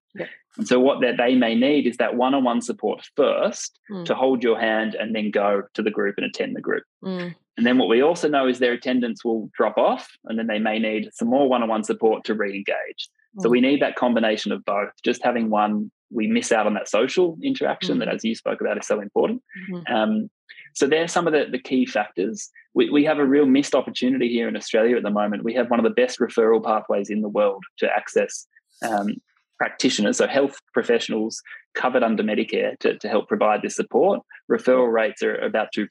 And 0.57 0.69
so 0.69 0.79
what 0.79 1.01
that 1.01 1.17
they 1.17 1.35
may 1.35 1.55
need 1.55 1.87
is 1.87 1.97
that 1.97 2.15
one 2.15 2.35
on 2.35 2.45
one 2.45 2.61
support 2.61 3.03
first 3.17 3.81
mm. 3.91 4.05
to 4.05 4.15
hold 4.15 4.43
your 4.43 4.59
hand 4.59 4.95
and 4.95 5.15
then 5.15 5.31
go 5.31 5.63
to 5.75 5.83
the 5.83 5.91
group 5.91 6.15
and 6.17 6.27
attend 6.27 6.55
the 6.55 6.61
group. 6.61 6.85
Mm. 7.05 7.35
And 7.57 7.67
then 7.67 7.79
what 7.79 7.89
we 7.89 8.03
also 8.03 8.29
know 8.29 8.47
is 8.47 8.59
their 8.59 8.73
attendance 8.73 9.25
will 9.25 9.51
drop 9.57 9.79
off, 9.79 10.09
and 10.25 10.39
then 10.39 10.47
they 10.47 10.59
may 10.59 10.79
need 10.79 11.11
some 11.13 11.29
more 11.29 11.49
one 11.49 11.63
on 11.63 11.69
one 11.69 11.85
support 11.85 12.25
to 12.25 12.35
re 12.35 12.55
engage. 12.55 13.09
So 13.41 13.49
we 13.49 13.59
mm. 13.59 13.63
need 13.63 13.83
that 13.83 13.97
combination 13.97 14.53
of 14.53 14.65
both. 14.65 14.91
Just 15.05 15.23
having 15.25 15.51
one, 15.51 15.91
we 16.11 16.27
miss 16.27 16.53
out 16.53 16.67
on 16.67 16.75
that 16.75 16.89
social 16.89 17.37
interaction 17.43 17.99
that, 17.99 18.09
mm. 18.09 18.15
as 18.15 18.25
you 18.25 18.35
spoke 18.35 18.61
about, 18.61 18.79
is 18.79 18.87
so 18.87 19.01
important. 19.01 19.43
Mm-hmm. 19.71 19.95
Um, 19.95 20.31
so 20.75 20.87
they're 20.87 21.09
some 21.09 21.27
of 21.27 21.33
the, 21.33 21.47
the 21.51 21.59
key 21.59 21.87
factors. 21.87 22.51
We, 22.75 22.91
we 22.91 23.05
have 23.05 23.19
a 23.19 23.27
real 23.27 23.47
missed 23.47 23.75
opportunity 23.75 24.29
here 24.29 24.49
in 24.49 24.57
Australia 24.57 24.97
at 24.97 25.05
the 25.05 25.11
moment. 25.11 25.45
We 25.45 25.55
have 25.55 25.71
one 25.71 25.79
of 25.79 25.85
the 25.85 25.91
best 25.91 26.19
referral 26.19 26.63
pathways 26.63 27.11
in 27.11 27.23
the 27.23 27.29
world 27.29 27.63
to 27.79 27.89
access 27.89 28.47
um, 28.83 29.21
practitioners, 29.59 30.19
so 30.19 30.27
health 30.27 30.57
professionals 30.73 31.41
covered 31.75 32.03
under 32.03 32.23
Medicare 32.23 32.79
to, 32.81 32.99
to 32.99 33.09
help 33.09 33.29
provide 33.29 33.63
this 33.63 33.77
support. 33.77 34.21
Referral 34.51 34.93
rates 34.93 35.23
are 35.23 35.37
about 35.37 35.69
2% 35.77 35.87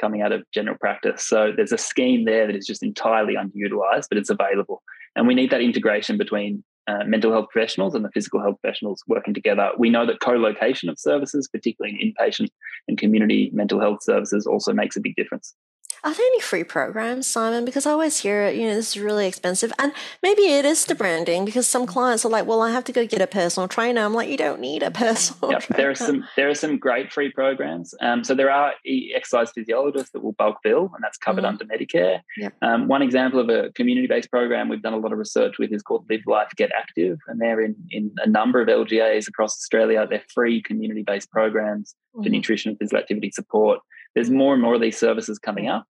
coming 0.00 0.22
out 0.22 0.32
of 0.32 0.42
general 0.52 0.76
practice. 0.78 1.26
So 1.26 1.52
there's 1.54 1.72
a 1.72 1.78
scheme 1.78 2.24
there 2.24 2.46
that 2.46 2.56
is 2.56 2.66
just 2.66 2.82
entirely 2.82 3.34
underutilized, 3.34 4.06
but 4.08 4.18
it's 4.18 4.30
available. 4.30 4.82
And 5.14 5.26
we 5.26 5.34
need 5.34 5.50
that 5.50 5.60
integration 5.60 6.16
between 6.16 6.64
uh, 6.86 7.04
mental 7.04 7.30
health 7.30 7.46
professionals 7.52 7.94
and 7.94 8.04
the 8.04 8.10
physical 8.10 8.40
health 8.40 8.56
professionals 8.62 9.02
working 9.06 9.34
together. 9.34 9.70
We 9.78 9.90
know 9.90 10.06
that 10.06 10.20
co-location 10.20 10.88
of 10.88 10.98
services, 10.98 11.48
particularly 11.48 11.98
in 12.00 12.12
inpatient 12.12 12.48
and 12.88 12.98
community 12.98 13.50
mental 13.52 13.80
health 13.80 14.02
services, 14.02 14.46
also 14.46 14.72
makes 14.72 14.96
a 14.96 15.00
big 15.00 15.14
difference. 15.16 15.54
Are 16.02 16.14
there 16.14 16.26
any 16.26 16.40
free 16.40 16.64
programs, 16.64 17.26
Simon? 17.26 17.64
Because 17.64 17.86
I 17.86 17.90
always 17.90 18.18
hear 18.18 18.42
it, 18.42 18.56
you 18.56 18.66
know, 18.66 18.74
this 18.74 18.96
is 18.96 19.02
really 19.02 19.26
expensive. 19.26 19.72
And 19.78 19.92
maybe 20.22 20.42
it 20.42 20.64
is 20.64 20.86
the 20.86 20.94
branding 20.94 21.44
because 21.44 21.68
some 21.68 21.86
clients 21.86 22.24
are 22.24 22.30
like, 22.30 22.46
well, 22.46 22.62
I 22.62 22.70
have 22.70 22.84
to 22.84 22.92
go 22.92 23.06
get 23.06 23.20
a 23.20 23.26
personal 23.26 23.68
trainer. 23.68 24.02
I'm 24.02 24.14
like, 24.14 24.28
you 24.28 24.36
don't 24.36 24.60
need 24.60 24.82
a 24.82 24.90
personal 25.02 25.52
yep, 25.52 25.62
trainer. 25.62 25.82
There 25.82 25.90
are 25.90 25.94
some 25.94 26.24
there 26.36 26.48
are 26.48 26.54
some 26.54 26.78
great 26.78 27.12
free 27.12 27.30
programs. 27.30 27.94
Um, 28.00 28.24
so 28.24 28.34
there 28.34 28.50
are 28.50 28.72
exercise 28.86 29.50
physiologists 29.50 30.12
that 30.12 30.22
will 30.22 30.32
bulk 30.32 30.58
bill, 30.62 30.90
and 30.94 31.02
that's 31.02 31.18
covered 31.18 31.44
mm. 31.44 31.48
under 31.48 31.64
Medicare. 31.64 32.20
Yep. 32.36 32.54
Um, 32.62 32.88
one 32.88 33.02
example 33.02 33.40
of 33.40 33.48
a 33.48 33.70
community-based 33.72 34.30
program 34.30 34.68
we've 34.68 34.82
done 34.82 34.94
a 34.94 34.98
lot 34.98 35.12
of 35.12 35.18
research 35.18 35.58
with 35.58 35.72
is 35.72 35.82
called 35.82 36.06
Live 36.08 36.22
Life 36.26 36.50
Get 36.56 36.70
Active, 36.76 37.18
and 37.28 37.40
they're 37.40 37.60
in, 37.60 37.76
in 37.90 38.12
a 38.18 38.28
number 38.28 38.60
of 38.60 38.68
LGAs 38.68 39.28
across 39.28 39.52
Australia. 39.56 40.06
They're 40.08 40.22
free 40.32 40.62
community-based 40.62 41.30
programs 41.30 41.94
mm-hmm. 42.14 42.24
for 42.24 42.28
nutrition 42.30 42.70
and 42.70 42.78
physical 42.78 43.00
activity 43.00 43.30
support 43.32 43.80
there's 44.14 44.30
more 44.30 44.52
and 44.52 44.62
more 44.62 44.74
of 44.74 44.80
these 44.80 44.98
services 44.98 45.38
coming 45.38 45.68
up, 45.68 45.84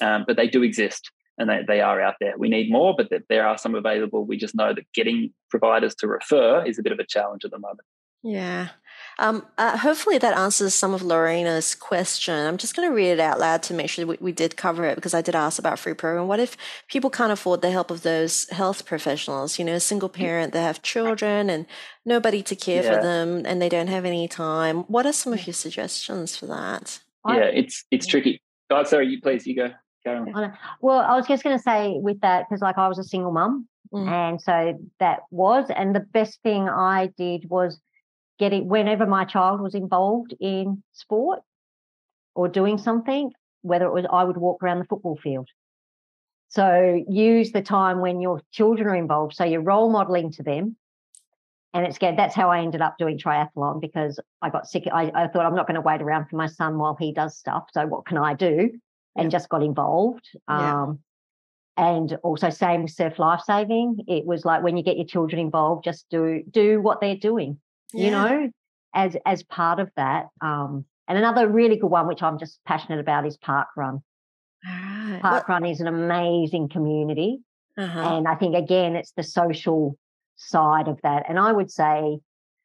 um, 0.00 0.24
but 0.26 0.36
they 0.36 0.48
do 0.48 0.62
exist 0.62 1.10
and 1.38 1.50
they, 1.50 1.62
they 1.66 1.80
are 1.80 2.00
out 2.00 2.14
there. 2.20 2.34
We 2.38 2.48
need 2.48 2.70
more, 2.70 2.94
but 2.96 3.10
that 3.10 3.22
there 3.28 3.46
are 3.46 3.58
some 3.58 3.74
available. 3.74 4.24
We 4.24 4.36
just 4.36 4.54
know 4.54 4.72
that 4.72 4.84
getting 4.94 5.32
providers 5.50 5.94
to 5.96 6.08
refer 6.08 6.64
is 6.64 6.78
a 6.78 6.82
bit 6.82 6.92
of 6.92 6.98
a 6.98 7.06
challenge 7.06 7.44
at 7.44 7.50
the 7.50 7.58
moment. 7.58 7.80
Yeah. 8.22 8.68
Um, 9.18 9.46
uh, 9.56 9.78
hopefully 9.78 10.18
that 10.18 10.36
answers 10.36 10.74
some 10.74 10.94
of 10.94 11.02
Lorena's 11.02 11.74
question. 11.74 12.34
I'm 12.34 12.56
just 12.56 12.74
going 12.74 12.88
to 12.88 12.94
read 12.94 13.10
it 13.10 13.20
out 13.20 13.38
loud 13.38 13.62
to 13.64 13.74
make 13.74 13.88
sure 13.88 14.04
we, 14.04 14.16
we 14.20 14.32
did 14.32 14.56
cover 14.56 14.84
it 14.84 14.96
because 14.96 15.14
I 15.14 15.22
did 15.22 15.36
ask 15.36 15.58
about 15.58 15.78
free 15.78 15.94
program. 15.94 16.26
What 16.26 16.40
if 16.40 16.56
people 16.88 17.08
can't 17.08 17.30
afford 17.30 17.62
the 17.62 17.70
help 17.70 17.90
of 17.90 18.02
those 18.02 18.48
health 18.50 18.84
professionals? 18.84 19.58
You 19.58 19.64
know, 19.64 19.74
a 19.74 19.80
single 19.80 20.08
parent, 20.08 20.52
they 20.52 20.62
have 20.62 20.82
children 20.82 21.48
and 21.48 21.66
nobody 22.04 22.42
to 22.42 22.56
care 22.56 22.82
yeah. 22.82 22.96
for 22.96 23.02
them 23.02 23.42
and 23.46 23.62
they 23.62 23.68
don't 23.68 23.86
have 23.86 24.04
any 24.04 24.26
time. 24.26 24.78
What 24.84 25.06
are 25.06 25.12
some 25.12 25.32
of 25.32 25.46
your 25.46 25.54
suggestions 25.54 26.36
for 26.36 26.46
that? 26.46 26.98
Yeah, 27.34 27.50
it's 27.52 27.84
it's 27.90 28.06
tricky. 28.06 28.40
Oh, 28.70 28.84
sorry, 28.84 29.08
you 29.08 29.20
please 29.20 29.46
you 29.46 29.54
go. 29.54 29.70
Well, 30.80 31.00
I 31.00 31.16
was 31.16 31.26
just 31.26 31.42
going 31.42 31.56
to 31.56 31.62
say 31.62 31.94
with 31.96 32.20
that 32.20 32.46
because 32.48 32.62
like 32.62 32.78
I 32.78 32.88
was 32.88 32.98
a 32.98 33.04
single 33.04 33.32
mum, 33.32 33.68
mm. 33.92 34.06
and 34.08 34.40
so 34.40 34.78
that 35.00 35.20
was, 35.30 35.66
and 35.74 35.94
the 35.94 36.00
best 36.00 36.40
thing 36.42 36.68
I 36.68 37.10
did 37.16 37.48
was 37.50 37.80
getting 38.38 38.68
whenever 38.68 39.06
my 39.06 39.24
child 39.24 39.60
was 39.60 39.74
involved 39.74 40.34
in 40.40 40.82
sport 40.92 41.40
or 42.34 42.48
doing 42.48 42.78
something, 42.78 43.32
whether 43.62 43.86
it 43.86 43.92
was 43.92 44.06
I 44.10 44.24
would 44.24 44.36
walk 44.36 44.62
around 44.62 44.78
the 44.78 44.84
football 44.84 45.16
field. 45.16 45.48
So 46.48 47.02
use 47.08 47.50
the 47.50 47.62
time 47.62 48.00
when 48.00 48.20
your 48.20 48.40
children 48.52 48.86
are 48.86 48.94
involved. 48.94 49.34
So 49.34 49.44
you're 49.44 49.62
role 49.62 49.90
modeling 49.90 50.30
to 50.32 50.42
them 50.42 50.76
and 51.76 51.84
it's 51.84 51.98
good. 51.98 52.16
That's 52.16 52.34
how 52.34 52.50
I 52.50 52.60
ended 52.60 52.80
up 52.80 52.96
doing 52.96 53.18
triathlon 53.18 53.82
because 53.82 54.18
I 54.40 54.48
got 54.48 54.66
sick. 54.66 54.84
I, 54.90 55.12
I 55.14 55.28
thought 55.28 55.44
I'm 55.44 55.54
not 55.54 55.66
going 55.66 55.74
to 55.74 55.82
wait 55.82 56.00
around 56.00 56.26
for 56.30 56.36
my 56.36 56.46
son 56.46 56.78
while 56.78 56.96
he 56.98 57.12
does 57.12 57.36
stuff. 57.36 57.64
So 57.70 57.86
what 57.86 58.06
can 58.06 58.16
I 58.16 58.32
do? 58.32 58.70
And 59.14 59.26
yeah. 59.26 59.28
just 59.28 59.50
got 59.50 59.62
involved. 59.62 60.26
Yeah. 60.48 60.84
Um, 60.84 61.00
and 61.76 62.16
also 62.22 62.48
same 62.48 62.84
with 62.84 62.92
surf 62.92 63.18
life 63.18 63.42
saving. 63.44 63.98
It 64.08 64.24
was 64.24 64.46
like 64.46 64.62
when 64.62 64.78
you 64.78 64.82
get 64.82 64.96
your 64.96 65.04
children 65.04 65.38
involved, 65.38 65.84
just 65.84 66.06
do 66.08 66.42
do 66.50 66.80
what 66.80 67.02
they're 67.02 67.14
doing. 67.16 67.60
Yeah. 67.92 68.04
You 68.04 68.10
know, 68.10 68.50
as 68.94 69.14
as 69.26 69.42
part 69.42 69.78
of 69.78 69.90
that. 69.96 70.28
Um, 70.40 70.86
and 71.06 71.18
another 71.18 71.46
really 71.46 71.76
good 71.76 71.90
one, 71.90 72.08
which 72.08 72.22
I'm 72.22 72.38
just 72.38 72.58
passionate 72.64 73.00
about, 73.00 73.26
is 73.26 73.36
Park 73.36 73.68
Run. 73.76 74.02
Park 75.20 75.46
what? 75.46 75.48
Run 75.50 75.66
is 75.66 75.82
an 75.82 75.88
amazing 75.88 76.70
community. 76.70 77.40
Uh-huh. 77.76 78.00
And 78.00 78.26
I 78.26 78.34
think 78.36 78.56
again, 78.56 78.96
it's 78.96 79.12
the 79.12 79.22
social 79.22 79.98
side 80.36 80.88
of 80.88 81.00
that. 81.02 81.24
And 81.28 81.38
I 81.38 81.52
would 81.52 81.70
say, 81.70 82.18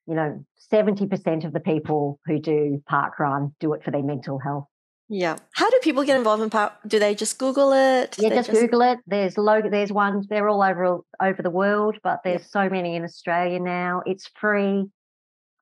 you 0.08 0.16
know, 0.16 0.46
70% 0.72 1.46
of 1.46 1.54
the 1.54 1.60
people 1.60 2.20
who 2.26 2.40
do 2.40 2.82
park 2.88 3.20
run 3.20 3.54
do 3.60 3.74
it 3.74 3.84
for 3.84 3.92
their 3.92 4.04
mental 4.04 4.40
health. 4.40 4.66
Yeah. 5.10 5.36
How 5.54 5.70
do 5.70 5.78
people 5.84 6.06
get 6.06 6.18
involved 6.18 6.42
in 6.42 6.50
park? 6.50 6.74
Do 6.88 6.98
they 6.98 7.16
just 7.16 7.38
Google 7.38 7.74
it? 7.74 8.16
Yeah, 8.18 8.30
just, 8.30 8.50
just, 8.50 8.62
Google 8.62 8.82
it. 8.82 9.00
There's 9.06 9.38
logo. 9.38 9.70
There's 9.70 9.92
ones. 9.92 10.28
They're 10.30 10.48
all 10.48 10.64
over 10.64 11.00
over 11.22 11.42
the 11.42 11.50
world, 11.50 11.98
but 12.02 12.22
there's 12.24 12.50
so 12.50 12.70
many 12.70 12.96
in 12.96 13.04
Australia 13.04 13.60
now. 13.60 14.04
It's 14.06 14.30
free. 14.40 14.86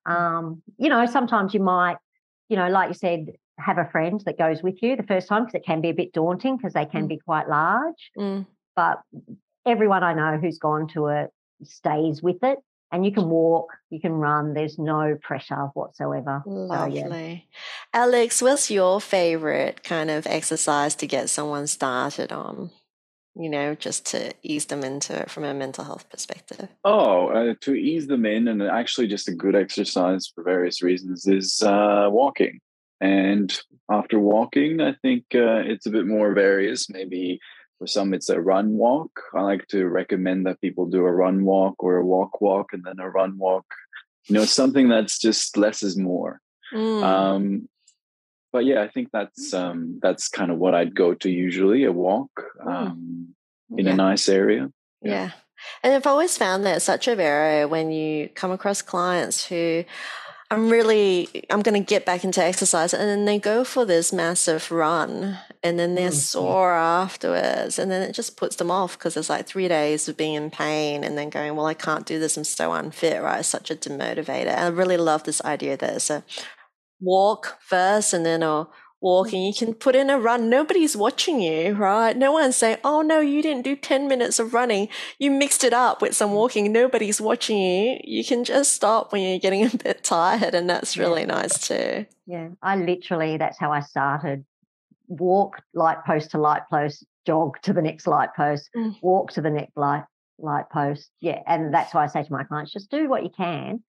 Mm. 0.06 0.12
Um, 0.12 0.62
you 0.78 0.88
know, 0.88 1.04
sometimes 1.06 1.52
you 1.52 1.58
might, 1.58 1.96
you 2.48 2.56
know, 2.56 2.68
like 2.68 2.90
you 2.90 2.94
said, 2.94 3.32
have 3.58 3.78
a 3.78 3.88
friend 3.90 4.22
that 4.24 4.38
goes 4.38 4.62
with 4.62 4.80
you 4.82 4.94
the 4.94 5.02
first 5.02 5.26
time 5.26 5.44
because 5.44 5.56
it 5.56 5.66
can 5.66 5.80
be 5.80 5.88
a 5.88 5.94
bit 5.94 6.12
daunting 6.12 6.56
because 6.56 6.74
they 6.74 6.86
can 6.86 7.06
mm. 7.06 7.08
be 7.08 7.18
quite 7.18 7.48
large. 7.48 8.12
Mm. 8.16 8.46
But 8.76 9.00
everyone 9.66 10.04
I 10.04 10.14
know 10.14 10.38
who's 10.40 10.58
gone 10.58 10.86
to 10.94 11.08
it 11.08 11.30
stays 11.62 12.22
with 12.22 12.42
it 12.42 12.58
and 12.92 13.04
you 13.04 13.12
can 13.12 13.28
walk, 13.28 13.76
you 13.90 14.00
can 14.00 14.12
run. 14.12 14.54
There's 14.54 14.78
no 14.78 15.16
pressure 15.22 15.70
whatsoever. 15.74 16.42
Lovely. 16.44 17.00
So, 17.00 17.14
yeah. 17.14 17.36
Alex, 17.94 18.42
what's 18.42 18.70
your 18.70 19.00
favorite 19.00 19.82
kind 19.84 20.10
of 20.10 20.26
exercise 20.26 20.94
to 20.96 21.06
get 21.06 21.30
someone 21.30 21.66
started 21.66 22.32
on? 22.32 22.70
You 23.36 23.48
know, 23.48 23.76
just 23.76 24.06
to 24.06 24.34
ease 24.42 24.66
them 24.66 24.82
into 24.82 25.16
it 25.16 25.30
from 25.30 25.44
a 25.44 25.54
mental 25.54 25.84
health 25.84 26.10
perspective. 26.10 26.68
Oh, 26.84 27.28
uh, 27.28 27.54
to 27.60 27.74
ease 27.74 28.08
them 28.08 28.26
in, 28.26 28.48
and 28.48 28.60
actually 28.60 29.06
just 29.06 29.28
a 29.28 29.34
good 29.34 29.54
exercise 29.54 30.26
for 30.34 30.42
various 30.42 30.82
reasons 30.82 31.26
is 31.26 31.62
uh, 31.62 32.08
walking. 32.10 32.58
And 33.00 33.56
after 33.88 34.18
walking, 34.18 34.80
I 34.80 34.94
think 35.00 35.26
uh, 35.32 35.62
it's 35.64 35.86
a 35.86 35.90
bit 35.90 36.06
more 36.06 36.34
various. 36.34 36.90
Maybe 36.90 37.38
for 37.80 37.86
some, 37.86 38.12
it's 38.12 38.28
a 38.28 38.38
run 38.38 38.74
walk. 38.74 39.22
I 39.34 39.40
like 39.40 39.66
to 39.68 39.88
recommend 39.88 40.44
that 40.44 40.60
people 40.60 40.84
do 40.84 41.06
a 41.06 41.10
run 41.10 41.44
walk 41.46 41.82
or 41.82 41.96
a 41.96 42.04
walk 42.04 42.42
walk 42.42 42.74
and 42.74 42.84
then 42.84 43.00
a 43.00 43.08
run 43.08 43.38
walk. 43.38 43.64
You 44.28 44.34
know, 44.34 44.44
something 44.44 44.90
that's 44.90 45.18
just 45.18 45.56
less 45.56 45.82
is 45.82 45.96
more. 45.96 46.42
Mm. 46.74 47.02
Um, 47.02 47.68
but 48.52 48.66
yeah, 48.66 48.82
I 48.82 48.88
think 48.88 49.08
that's 49.14 49.54
um, 49.54 49.98
that's 50.02 50.28
kind 50.28 50.50
of 50.50 50.58
what 50.58 50.74
I'd 50.74 50.94
go 50.94 51.14
to 51.14 51.30
usually 51.30 51.84
a 51.84 51.92
walk 51.92 52.30
um, 52.64 53.34
in 53.74 53.86
yeah. 53.86 53.92
a 53.92 53.96
nice 53.96 54.28
area. 54.28 54.70
Yeah. 55.00 55.10
yeah. 55.10 55.30
And 55.82 55.94
I've 55.94 56.06
always 56.06 56.36
found 56.36 56.66
that 56.66 56.82
such 56.82 57.08
a 57.08 57.16
barrier 57.16 57.66
when 57.66 57.90
you 57.90 58.28
come 58.28 58.50
across 58.50 58.82
clients 58.82 59.46
who 59.46 59.84
I'm 60.52 60.68
really 60.68 61.28
I'm 61.48 61.62
going 61.62 61.80
to 61.80 61.86
get 61.86 62.04
back 62.04 62.24
into 62.24 62.42
exercise 62.42 62.92
and 62.92 63.08
then 63.08 63.24
they 63.24 63.38
go 63.38 63.62
for 63.62 63.84
this 63.84 64.12
massive 64.12 64.72
run 64.72 65.38
and 65.62 65.78
then 65.78 65.94
they're 65.94 66.08
mm-hmm. 66.08 66.16
sore 66.16 66.74
afterwards 66.74 67.78
and 67.78 67.88
then 67.88 68.02
it 68.02 68.12
just 68.14 68.36
puts 68.36 68.56
them 68.56 68.70
off 68.70 68.98
because 68.98 69.16
it's 69.16 69.30
like 69.30 69.46
three 69.46 69.68
days 69.68 70.08
of 70.08 70.16
being 70.16 70.34
in 70.34 70.50
pain 70.50 71.04
and 71.04 71.16
then 71.16 71.30
going 71.30 71.54
well 71.54 71.66
i 71.66 71.74
can't 71.74 72.04
do 72.04 72.18
this 72.18 72.36
i'm 72.36 72.44
so 72.44 72.72
unfit 72.72 73.22
right 73.22 73.40
it's 73.40 73.48
such 73.48 73.70
a 73.70 73.76
demotivator 73.76 74.46
and 74.46 74.60
i 74.60 74.68
really 74.68 74.96
love 74.96 75.22
this 75.22 75.40
idea 75.44 75.76
that 75.76 75.94
it's 75.94 76.10
a 76.10 76.24
walk 77.00 77.58
first 77.60 78.12
and 78.12 78.26
then 78.26 78.42
a 78.42 78.66
walking. 79.00 79.42
You 79.42 79.54
can 79.54 79.74
put 79.74 79.96
in 79.96 80.10
a 80.10 80.18
run. 80.18 80.48
Nobody's 80.48 80.96
watching 80.96 81.40
you 81.40 81.72
right? 81.74 82.16
No 82.16 82.32
one's 82.32 82.56
saying 82.56 82.78
oh 82.84 83.02
no 83.02 83.20
you 83.20 83.42
didn't 83.42 83.64
do 83.64 83.76
10 83.76 84.08
minutes 84.08 84.38
of 84.38 84.54
running. 84.54 84.88
You 85.18 85.30
mixed 85.30 85.64
it 85.64 85.72
up 85.72 86.02
with 86.02 86.14
some 86.14 86.32
walking. 86.32 86.72
Nobody's 86.72 87.20
watching 87.20 87.58
you. 87.58 87.98
You 88.04 88.24
can 88.24 88.44
just 88.44 88.72
stop 88.72 89.12
when 89.12 89.22
you're 89.22 89.38
getting 89.38 89.66
a 89.72 89.76
bit 89.76 90.04
tired 90.04 90.54
and 90.54 90.68
that's 90.68 90.96
really 90.96 91.26
nice 91.26 91.66
too. 91.66 92.06
Yeah. 92.26 92.48
I 92.62 92.76
literally 92.76 93.36
that's 93.36 93.58
how 93.58 93.72
i 93.72 93.80
started. 93.80 94.44
Walk 95.08 95.62
light 95.74 96.04
post 96.06 96.30
to 96.32 96.38
light 96.38 96.62
post, 96.70 97.04
jog 97.26 97.60
to 97.62 97.72
the 97.72 97.82
next 97.82 98.06
light 98.06 98.30
post, 98.36 98.70
mm. 98.76 98.94
walk 99.02 99.32
to 99.32 99.40
the 99.40 99.50
next 99.50 99.76
light 99.76 100.04
light 100.38 100.70
post. 100.70 101.10
Yeah, 101.20 101.40
and 101.46 101.72
that's 101.72 101.94
why 101.94 102.04
I 102.04 102.06
say 102.06 102.22
to 102.22 102.32
my 102.32 102.44
clients, 102.44 102.72
just 102.72 102.90
do 102.90 103.08
what 103.08 103.22
you 103.24 103.30
can. 103.30 103.82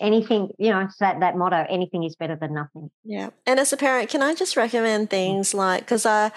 Anything, 0.00 0.50
you 0.58 0.70
know, 0.70 0.88
that 1.00 1.20
that 1.20 1.36
motto, 1.36 1.66
anything 1.68 2.04
is 2.04 2.16
better 2.16 2.36
than 2.36 2.54
nothing. 2.54 2.90
Yeah, 3.04 3.30
and 3.46 3.58
as 3.58 3.72
a 3.72 3.76
parent, 3.76 4.10
can 4.10 4.22
I 4.22 4.34
just 4.34 4.56
recommend 4.56 5.08
mm. 5.08 5.10
things 5.10 5.54
like 5.54 5.80
because 5.80 6.06
I 6.06 6.32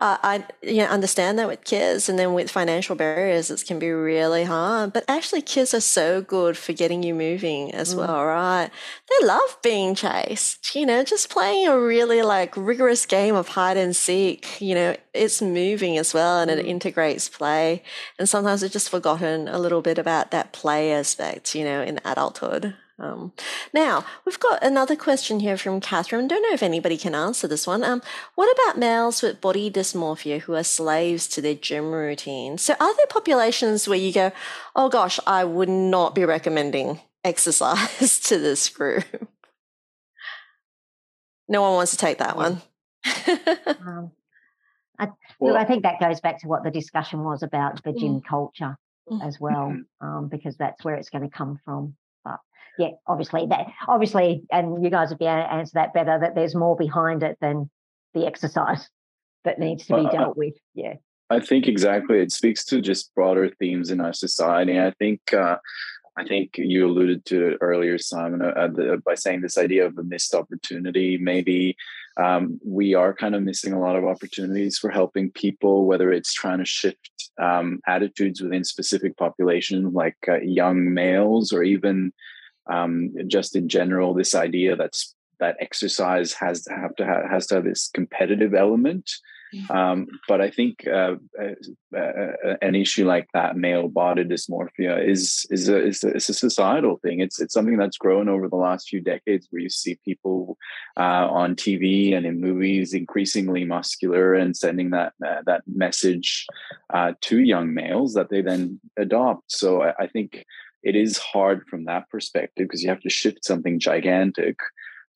uh, 0.00 0.16
I 0.22 0.44
you 0.62 0.78
know, 0.78 0.86
understand 0.86 1.38
that 1.38 1.46
with 1.46 1.62
kids, 1.64 2.08
and 2.08 2.18
then 2.18 2.32
with 2.32 2.50
financial 2.50 2.96
barriers, 2.96 3.50
it 3.50 3.64
can 3.66 3.78
be 3.78 3.90
really 3.90 4.44
hard. 4.44 4.94
But 4.94 5.04
actually, 5.08 5.42
kids 5.42 5.74
are 5.74 5.80
so 5.80 6.22
good 6.22 6.56
for 6.56 6.72
getting 6.72 7.02
you 7.02 7.14
moving 7.14 7.74
as 7.74 7.94
mm. 7.94 7.98
well, 7.98 8.24
right? 8.24 8.70
They 9.10 9.26
love 9.26 9.58
being 9.62 9.94
chased. 9.94 10.74
You 10.74 10.86
know, 10.86 11.04
just 11.04 11.28
playing 11.28 11.68
a 11.68 11.78
really 11.78 12.22
like 12.22 12.56
rigorous 12.56 13.04
game 13.04 13.34
of 13.34 13.48
hide 13.48 13.76
and 13.76 13.94
seek. 13.94 14.58
You 14.58 14.74
know, 14.74 14.96
it's 15.12 15.42
moving 15.42 15.98
as 15.98 16.14
well, 16.14 16.40
and 16.40 16.50
mm. 16.50 16.58
it 16.58 16.64
integrates 16.64 17.28
play. 17.28 17.82
And 18.18 18.26
sometimes 18.26 18.62
we've 18.62 18.72
just 18.72 18.88
forgotten 18.88 19.48
a 19.48 19.58
little 19.58 19.82
bit 19.82 19.98
about 19.98 20.30
that 20.30 20.54
play 20.54 20.92
aspect. 20.92 21.54
You 21.54 21.64
know, 21.64 21.82
in 21.82 22.00
adulthood. 22.06 22.74
Um, 23.00 23.32
now, 23.72 24.04
we've 24.26 24.38
got 24.38 24.62
another 24.62 24.94
question 24.94 25.40
here 25.40 25.56
from 25.56 25.80
Catherine. 25.80 26.28
Don't 26.28 26.42
know 26.42 26.52
if 26.52 26.62
anybody 26.62 26.98
can 26.98 27.14
answer 27.14 27.48
this 27.48 27.66
one. 27.66 27.82
Um, 27.82 28.02
what 28.34 28.54
about 28.54 28.78
males 28.78 29.22
with 29.22 29.40
body 29.40 29.70
dysmorphia 29.70 30.40
who 30.40 30.54
are 30.54 30.62
slaves 30.62 31.26
to 31.28 31.40
their 31.40 31.54
gym 31.54 31.92
routine? 31.92 32.58
So, 32.58 32.74
are 32.78 32.96
there 32.96 33.06
populations 33.08 33.88
where 33.88 33.98
you 33.98 34.12
go, 34.12 34.32
oh 34.76 34.90
gosh, 34.90 35.18
I 35.26 35.44
would 35.44 35.70
not 35.70 36.14
be 36.14 36.24
recommending 36.26 37.00
exercise 37.24 38.20
to 38.24 38.38
this 38.38 38.68
group? 38.68 39.28
No 41.48 41.62
one 41.62 41.72
wants 41.72 41.92
to 41.92 41.96
take 41.96 42.18
that 42.18 42.36
one. 42.36 42.60
um, 43.66 44.12
I, 44.98 45.08
well, 45.38 45.56
I 45.56 45.64
think 45.64 45.84
that 45.84 45.98
goes 45.98 46.20
back 46.20 46.40
to 46.40 46.48
what 46.48 46.64
the 46.64 46.70
discussion 46.70 47.24
was 47.24 47.42
about 47.42 47.82
the 47.82 47.92
gym 47.92 48.20
mm. 48.20 48.24
culture 48.24 48.76
mm. 49.10 49.26
as 49.26 49.40
well, 49.40 49.72
mm-hmm. 49.72 50.06
um, 50.06 50.28
because 50.28 50.58
that's 50.58 50.84
where 50.84 50.96
it's 50.96 51.08
going 51.08 51.24
to 51.28 51.34
come 51.34 51.58
from 51.64 51.96
yeah, 52.78 52.90
obviously 53.06 53.46
that 53.46 53.66
obviously, 53.88 54.44
and 54.50 54.82
you 54.82 54.90
guys 54.90 55.10
would 55.10 55.18
be 55.18 55.26
able 55.26 55.42
to 55.42 55.52
answer 55.52 55.72
that 55.74 55.94
better. 55.94 56.18
That 56.18 56.34
there's 56.34 56.54
more 56.54 56.76
behind 56.76 57.22
it 57.22 57.38
than 57.40 57.70
the 58.14 58.26
exercise 58.26 58.88
that 59.44 59.58
needs 59.58 59.86
to 59.86 59.96
be 59.96 60.02
well, 60.02 60.12
dealt 60.12 60.36
with. 60.36 60.54
Yeah, 60.74 60.94
I 61.28 61.40
think 61.40 61.68
exactly. 61.68 62.18
It 62.18 62.32
speaks 62.32 62.64
to 62.66 62.80
just 62.80 63.14
broader 63.14 63.50
themes 63.58 63.90
in 63.90 64.00
our 64.00 64.12
society. 64.12 64.78
I 64.78 64.92
think. 64.98 65.32
Uh, 65.32 65.56
I 66.16 66.24
think 66.24 66.58
you 66.58 66.86
alluded 66.86 67.24
to 67.26 67.52
it 67.52 67.58
earlier, 67.60 67.96
Simon, 67.96 68.42
uh, 68.42 68.66
the, 68.66 69.00
by 69.06 69.14
saying 69.14 69.40
this 69.40 69.56
idea 69.56 69.86
of 69.86 69.96
a 69.96 70.02
missed 70.02 70.34
opportunity. 70.34 71.16
Maybe 71.16 71.76
um, 72.16 72.60
we 72.64 72.94
are 72.94 73.14
kind 73.14 73.34
of 73.34 73.42
missing 73.42 73.72
a 73.72 73.80
lot 73.80 73.96
of 73.96 74.04
opportunities 74.04 74.78
for 74.78 74.90
helping 74.90 75.30
people, 75.30 75.86
whether 75.86 76.12
it's 76.12 76.34
trying 76.34 76.58
to 76.58 76.64
shift 76.64 77.30
um, 77.40 77.80
attitudes 77.86 78.42
within 78.42 78.64
specific 78.64 79.16
populations 79.16 79.94
like 79.94 80.16
uh, 80.28 80.40
young 80.40 80.92
males 80.92 81.52
or 81.52 81.62
even 81.62 82.12
um, 82.70 83.12
just 83.26 83.56
in 83.56 83.68
general, 83.68 84.14
this 84.14 84.34
idea 84.34 84.76
that's 84.76 85.14
that 85.40 85.56
exercise 85.58 86.32
has 86.34 86.62
to 86.62 86.74
have 86.74 86.94
to 86.96 87.04
have, 87.04 87.30
has 87.30 87.46
to 87.48 87.56
have 87.56 87.64
this 87.64 87.90
competitive 87.92 88.54
element. 88.54 89.10
Mm-hmm. 89.54 89.72
Um, 89.72 90.06
but 90.28 90.40
I 90.40 90.50
think 90.50 90.86
uh, 90.86 91.14
uh, 91.40 91.96
uh, 91.98 92.56
an 92.62 92.76
issue 92.76 93.04
like 93.04 93.26
that, 93.34 93.56
male 93.56 93.88
body 93.88 94.24
dysmorphia, 94.24 95.04
is 95.04 95.44
is 95.50 95.68
a, 95.68 95.84
is 95.84 96.04
a, 96.04 96.14
is 96.14 96.28
a 96.28 96.34
societal 96.34 96.98
thing. 96.98 97.18
It's 97.18 97.40
it's 97.40 97.52
something 97.52 97.76
that's 97.76 97.98
grown 97.98 98.28
over 98.28 98.48
the 98.48 98.56
last 98.56 98.88
few 98.88 99.00
decades, 99.00 99.48
where 99.50 99.62
you 99.62 99.70
see 99.70 99.98
people 100.04 100.56
uh, 100.96 101.26
on 101.28 101.56
TV 101.56 102.16
and 102.16 102.26
in 102.26 102.40
movies 102.40 102.94
increasingly 102.94 103.64
muscular 103.64 104.34
and 104.34 104.56
sending 104.56 104.90
that 104.90 105.14
uh, 105.26 105.42
that 105.46 105.62
message 105.66 106.46
uh, 106.94 107.14
to 107.22 107.40
young 107.40 107.74
males 107.74 108.14
that 108.14 108.30
they 108.30 108.42
then 108.42 108.80
adopt. 108.96 109.50
So 109.50 109.82
I, 109.82 109.94
I 110.00 110.06
think 110.06 110.44
it 110.82 110.96
is 110.96 111.18
hard 111.18 111.66
from 111.68 111.84
that 111.84 112.08
perspective 112.08 112.66
because 112.66 112.82
you 112.82 112.88
have 112.88 113.00
to 113.02 113.10
shift 113.10 113.44
something 113.44 113.78
gigantic. 113.78 114.56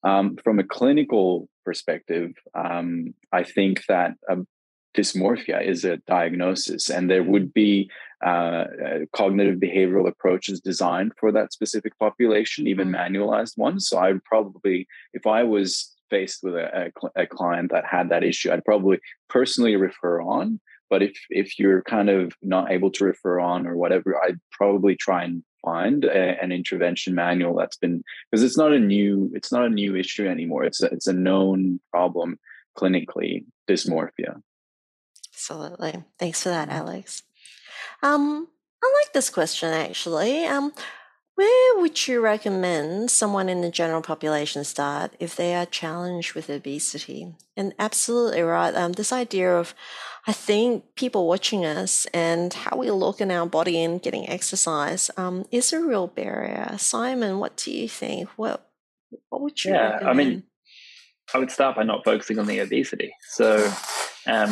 Um, 0.02 0.36
from 0.44 0.58
a 0.58 0.64
clinical 0.64 1.48
perspective, 1.64 2.32
um, 2.54 3.14
I 3.32 3.42
think 3.42 3.86
that 3.88 4.12
um, 4.30 4.46
dysmorphia 4.94 5.66
is 5.66 5.84
a 5.84 5.96
diagnosis, 6.06 6.90
and 6.90 7.10
there 7.10 7.22
would 7.22 7.52
be 7.54 7.90
uh, 8.24 8.28
uh, 8.28 8.98
cognitive 9.14 9.58
behavioral 9.58 10.08
approaches 10.08 10.60
designed 10.60 11.12
for 11.18 11.32
that 11.32 11.52
specific 11.52 11.98
population, 11.98 12.66
even 12.66 12.88
mm. 12.88 12.96
manualized 12.96 13.58
ones. 13.58 13.88
So 13.88 13.98
I 13.98 14.12
would 14.12 14.24
probably, 14.24 14.86
if 15.12 15.26
I 15.26 15.42
was 15.42 15.92
faced 16.10 16.40
with 16.42 16.54
a, 16.54 16.92
a, 17.16 17.22
a 17.22 17.26
client 17.26 17.70
that 17.72 17.84
had 17.84 18.08
that 18.10 18.24
issue, 18.24 18.52
I'd 18.52 18.64
probably 18.64 18.98
personally 19.28 19.76
refer 19.76 20.22
on. 20.22 20.60
But 20.90 21.02
if 21.02 21.16
if 21.30 21.58
you're 21.58 21.82
kind 21.82 22.08
of 22.08 22.32
not 22.42 22.70
able 22.70 22.90
to 22.92 23.04
refer 23.04 23.40
on 23.40 23.66
or 23.66 23.76
whatever, 23.76 24.22
I'd 24.22 24.38
probably 24.52 24.96
try 24.96 25.24
and 25.24 25.42
find 25.64 26.04
a, 26.04 26.42
an 26.42 26.52
intervention 26.52 27.14
manual 27.14 27.56
that's 27.56 27.76
been 27.76 28.02
because 28.30 28.42
it's 28.42 28.58
not 28.58 28.72
a 28.72 28.78
new 28.78 29.30
it's 29.34 29.52
not 29.52 29.64
a 29.64 29.70
new 29.70 29.96
issue 29.96 30.26
anymore. 30.28 30.64
It's 30.64 30.82
a, 30.82 30.86
it's 30.86 31.06
a 31.06 31.12
known 31.12 31.80
problem 31.90 32.38
clinically 32.76 33.44
dysmorphia. 33.68 34.40
Absolutely. 35.32 36.04
Thanks 36.18 36.42
for 36.42 36.50
that, 36.50 36.68
Alex. 36.68 37.22
Um, 38.02 38.48
I 38.82 39.02
like 39.02 39.12
this 39.12 39.30
question 39.30 39.70
actually. 39.70 40.44
Um, 40.46 40.72
where 41.36 41.80
would 41.80 42.06
you 42.06 42.20
recommend 42.20 43.10
someone 43.10 43.48
in 43.48 43.60
the 43.60 43.70
general 43.70 44.02
population 44.02 44.62
start 44.62 45.14
if 45.18 45.34
they 45.34 45.54
are 45.54 45.66
challenged 45.66 46.34
with 46.34 46.48
obesity? 46.48 47.34
And 47.56 47.74
absolutely 47.78 48.42
right. 48.42 48.74
Um, 48.74 48.92
this 48.92 49.12
idea 49.12 49.56
of 49.56 49.74
I 50.26 50.32
think 50.32 50.94
people 50.94 51.26
watching 51.26 51.64
us 51.64 52.06
and 52.14 52.52
how 52.52 52.76
we 52.76 52.90
look 52.90 53.20
in 53.20 53.30
our 53.30 53.46
body 53.46 53.82
and 53.82 54.00
getting 54.00 54.28
exercise 54.28 55.10
um, 55.16 55.44
is 55.50 55.72
a 55.72 55.80
real 55.80 56.06
barrier. 56.06 56.76
Simon, 56.78 57.40
what 57.40 57.56
do 57.56 57.70
you 57.72 57.88
think? 57.88 58.28
What 58.36 58.70
what 59.28 59.42
would 59.42 59.64
you? 59.64 59.72
Yeah, 59.72 59.94
recommend? 59.94 60.08
I 60.08 60.12
mean, 60.14 60.42
I 61.32 61.38
would 61.38 61.50
start 61.50 61.76
by 61.76 61.84
not 61.84 62.04
focusing 62.04 62.38
on 62.38 62.46
the 62.46 62.58
obesity. 62.60 63.12
So, 63.22 63.72
um, 64.26 64.50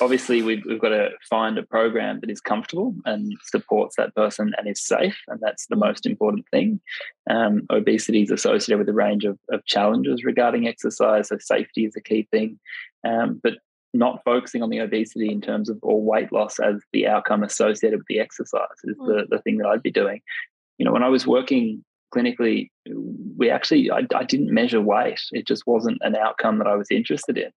obviously, 0.00 0.42
we've, 0.42 0.62
we've 0.66 0.80
got 0.80 0.90
to 0.90 1.10
find 1.28 1.58
a 1.58 1.62
program 1.62 2.20
that 2.20 2.30
is 2.30 2.40
comfortable 2.40 2.94
and 3.04 3.32
supports 3.44 3.96
that 3.96 4.14
person 4.14 4.52
and 4.56 4.68
is 4.68 4.82
safe, 4.82 5.16
and 5.28 5.40
that's 5.40 5.66
the 5.66 5.76
most 5.76 6.06
important 6.06 6.46
thing. 6.50 6.80
Um, 7.28 7.66
obesity 7.70 8.22
is 8.22 8.30
associated 8.30 8.78
with 8.78 8.88
a 8.88 8.94
range 8.94 9.24
of, 9.24 9.38
of 9.50 9.64
challenges 9.66 10.24
regarding 10.24 10.66
exercise, 10.66 11.28
so 11.28 11.38
safety 11.38 11.84
is 11.84 11.96
a 11.96 12.00
key 12.00 12.28
thing. 12.30 12.58
Um, 13.06 13.40
but 13.42 13.54
not 13.92 14.22
focusing 14.24 14.62
on 14.62 14.70
the 14.70 14.78
obesity 14.78 15.30
in 15.30 15.40
terms 15.40 15.68
of 15.68 15.78
or 15.82 16.00
weight 16.00 16.32
loss 16.32 16.60
as 16.60 16.76
the 16.92 17.06
outcome 17.06 17.42
associated 17.42 17.98
with 17.98 18.06
the 18.08 18.20
exercise 18.20 18.68
is 18.84 18.96
mm. 18.96 19.06
the, 19.06 19.36
the 19.36 19.42
thing 19.42 19.58
that 19.58 19.66
I'd 19.66 19.82
be 19.82 19.90
doing. 19.90 20.20
You 20.78 20.86
know, 20.86 20.92
when 20.92 21.02
I 21.02 21.08
was 21.08 21.26
working 21.26 21.84
clinically, 22.14 22.70
we 23.36 23.50
actually 23.50 23.90
I, 23.90 24.06
I 24.14 24.24
didn't 24.24 24.52
measure 24.52 24.80
weight. 24.80 25.20
It 25.32 25.46
just 25.46 25.66
wasn't 25.66 25.98
an 26.02 26.16
outcome 26.16 26.58
that 26.58 26.66
I 26.66 26.76
was 26.76 26.90
interested 26.90 27.38
in. 27.38 27.50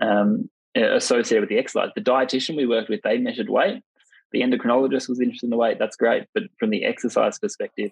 Um, 0.00 0.48
associated 0.74 1.42
with 1.42 1.50
the 1.50 1.58
exercise. 1.58 1.90
The 1.94 2.00
dietitian 2.00 2.56
we 2.56 2.66
worked 2.66 2.88
with, 2.88 3.02
they 3.02 3.18
measured 3.18 3.50
weight. 3.50 3.82
The 4.32 4.40
endocrinologist 4.40 5.08
was 5.08 5.20
interested 5.20 5.46
in 5.46 5.50
the 5.50 5.56
weight. 5.58 5.78
That's 5.78 5.96
great, 5.96 6.24
but 6.34 6.44
from 6.58 6.70
the 6.70 6.84
exercise 6.84 7.38
perspective, 7.38 7.90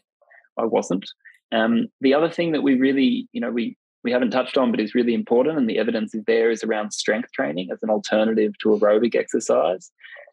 I 0.58 0.64
wasn't. 0.64 1.06
Um, 1.52 1.88
the 2.00 2.14
other 2.14 2.30
thing 2.30 2.52
that 2.52 2.62
we 2.62 2.76
really, 2.76 3.28
you 3.32 3.40
know, 3.40 3.50
we 3.50 3.76
we 4.02 4.12
haven't 4.12 4.30
touched 4.30 4.56
on, 4.56 4.70
but 4.70 4.80
is 4.80 4.94
really 4.94 5.12
important, 5.12 5.58
and 5.58 5.68
the 5.68 5.78
evidence 5.78 6.14
is 6.14 6.24
there, 6.26 6.50
is 6.50 6.64
around 6.64 6.92
strength 6.92 7.30
training 7.32 7.68
as 7.70 7.78
an 7.82 7.90
alternative 7.90 8.54
to 8.62 8.68
aerobic 8.68 9.14
exercise. 9.14 9.90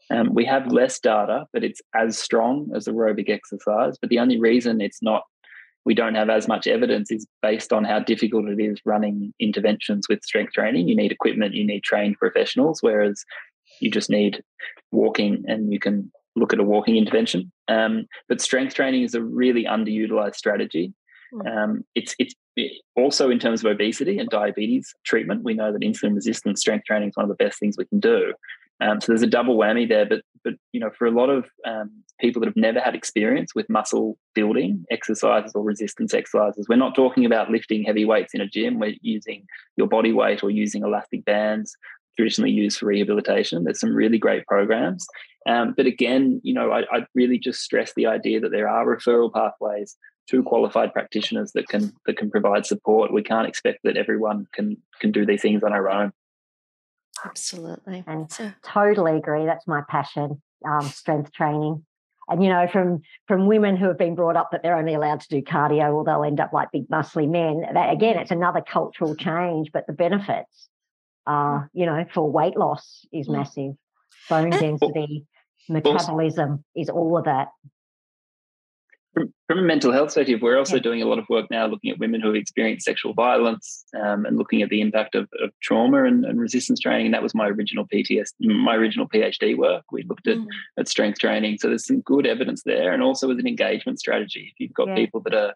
Um, 0.10 0.34
we 0.34 0.46
have 0.46 0.72
less 0.72 1.00
data, 1.00 1.48
but 1.52 1.66
it's 1.66 1.82
as 1.94 2.18
strong 2.18 2.72
as 2.74 2.88
aerobic 2.88 3.30
exercise. 3.30 3.98
But 4.00 4.10
the 4.10 4.20
only 4.20 4.40
reason 4.40 4.80
it's 4.80 5.02
not, 5.02 5.24
we 5.88 5.94
don't 5.94 6.16
have 6.16 6.30
as 6.30 6.50
much 6.50 6.68
evidence 6.68 7.10
is 7.12 7.26
based 7.42 7.72
on 7.72 7.86
how 7.86 7.98
difficult 7.98 8.50
it 8.50 8.60
is 8.60 8.78
running 8.84 9.34
interventions 9.40 10.06
with 10.10 10.22
strength 10.22 10.52
training. 10.52 10.90
You 10.90 10.98
need 10.98 11.14
equipment, 11.14 11.54
you 11.54 11.66
need 11.66 11.82
trained 11.82 12.18
professionals, 12.18 12.84
whereas 12.84 13.24
you 13.80 13.90
just 13.90 14.10
need 14.10 14.44
walking 14.92 15.46
and 15.48 15.72
you 15.72 15.80
can 15.80 16.12
look 16.36 16.52
at 16.52 16.60
a 16.60 16.64
walking 16.64 16.98
intervention. 16.98 17.54
Um, 17.70 18.06
but 18.28 18.42
strength 18.42 18.76
training 18.76 19.04
is 19.04 19.16
a 19.16 19.24
really 19.24 19.64
underutilized 19.64 20.36
strategy. 20.36 20.94
Hmm. 21.32 21.48
Um, 21.48 21.86
it's 21.96 22.16
it's 22.20 22.36
also 22.98 23.30
in 23.30 23.40
terms 23.40 23.64
of 23.64 23.72
obesity 23.72 24.20
and 24.20 24.28
diabetes 24.30 24.94
treatment. 25.06 25.46
We 25.46 25.54
know 25.54 25.72
that 25.72 25.84
insulin 25.84 26.16
resistant 26.16 26.60
strength 26.60 26.84
training 26.84 27.10
is 27.10 27.16
one 27.16 27.24
of 27.24 27.30
the 27.30 27.42
best 27.42 27.60
things 27.60 27.78
we 27.78 27.86
can 27.86 28.02
do. 28.02 28.34
Um, 28.80 29.02
so 29.02 29.12
there's 29.12 29.24
a 29.24 29.28
double 29.28 29.58
whammy 29.58 29.88
there. 29.88 30.06
But 30.06 30.22
but 30.44 30.54
you 30.72 30.80
know, 30.80 30.92
for 30.98 31.06
a 31.06 31.12
lot 31.12 31.30
of 31.30 31.46
um, 31.66 32.04
people 32.20 32.40
that 32.40 32.48
have 32.48 32.56
never 32.56 32.80
had 32.80 32.96
experience 32.96 33.54
with 33.56 33.70
muscle 33.70 34.18
building 34.34 34.86
exercises 34.92 35.54
or 35.56 35.64
resistance 35.64 36.14
exercises, 36.14 36.68
we're 36.70 36.76
not 36.76 36.96
talking 36.96 37.26
about 37.26 37.52
lifting 37.52 37.84
heavy 37.84 38.06
weights 38.06 38.34
in 38.34 38.42
a 38.42 38.48
gym. 38.48 38.80
We're 38.80 38.96
using 39.02 39.46
your 39.76 39.88
body 39.88 40.14
weight 40.14 40.44
or 40.44 40.50
using 40.50 40.84
elastic 40.84 41.26
bands 41.26 41.76
traditionally 42.18 42.52
used 42.52 42.80
for 42.80 42.88
rehabilitation. 42.88 43.64
There's 43.64 43.80
some 43.80 43.94
really 43.94 44.18
great 44.18 44.46
programs. 44.48 45.06
Um, 45.48 45.74
but 45.78 45.86
again, 45.86 46.42
you 46.44 46.54
know, 46.54 46.72
I, 46.72 46.82
I 46.92 47.06
really 47.14 47.38
just 47.38 47.62
stress 47.62 47.94
the 47.96 48.08
idea 48.08 48.40
that 48.42 48.50
there 48.50 48.68
are 48.68 48.86
referral 48.86 49.32
pathways 49.32 49.96
to 50.30 50.44
qualified 50.44 50.94
practitioners 50.94 51.54
that 51.54 51.70
can 51.70 51.94
that 52.06 52.18
can 52.18 52.30
provide 52.30 52.66
support. 52.66 53.14
We 53.14 53.24
can't 53.24 53.48
expect 53.48 53.80
that 53.84 53.98
everyone 53.98 54.48
can 54.54 54.78
can 55.00 55.12
do 55.12 55.26
these 55.26 55.42
things 55.42 55.64
on 55.64 55.74
our 55.74 55.90
own. 55.90 56.12
Absolutely. 57.26 58.04
And 58.08 58.32
so. 58.32 58.52
totally 58.64 59.18
agree. 59.18 59.46
That's 59.46 59.68
my 59.68 59.82
passion, 59.90 60.42
um, 60.66 60.88
strength 60.88 61.32
training. 61.34 61.86
And 62.30 62.44
you 62.44 62.50
know, 62.50 62.68
from 62.68 63.02
from 63.28 63.48
women 63.48 63.78
who 63.78 63.88
have 63.88 63.98
been 63.98 64.16
brought 64.16 64.36
up 64.36 64.50
that 64.52 64.62
they're 64.62 64.78
only 64.78 64.96
allowed 64.96 65.22
to 65.22 65.30
do 65.30 65.42
cardio 65.42 65.94
or 65.94 66.04
they'll 66.04 66.26
end 66.26 66.42
up 66.42 66.52
like 66.52 66.72
big 66.74 66.90
muscly 66.90 67.28
men. 67.30 67.64
That 67.74 67.94
again, 67.94 68.18
it's 68.18 68.32
another 68.32 68.62
cultural 68.62 69.16
change, 69.16 69.72
but 69.72 69.88
the 69.88 69.94
benefits 69.94 70.68
uh, 71.28 71.64
you 71.74 71.86
know, 71.86 72.06
for 72.14 72.32
weight 72.32 72.58
loss 72.58 73.06
is 73.12 73.28
massive. 73.28 73.74
Bone 74.30 74.50
density, 74.50 75.26
metabolism 75.70 76.64
is 76.76 76.90
all 76.90 77.18
of 77.18 77.26
that 77.26 77.50
from, 79.18 79.34
from 79.48 79.60
a 79.60 79.64
mental 79.64 79.92
health 79.92 80.08
perspective, 80.08 80.42
we're 80.44 80.60
also 80.60 80.76
yeah. 80.76 80.82
doing 80.82 81.02
a 81.02 81.06
lot 81.06 81.18
of 81.18 81.26
work 81.28 81.48
now 81.50 81.66
looking 81.66 81.90
at 81.90 81.98
women 81.98 82.22
who 82.22 82.28
have 82.28 82.36
experienced 82.36 82.86
sexual 82.86 83.14
violence 83.14 83.84
um, 84.00 84.26
and 84.26 84.38
looking 84.38 84.62
at 84.62 84.70
the 84.70 84.80
impact 84.80 85.16
of, 85.16 85.28
of 85.42 85.50
trauma 85.62 86.04
and, 86.04 86.24
and, 86.24 86.40
resistance 86.40 86.80
training. 86.80 87.08
And 87.08 87.16
that 87.16 87.24
was 87.24 87.34
my 87.34 87.48
original 87.48 87.88
PTS, 87.88 88.34
my 88.40 88.76
original 88.76 89.08
PhD 89.08 89.58
work. 89.58 89.84
We 89.92 90.04
looked 90.04 90.28
at, 90.28 90.38
mm. 90.38 90.46
at 90.78 90.88
strength 90.88 91.20
training. 91.20 91.58
So 91.60 91.70
there's 91.70 91.88
some 91.88 92.02
good 92.02 92.28
evidence 92.28 92.62
there. 92.64 92.94
And 92.94 93.02
also 93.02 93.32
as 93.32 93.40
an 93.40 93.48
engagement 93.48 94.00
strategy, 94.00 94.52
if 94.54 94.60
you've 94.60 94.74
got 94.74 94.90
yeah. 94.90 94.96
people 94.96 95.22
that 95.22 95.34
are, 95.34 95.54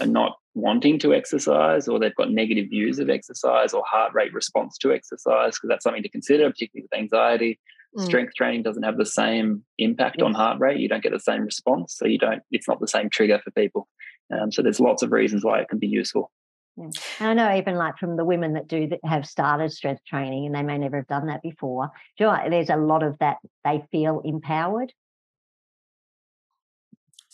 are 0.00 0.06
not 0.06 0.38
wanting 0.54 0.98
to 1.00 1.14
exercise 1.14 1.86
or 1.86 2.00
they've 2.00 2.14
got 2.16 2.32
negative 2.32 2.68
views 2.68 2.98
of 2.98 3.10
exercise 3.10 3.72
or 3.72 3.84
heart 3.86 4.12
rate 4.12 4.34
response 4.34 4.76
to 4.78 4.92
exercise, 4.92 5.54
because 5.54 5.68
that's 5.68 5.84
something 5.84 6.02
to 6.02 6.08
consider, 6.08 6.50
particularly 6.50 6.88
with 6.90 6.98
anxiety 6.98 7.60
Mm. 7.96 8.04
Strength 8.06 8.34
training 8.34 8.62
doesn't 8.62 8.82
have 8.82 8.98
the 8.98 9.06
same 9.06 9.64
impact 9.78 10.20
on 10.20 10.34
heart 10.34 10.58
rate. 10.60 10.80
You 10.80 10.88
don't 10.88 11.02
get 11.02 11.12
the 11.12 11.20
same 11.20 11.42
response. 11.42 11.94
So 11.96 12.06
you 12.06 12.18
don't, 12.18 12.42
it's 12.50 12.68
not 12.68 12.80
the 12.80 12.88
same 12.88 13.08
trigger 13.08 13.40
for 13.42 13.50
people. 13.52 13.88
Um, 14.32 14.50
so 14.50 14.62
there's 14.62 14.80
lots 14.80 15.02
of 15.02 15.12
reasons 15.12 15.44
why 15.44 15.60
it 15.60 15.68
can 15.68 15.78
be 15.78 15.86
useful. 15.86 16.30
Yeah. 16.76 16.88
I 17.20 17.34
know 17.34 17.56
even 17.56 17.76
like 17.76 17.98
from 17.98 18.16
the 18.16 18.24
women 18.24 18.54
that 18.54 18.66
do 18.66 18.88
that 18.88 19.00
have 19.04 19.26
started 19.26 19.70
strength 19.70 20.02
training 20.06 20.46
and 20.46 20.54
they 20.54 20.62
may 20.62 20.78
never 20.78 20.96
have 20.96 21.06
done 21.06 21.26
that 21.26 21.42
before. 21.42 21.90
Do 22.18 22.24
you 22.24 22.30
know, 22.30 22.50
there's 22.50 22.70
a 22.70 22.76
lot 22.76 23.04
of 23.04 23.16
that 23.20 23.36
they 23.64 23.84
feel 23.92 24.20
empowered 24.24 24.92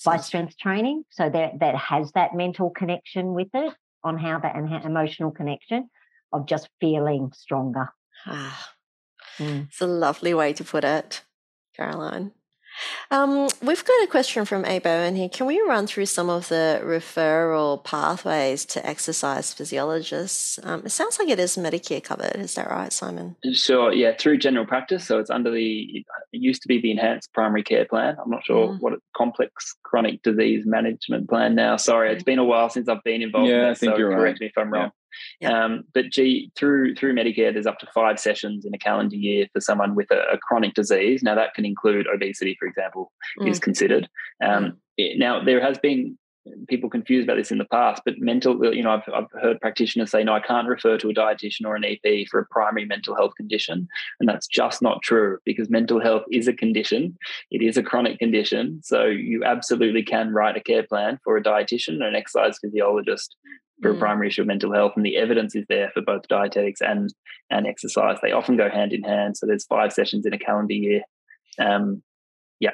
by 0.05 0.19
strength 0.19 0.59
training. 0.59 1.05
So 1.11 1.31
that 1.31 1.61
that 1.61 1.77
has 1.77 2.13
that 2.13 2.35
mental 2.35 2.71
connection 2.71 3.33
with 3.33 3.49
it 3.55 3.73
on 4.05 4.19
how 4.19 4.39
that 4.41 4.57
and 4.57 4.69
how 4.69 4.83
emotional 4.83 5.31
connection 5.31 5.89
of 6.33 6.47
just 6.47 6.69
feeling 6.81 7.33
stronger. 7.35 7.89
Ah, 8.27 8.71
Mm. 9.41 9.69
It's 9.69 9.81
a 9.81 9.87
lovely 9.87 10.35
way 10.35 10.53
to 10.53 10.63
put 10.63 10.85
it, 10.85 11.23
Caroline. 11.75 12.33
Um, 13.11 13.49
we've 13.63 13.85
got 13.85 14.05
a 14.05 14.07
question 14.07 14.45
from 14.45 14.65
A. 14.65 14.79
Bowen 14.79 15.17
here. 15.17 15.29
Can 15.29 15.47
we 15.47 15.61
run 15.61 15.87
through 15.87 16.07
some 16.07 16.31
of 16.31 16.49
the 16.49 16.81
referral 16.85 17.83
pathways 17.83 18.65
to 18.67 18.87
exercise 18.87 19.53
physiologists? 19.53 20.59
Um, 20.63 20.83
it 20.85 20.91
sounds 20.91 21.19
like 21.19 21.29
it 21.29 21.41
is 21.41 21.57
Medicare 21.57 22.03
covered. 22.03 22.37
Is 22.37 22.55
that 22.55 22.71
right, 22.71 22.93
Simon? 22.93 23.37
Sure. 23.53 23.93
Yeah, 23.93 24.13
through 24.17 24.39
general 24.39 24.67
practice. 24.67 25.07
So 25.07 25.19
it's 25.19 25.31
under 25.31 25.51
the, 25.51 25.83
it 25.83 26.07
used 26.33 26.63
to 26.63 26.69
be 26.69 26.81
the 26.81 26.93
enhanced 26.93 27.33
primary 27.33 27.65
care 27.65 27.85
plan. 27.85 28.17
I'm 28.23 28.31
not 28.31 28.45
sure 28.45 28.69
mm. 28.69 28.81
what 28.81 28.93
it, 28.95 29.01
complex 29.17 29.75
chronic 29.83 30.23
disease 30.23 30.65
management 30.65 31.29
plan 31.29 31.55
now. 31.55 31.77
Sorry, 31.77 32.13
it's 32.13 32.25
been 32.25 32.39
a 32.39 32.45
while 32.45 32.71
since 32.71 32.89
I've 32.89 33.03
been 33.05 33.23
involved. 33.23 33.51
Yeah, 33.51 33.65
in 33.65 33.71
I 33.71 33.75
think 33.75 33.93
so 33.93 33.99
you're 33.99 34.11
correct 34.11 34.37
right. 34.37 34.41
me 34.41 34.47
if 34.47 34.57
I'm 34.57 34.73
wrong. 34.73 34.93
Yeah. 35.41 35.65
Um, 35.65 35.85
but 35.95 36.11
gee, 36.11 36.51
through 36.57 36.95
through 36.95 37.15
Medicare, 37.15 37.53
there's 37.53 37.67
up 37.67 37.79
to 37.81 37.89
five 37.95 38.19
sessions 38.19 38.65
in 38.65 38.75
a 38.75 38.79
calendar 38.79 39.17
year 39.17 39.47
for 39.53 39.61
someone 39.61 39.95
with 39.95 40.11
a, 40.11 40.23
a 40.33 40.39
chronic 40.39 40.75
disease. 40.75 41.23
Now 41.23 41.35
that 41.35 41.55
can 41.55 41.65
include 41.65 42.07
obesity, 42.13 42.57
for 42.59 42.67
example, 42.67 43.13
mm. 43.39 43.49
is 43.49 43.59
considered. 43.59 44.09
Um, 44.43 44.79
mm. 44.99 45.19
now 45.19 45.43
there 45.43 45.61
has 45.61 45.79
been 45.79 46.19
people 46.69 46.89
confused 46.89 47.25
about 47.25 47.37
this 47.37 47.51
in 47.51 47.59
the 47.59 47.65
past, 47.67 48.03
but 48.05 48.19
mental, 48.19 48.75
you 48.75 48.83
know, 48.83 48.91
I've, 48.91 49.15
I've 49.15 49.41
heard 49.41 49.61
practitioners 49.61 50.11
say, 50.11 50.25
no, 50.25 50.33
I 50.33 50.41
can't 50.41 50.69
refer 50.69 50.97
to 50.99 51.11
a 51.11 51.15
dietitian 51.15 51.67
or 51.67 51.77
an 51.77 51.85
EP 51.85 52.27
for 52.31 52.41
a 52.41 52.47
primary 52.47 52.87
mental 52.87 53.15
health 53.15 53.35
condition. 53.37 53.89
And 54.19 54.29
that's 54.29 54.47
just 54.47 54.83
not 54.83 55.03
true 55.03 55.39
because 55.45 55.71
mental 55.71 56.01
health 56.01 56.25
is 56.31 56.49
a 56.49 56.53
condition. 56.53 57.17
It 57.51 57.63
is 57.63 57.77
a 57.77 57.83
chronic 57.83 58.19
condition. 58.19 58.81
So 58.83 59.05
you 59.05 59.45
absolutely 59.45 60.03
can 60.03 60.33
write 60.33 60.57
a 60.57 60.61
care 60.61 60.85
plan 60.85 61.19
for 61.25 61.37
a 61.37 61.43
dietitian 61.43 62.03
an 62.03 62.15
exercise 62.15 62.59
physiologist 62.59 63.37
for 63.83 63.93
mm. 63.93 63.97
a 63.97 63.99
primary 63.99 64.29
issue 64.29 64.43
of 64.43 64.47
mental 64.47 64.73
health, 64.73 64.93
and 64.97 65.05
the 65.05 65.17
evidence 65.17 65.55
is 65.55 65.65
there 65.69 65.91
for 65.93 66.03
both 66.03 66.29
dietetics 66.29 66.81
and 66.81 67.13
and 67.51 67.67
exercise. 67.67 68.19
They 68.23 68.33
often 68.33 68.57
go 68.57 68.69
hand 68.69 68.93
in 68.93 69.03
hand. 69.03 69.37
So 69.37 69.47
there's 69.47 69.67
five 69.67 69.93
sessions 69.93 70.27
in 70.27 70.33
a 70.33 70.39
calendar 70.39 70.75
year. 70.75 71.03
Um, 71.59 72.03
yeah. 72.61 72.71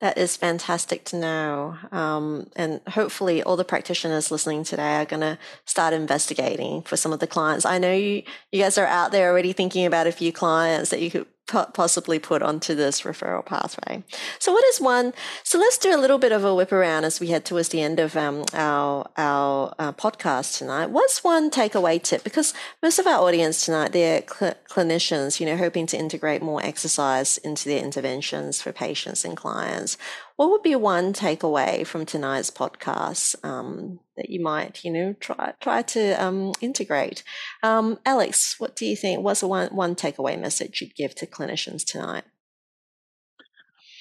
That 0.00 0.18
is 0.18 0.36
fantastic 0.36 1.04
to 1.06 1.16
know. 1.16 1.78
Um, 1.90 2.50
and 2.56 2.80
hopefully, 2.88 3.42
all 3.42 3.56
the 3.56 3.64
practitioners 3.64 4.30
listening 4.30 4.64
today 4.64 4.96
are 4.96 5.06
going 5.06 5.20
to 5.20 5.38
start 5.64 5.94
investigating 5.94 6.82
for 6.82 6.96
some 6.96 7.12
of 7.12 7.20
the 7.20 7.26
clients. 7.26 7.64
I 7.64 7.78
know 7.78 7.92
you, 7.92 8.22
you 8.52 8.62
guys 8.62 8.76
are 8.76 8.86
out 8.86 9.12
there 9.12 9.30
already 9.30 9.52
thinking 9.52 9.86
about 9.86 10.06
a 10.06 10.12
few 10.12 10.32
clients 10.32 10.90
that 10.90 11.00
you 11.00 11.10
could 11.10 11.26
possibly 11.46 12.18
put 12.18 12.42
onto 12.42 12.74
this 12.74 13.02
referral 13.02 13.44
pathway. 13.44 14.02
So, 14.38 14.52
what 14.52 14.64
is 14.66 14.80
one? 14.80 15.12
So, 15.42 15.58
let's 15.58 15.78
do 15.78 15.94
a 15.94 16.00
little 16.00 16.18
bit 16.18 16.32
of 16.32 16.44
a 16.44 16.54
whip 16.54 16.72
around 16.72 17.04
as 17.04 17.20
we 17.20 17.28
head 17.28 17.44
towards 17.44 17.68
the 17.68 17.82
end 17.82 18.00
of 18.00 18.16
um, 18.16 18.44
our 18.52 19.08
our 19.16 19.74
uh, 19.78 19.92
podcast 19.92 20.58
tonight. 20.58 20.90
What's 20.90 21.22
one 21.24 21.50
takeaway 21.50 22.02
tip? 22.02 22.24
Because 22.24 22.54
most 22.82 22.98
of 22.98 23.06
our 23.06 23.20
audience 23.20 23.64
tonight 23.64 23.92
they're 23.92 24.22
cl- 24.26 24.54
clinicians, 24.68 25.40
you 25.40 25.46
know, 25.46 25.56
hoping 25.56 25.86
to 25.86 25.96
integrate 25.96 26.42
more 26.42 26.62
exercise 26.62 27.38
into 27.38 27.68
their 27.68 27.82
interventions 27.82 28.60
for 28.60 28.72
patients 28.72 29.24
and 29.24 29.36
clients. 29.36 29.96
What 30.36 30.50
would 30.50 30.62
be 30.62 30.76
one 30.76 31.14
takeaway 31.14 31.86
from 31.86 32.04
tonight's 32.04 32.50
podcast 32.50 33.42
um, 33.42 34.00
that 34.18 34.28
you 34.28 34.42
might, 34.42 34.84
you 34.84 34.90
know, 34.92 35.14
try 35.14 35.54
try 35.60 35.80
to 35.82 36.12
um, 36.22 36.52
integrate? 36.60 37.22
Um, 37.62 37.98
Alex, 38.04 38.60
what 38.60 38.76
do 38.76 38.84
you 38.84 38.96
think? 38.96 39.22
What's 39.22 39.40
the 39.40 39.48
one 39.48 39.74
one 39.74 39.94
takeaway 39.94 40.38
message 40.38 40.82
you'd 40.82 40.94
give 40.94 41.14
to 41.16 41.26
clinicians 41.26 41.84
tonight? 41.84 42.24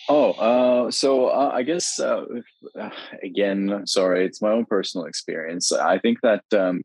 Oh, 0.09 0.31
uh, 0.33 0.91
so 0.91 1.27
uh, 1.27 1.51
I 1.53 1.63
guess 1.63 1.99
uh, 2.01 2.25
again, 3.23 3.83
sorry, 3.86 4.25
it's 4.25 4.41
my 4.41 4.51
own 4.51 4.65
personal 4.65 5.07
experience. 5.07 5.71
I 5.71 5.99
think 5.99 6.19
that 6.21 6.43
um, 6.51 6.83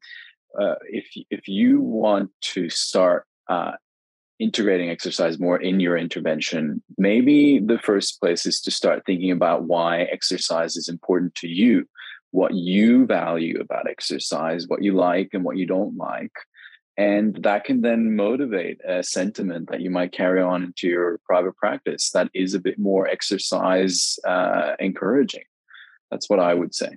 uh, 0.58 0.76
if 0.88 1.06
if 1.28 1.48
you 1.48 1.80
want 1.80 2.30
to 2.52 2.70
start 2.70 3.26
uh, 3.48 3.72
integrating 4.40 4.90
exercise 4.90 5.38
more 5.38 5.60
in 5.60 5.78
your 5.80 5.96
intervention, 5.96 6.82
maybe 6.98 7.60
the 7.60 7.78
first 7.78 8.20
place 8.20 8.46
is 8.46 8.60
to 8.62 8.70
start 8.70 9.04
thinking 9.04 9.30
about 9.30 9.64
why 9.64 10.02
exercise 10.02 10.76
is 10.76 10.88
important 10.88 11.34
to 11.36 11.46
you, 11.46 11.86
what 12.30 12.54
you 12.54 13.06
value 13.06 13.60
about 13.60 13.88
exercise, 13.88 14.66
what 14.66 14.82
you 14.82 14.94
like 14.94 15.30
and 15.32 15.44
what 15.44 15.58
you 15.58 15.66
don't 15.66 15.96
like. 15.96 16.32
And 16.96 17.42
that 17.44 17.64
can 17.64 17.82
then 17.82 18.16
motivate 18.16 18.80
a 18.86 19.02
sentiment 19.02 19.70
that 19.70 19.80
you 19.80 19.90
might 19.90 20.12
carry 20.12 20.42
on 20.42 20.62
into 20.62 20.88
your 20.88 21.18
private 21.24 21.56
practice 21.56 22.10
that 22.10 22.28
is 22.34 22.54
a 22.54 22.60
bit 22.60 22.78
more 22.78 23.06
exercise 23.06 24.18
uh, 24.26 24.72
encouraging. 24.78 25.44
That's 26.10 26.28
what 26.28 26.40
I 26.40 26.54
would 26.54 26.74
say. 26.74 26.90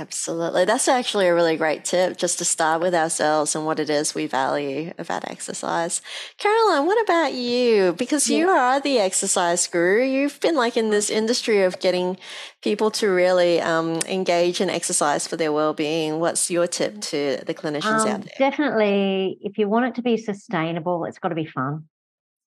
Absolutely. 0.00 0.64
That's 0.64 0.88
actually 0.88 1.26
a 1.26 1.34
really 1.34 1.58
great 1.58 1.84
tip 1.84 2.16
just 2.16 2.38
to 2.38 2.44
start 2.46 2.80
with 2.80 2.94
ourselves 2.94 3.54
and 3.54 3.66
what 3.66 3.78
it 3.78 3.90
is 3.90 4.14
we 4.14 4.26
value 4.26 4.94
about 4.96 5.30
exercise. 5.30 6.00
Caroline, 6.38 6.86
what 6.86 6.98
about 7.02 7.34
you? 7.34 7.92
Because 7.92 8.30
you 8.30 8.48
are 8.48 8.80
the 8.80 8.98
exercise 8.98 9.66
guru. 9.66 10.02
You've 10.02 10.40
been 10.40 10.56
like 10.56 10.78
in 10.78 10.88
this 10.88 11.10
industry 11.10 11.64
of 11.64 11.80
getting 11.80 12.16
people 12.62 12.90
to 12.92 13.08
really 13.08 13.60
um, 13.60 13.98
engage 14.08 14.62
in 14.62 14.70
exercise 14.70 15.26
for 15.26 15.36
their 15.36 15.52
well-being. 15.52 16.18
What's 16.18 16.50
your 16.50 16.66
tip 16.66 17.02
to 17.02 17.42
the 17.44 17.52
clinicians 17.52 18.00
um, 18.00 18.08
out 18.08 18.22
there? 18.22 18.34
Definitely, 18.38 19.36
if 19.42 19.58
you 19.58 19.68
want 19.68 19.84
it 19.84 19.96
to 19.96 20.02
be 20.02 20.16
sustainable, 20.16 21.04
it's 21.04 21.18
got 21.18 21.28
to 21.28 21.34
be 21.34 21.44
fun 21.44 21.84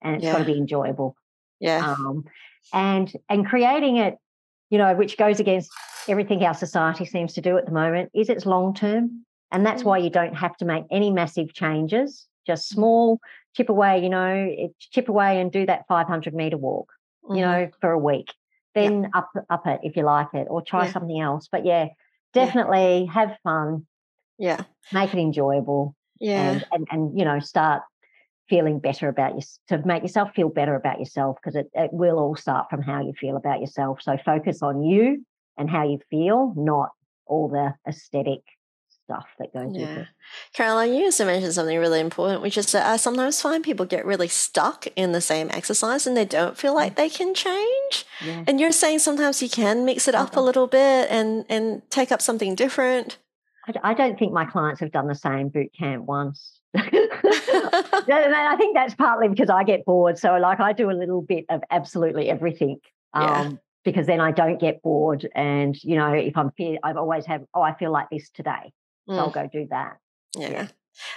and 0.01 0.15
it's 0.15 0.23
yeah. 0.23 0.31
got 0.31 0.39
to 0.39 0.45
be 0.45 0.57
enjoyable. 0.57 1.15
Yeah. 1.59 1.93
Um, 1.99 2.23
and 2.73 3.13
and 3.29 3.45
creating 3.45 3.97
it 3.97 4.15
you 4.73 4.79
know, 4.79 4.95
which 4.95 5.17
goes 5.17 5.39
against 5.39 5.71
everything 6.07 6.43
our 6.43 6.55
society 6.55 7.05
seems 7.05 7.33
to 7.33 7.41
do 7.41 7.59
at 7.59 7.67
the 7.67 7.71
moment, 7.71 8.09
is 8.15 8.27
it's 8.27 8.47
long 8.47 8.73
term. 8.73 9.23
And 9.51 9.63
that's 9.63 9.83
why 9.83 9.99
mm. 9.99 10.05
you 10.05 10.09
don't 10.09 10.33
have 10.33 10.57
to 10.57 10.65
make 10.65 10.85
any 10.89 11.11
massive 11.11 11.53
changes, 11.53 12.25
just 12.47 12.69
small 12.69 13.19
chip 13.55 13.69
away, 13.69 14.01
you 14.01 14.09
know, 14.09 14.67
chip 14.79 15.09
away 15.09 15.39
and 15.39 15.51
do 15.51 15.67
that 15.67 15.85
500 15.87 16.33
meter 16.33 16.57
walk, 16.57 16.91
you 17.29 17.35
mm-hmm. 17.35 17.41
know, 17.41 17.69
for 17.81 17.91
a 17.91 17.99
week. 17.99 18.33
Then 18.73 19.11
up 19.13 19.29
up 19.47 19.67
it 19.67 19.81
if 19.83 19.95
you 19.95 20.01
like 20.01 20.33
it, 20.33 20.47
or 20.49 20.63
try 20.63 20.87
yeah. 20.87 20.91
something 20.91 21.19
else. 21.21 21.47
But 21.51 21.67
yeah, 21.67 21.89
definitely 22.33 23.03
yeah. 23.03 23.13
have 23.13 23.37
fun. 23.43 23.85
Yeah. 24.39 24.63
Make 24.91 25.13
it 25.13 25.19
enjoyable. 25.19 25.95
Yeah. 26.19 26.49
And, 26.49 26.65
and, 26.71 26.87
and, 26.89 27.19
you 27.19 27.25
know, 27.25 27.39
start 27.39 27.83
feeling 28.53 28.77
better 28.77 29.07
about 29.07 29.33
you 29.33 29.41
to 29.67 29.83
make 29.83 30.03
yourself 30.03 30.29
feel 30.35 30.47
better 30.47 30.75
about 30.75 30.99
yourself 30.99 31.37
because 31.41 31.55
it, 31.55 31.71
it 31.73 31.89
will 31.91 32.19
all 32.19 32.35
start 32.35 32.69
from 32.69 32.83
how 32.83 33.01
you 33.01 33.11
feel 33.19 33.35
about 33.35 33.59
yourself. 33.59 33.99
So 33.99 34.15
focus 34.23 34.61
on 34.61 34.83
you 34.83 35.25
and 35.57 35.67
how 35.67 35.89
you 35.89 35.97
feel, 36.11 36.53
not 36.55 36.89
all 37.25 37.47
the 37.47 37.73
aesthetic 37.89 38.41
stuff 39.05 39.25
that 39.39 39.51
goes 39.55 39.71
yeah. 39.73 39.79
with 39.79 39.97
it. 39.97 40.07
Caroline, 40.53 40.93
you 40.93 41.05
also 41.05 41.25
mentioned 41.25 41.53
something 41.53 41.79
really 41.79 41.99
important, 41.99 42.43
which 42.43 42.55
is 42.55 42.71
that 42.73 42.85
I 42.85 42.97
sometimes 42.97 43.41
find 43.41 43.63
people 43.63 43.87
get 43.87 44.05
really 44.05 44.27
stuck 44.27 44.85
in 44.95 45.13
the 45.13 45.21
same 45.21 45.49
exercise 45.49 46.05
and 46.05 46.15
they 46.15 46.23
don't 46.23 46.55
feel 46.55 46.75
like 46.75 46.93
they 46.93 47.09
can 47.09 47.33
change. 47.33 48.05
Yeah. 48.23 48.43
And 48.45 48.59
you're 48.59 48.71
saying 48.71 48.99
sometimes 48.99 49.41
you 49.41 49.49
can 49.49 49.83
mix 49.83 50.07
it 50.07 50.13
up 50.13 50.29
a 50.29 50.31
uh-huh. 50.33 50.41
little 50.43 50.67
bit 50.67 51.09
and 51.09 51.43
and 51.49 51.81
take 51.89 52.11
up 52.11 52.21
something 52.21 52.53
different. 52.53 53.17
I 53.81 53.95
don't 53.95 54.19
think 54.19 54.31
my 54.31 54.45
clients 54.45 54.81
have 54.81 54.91
done 54.91 55.07
the 55.07 55.15
same 55.15 55.49
boot 55.49 55.71
camp 55.75 56.05
once. 56.05 56.59
I 56.75 58.55
think 58.57 58.75
that's 58.75 58.95
partly 58.95 59.27
because 59.27 59.49
I 59.49 59.63
get 59.63 59.85
bored. 59.85 60.17
So, 60.17 60.37
like, 60.37 60.59
I 60.59 60.73
do 60.73 60.89
a 60.89 60.93
little 60.93 61.21
bit 61.21 61.45
of 61.49 61.61
absolutely 61.69 62.29
everything. 62.29 62.79
Um, 63.13 63.23
yeah. 63.23 63.51
Because 63.83 64.07
then 64.07 64.21
I 64.21 64.31
don't 64.31 64.61
get 64.61 64.81
bored, 64.81 65.27
and 65.35 65.75
you 65.83 65.97
know, 65.97 66.13
if 66.13 66.37
I'm 66.37 66.51
fear, 66.51 66.77
I've 66.83 66.95
always 66.95 67.25
have. 67.25 67.43
Oh, 67.53 67.61
I 67.61 67.75
feel 67.75 67.91
like 67.91 68.09
this 68.09 68.29
today, 68.29 68.71
so 69.09 69.13
mm. 69.13 69.19
I'll 69.19 69.29
go 69.29 69.49
do 69.51 69.67
that. 69.71 69.97
Yeah. 70.37 70.51
yeah. 70.51 70.67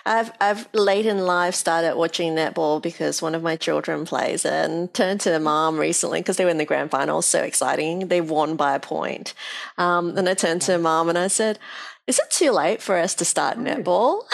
I've 0.05 0.33
I've 0.41 0.69
late 0.75 1.07
in 1.07 1.19
life 1.19 1.55
started 1.55 1.97
watching 1.97 2.35
netball 2.35 2.83
because 2.83 3.23
one 3.23 3.35
of 3.35 3.43
my 3.43 3.57
children 3.57 4.05
plays 4.05 4.45
and 4.45 4.93
turned 4.95 5.21
to 5.21 5.31
the 5.31 5.39
mom 5.39 5.79
recently 5.79 6.21
because 6.21 6.39
they 6.39 6.45
were 6.45 6.51
in 6.51 6.59
the 6.59 6.65
grand 6.65 6.91
final. 6.91 7.23
So 7.23 7.43
exciting! 7.43 8.09
They 8.09 8.21
won 8.21 8.57
by 8.57 8.75
a 8.75 8.81
point. 8.81 9.35
Um, 9.79 10.17
and 10.17 10.29
I 10.29 10.35
turned 10.35 10.63
to 10.63 10.79
mom 10.79 11.09
and 11.09 11.19
I 11.19 11.29
said, 11.29 11.59
"Is 12.07 12.19
it 12.19 12.31
too 12.31 12.51
late 12.51 12.83
for 12.83 12.97
us 12.97 13.15
to 13.17 13.25
start 13.25 13.59
no. 13.59 13.75
netball?" 13.75 14.23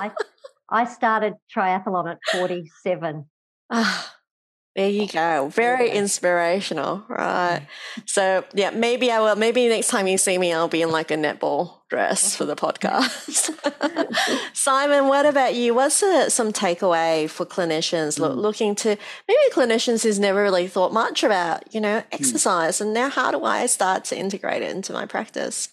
I, 0.00 0.10
I 0.70 0.84
started 0.84 1.34
triathlon 1.54 2.10
at 2.10 2.18
forty 2.32 2.70
seven. 2.82 3.26
Ah, 3.70 4.16
there 4.76 4.90
you 4.90 5.08
go. 5.08 5.48
Very 5.48 5.90
inspirational, 5.90 7.02
right? 7.08 7.66
So 8.04 8.44
yeah, 8.52 8.68
maybe 8.68 9.10
I 9.10 9.20
will. 9.20 9.34
Maybe 9.34 9.68
next 9.68 9.88
time 9.88 10.06
you 10.06 10.18
see 10.18 10.36
me, 10.36 10.52
I'll 10.52 10.68
be 10.68 10.82
in 10.82 10.90
like 10.90 11.10
a 11.10 11.14
netball 11.14 11.78
dress 11.88 12.36
for 12.36 12.44
the 12.44 12.54
podcast. 12.54 13.56
Simon, 14.52 15.08
what 15.08 15.24
about 15.24 15.54
you? 15.54 15.74
What's 15.74 16.02
a, 16.02 16.28
some 16.28 16.52
takeaway 16.52 17.28
for 17.30 17.46
clinicians 17.46 18.20
mm. 18.20 18.36
looking 18.36 18.74
to 18.76 18.98
maybe 19.26 19.40
clinicians 19.50 20.02
who's 20.02 20.18
never 20.18 20.42
really 20.42 20.68
thought 20.68 20.92
much 20.92 21.24
about 21.24 21.74
you 21.74 21.80
know 21.80 22.00
mm. 22.00 22.04
exercise, 22.12 22.76
mm. 22.76 22.82
and 22.82 22.92
now 22.92 23.08
how 23.08 23.30
do 23.30 23.44
I 23.44 23.64
start 23.64 24.04
to 24.06 24.18
integrate 24.18 24.60
it 24.60 24.76
into 24.76 24.92
my 24.92 25.06
practice? 25.06 25.70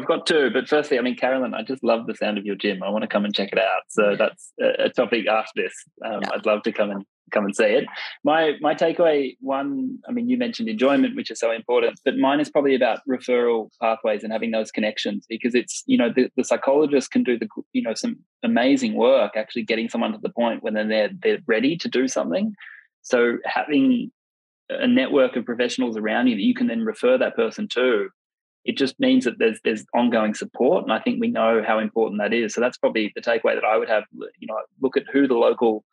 I've 0.00 0.06
got 0.06 0.26
two, 0.26 0.50
but 0.50 0.68
firstly, 0.68 0.98
I 0.98 1.02
mean, 1.02 1.16
Caroline, 1.16 1.54
I 1.54 1.62
just 1.62 1.84
love 1.84 2.06
the 2.06 2.14
sound 2.14 2.38
of 2.38 2.46
your 2.46 2.56
gym. 2.56 2.82
I 2.82 2.88
want 2.88 3.02
to 3.02 3.08
come 3.08 3.24
and 3.24 3.34
check 3.34 3.50
it 3.52 3.58
out. 3.58 3.82
So 3.88 4.16
that's 4.16 4.52
a, 4.60 4.88
topic 4.88 5.26
after 5.28 5.62
this. 5.62 5.74
Um, 6.04 6.20
yeah. 6.22 6.30
I'd 6.34 6.46
love 6.46 6.62
to 6.62 6.72
come 6.72 6.90
and 6.90 7.04
come 7.30 7.44
and 7.44 7.54
see 7.54 7.64
it. 7.64 7.84
My 8.24 8.54
my 8.60 8.74
takeaway 8.74 9.36
one, 9.40 9.98
I 10.08 10.12
mean, 10.12 10.28
you 10.28 10.38
mentioned 10.38 10.68
enjoyment, 10.68 11.16
which 11.16 11.30
is 11.30 11.38
so 11.38 11.52
important, 11.52 12.00
but 12.04 12.16
mine 12.16 12.40
is 12.40 12.50
probably 12.50 12.74
about 12.74 13.00
referral 13.08 13.68
pathways 13.80 14.24
and 14.24 14.32
having 14.32 14.50
those 14.50 14.70
connections 14.70 15.26
because 15.28 15.54
it's 15.54 15.82
you 15.86 15.98
know 15.98 16.10
the, 16.14 16.30
the 16.36 16.44
psychologist 16.44 17.10
can 17.10 17.22
do 17.22 17.38
the 17.38 17.48
you 17.72 17.82
know 17.82 17.94
some 17.94 18.18
amazing 18.42 18.94
work 18.94 19.36
actually 19.36 19.62
getting 19.62 19.88
someone 19.88 20.12
to 20.12 20.18
the 20.22 20.30
point 20.30 20.62
when 20.62 20.74
they're 20.74 21.10
they're 21.22 21.38
ready 21.46 21.76
to 21.76 21.88
do 21.88 22.08
something. 22.08 22.54
So 23.02 23.38
having 23.44 24.10
a 24.70 24.86
network 24.86 25.36
of 25.36 25.44
professionals 25.44 25.96
around 25.96 26.28
you 26.28 26.36
that 26.36 26.42
you 26.42 26.54
can 26.54 26.68
then 26.68 26.84
refer 26.84 27.18
that 27.18 27.36
person 27.36 27.68
to 27.68 28.08
it 28.64 28.76
just 28.76 28.98
means 29.00 29.24
that 29.24 29.38
there's 29.38 29.58
there's 29.64 29.84
ongoing 29.94 30.34
support 30.34 30.84
and 30.84 30.92
i 30.92 30.98
think 30.98 31.20
we 31.20 31.28
know 31.28 31.62
how 31.66 31.78
important 31.78 32.20
that 32.20 32.32
is. 32.32 32.54
So 32.54 32.60
that's 32.60 32.78
probably 32.78 33.12
the 33.14 33.22
takeaway 33.22 33.54
that 33.54 33.64
i 33.64 33.76
would 33.76 33.88
have 33.88 34.04
you 34.12 34.46
know 34.46 34.58
look 34.80 34.96
at 34.96 35.04
who 35.12 35.26
the 35.26 35.34
local 35.34 35.84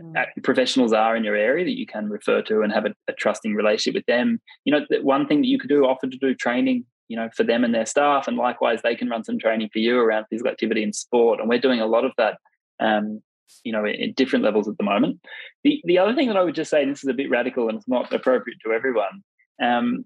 mm. 0.00 0.24
professionals 0.42 0.92
are 0.92 1.16
in 1.16 1.24
your 1.24 1.36
area 1.36 1.64
that 1.64 1.78
you 1.78 1.86
can 1.86 2.08
refer 2.08 2.42
to 2.42 2.62
and 2.62 2.72
have 2.72 2.86
a, 2.86 2.94
a 3.08 3.12
trusting 3.12 3.54
relationship 3.54 3.94
with 3.98 4.06
them. 4.06 4.40
You 4.64 4.72
know 4.72 4.86
one 5.02 5.26
thing 5.26 5.40
that 5.42 5.48
you 5.48 5.58
could 5.58 5.70
do 5.70 5.84
offer 5.84 6.06
to 6.06 6.18
do 6.18 6.34
training 6.34 6.84
you 7.08 7.16
know 7.16 7.28
for 7.36 7.44
them 7.44 7.64
and 7.64 7.74
their 7.74 7.86
staff 7.86 8.28
and 8.28 8.36
likewise 8.36 8.80
they 8.82 8.94
can 8.94 9.08
run 9.08 9.24
some 9.24 9.38
training 9.38 9.68
for 9.72 9.80
you 9.80 9.98
around 9.98 10.26
physical 10.30 10.50
activity 10.50 10.82
and 10.82 10.94
sport 10.94 11.40
and 11.40 11.48
we're 11.48 11.60
doing 11.60 11.80
a 11.80 11.86
lot 11.86 12.04
of 12.04 12.12
that 12.16 12.38
um, 12.80 13.20
you 13.64 13.72
know 13.72 13.84
in 13.84 14.12
different 14.14 14.44
levels 14.44 14.68
at 14.68 14.78
the 14.78 14.84
moment. 14.84 15.20
The 15.64 15.82
the 15.84 15.98
other 15.98 16.14
thing 16.14 16.28
that 16.28 16.36
i 16.36 16.42
would 16.42 16.54
just 16.54 16.70
say 16.70 16.84
this 16.84 17.02
is 17.02 17.10
a 17.10 17.14
bit 17.14 17.30
radical 17.30 17.68
and 17.68 17.78
it's 17.78 17.88
not 17.88 18.12
appropriate 18.12 18.58
to 18.64 18.72
everyone 18.72 19.22
um, 19.62 20.04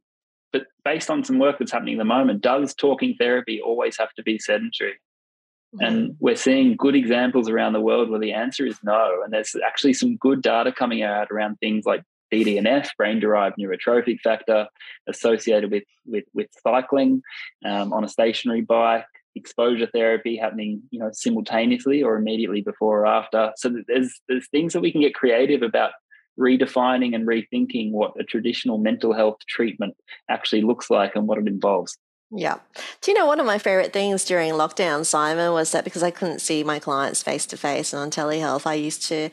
but 0.53 0.67
based 0.85 1.11
on 1.11 1.25
some 1.25 1.39
work 1.39 1.59
that's 1.59 1.73
happening 1.73 1.95
at 1.95 1.99
the 1.99 2.05
moment, 2.05 2.43
does 2.43 2.75
talking 2.75 3.15
therapy 3.19 3.61
always 3.61 3.97
have 3.99 4.13
to 4.15 4.23
be 4.23 4.39
sedentary? 4.39 4.95
And 5.79 6.17
we're 6.21 6.37
seeing 6.37 6.77
good 6.77 6.95
examples 6.95 7.51
around 7.51 7.75
the 7.75 7.81
world 7.81 8.09
where 8.09 8.21
the 8.21 8.33
answer 8.33 8.65
is 8.65 8.79
no. 8.83 9.21
And 9.23 9.33
there's 9.33 9.55
actually 9.67 9.93
some 9.93 10.17
good 10.17 10.41
data 10.41 10.73
coming 10.73 11.03
out 11.03 11.29
around 11.31 11.57
things 11.57 11.85
like 11.85 12.03
BDNF, 12.33 12.89
brain 12.97 13.21
derived 13.21 13.57
neurotrophic 13.61 14.21
factor, 14.21 14.69
associated 15.07 15.71
with, 15.71 15.85
with, 16.07 16.25
with 16.33 16.49
cycling 16.63 17.23
um, 17.65 17.93
on 17.93 18.05
a 18.05 18.09
stationary 18.09 18.63
bike, 18.63 19.05
exposure 19.37 19.87
therapy 19.93 20.37
happening 20.37 20.83
you 20.91 20.99
know 20.99 21.11
simultaneously 21.13 22.03
or 22.03 22.17
immediately 22.17 22.63
before 22.63 23.01
or 23.01 23.07
after 23.07 23.53
so 23.57 23.71
there's 23.87 24.19
there's 24.29 24.49
things 24.49 24.73
that 24.73 24.81
we 24.81 24.91
can 24.91 25.03
get 25.03 25.15
creative 25.15 25.61
about 25.61 25.93
redefining 26.39 27.15
and 27.15 27.27
rethinking 27.27 27.93
what 27.93 28.13
a 28.19 28.25
traditional 28.25 28.79
mental 28.79 29.13
health 29.13 29.39
treatment 29.49 29.95
actually 30.29 30.63
looks 30.63 30.91
like 30.91 31.17
and 31.17 31.27
what 31.27 31.39
it 31.39 31.47
involves. 31.47 31.97
Yeah. 32.33 32.59
Do 33.03 33.11
you 33.11 33.17
know 33.17 33.27
one 33.27 33.39
of 33.39 33.47
my 33.47 33.59
favorite 33.59 33.93
things 33.93 34.25
during 34.25 34.53
lockdown, 34.53 35.07
Simon, 35.07 35.53
was 35.53 35.71
that 35.71 35.85
because 35.85 36.03
I 36.03 36.11
couldn't 36.11 36.41
see 36.41 36.65
my 36.65 36.81
clients 36.81 37.23
face 37.23 37.47
to 37.47 37.57
face 37.57 37.93
and 37.93 38.03
on 38.03 38.11
telehealth, 38.11 38.67
I 38.67 38.75
used 38.75 39.07
to 39.09 39.31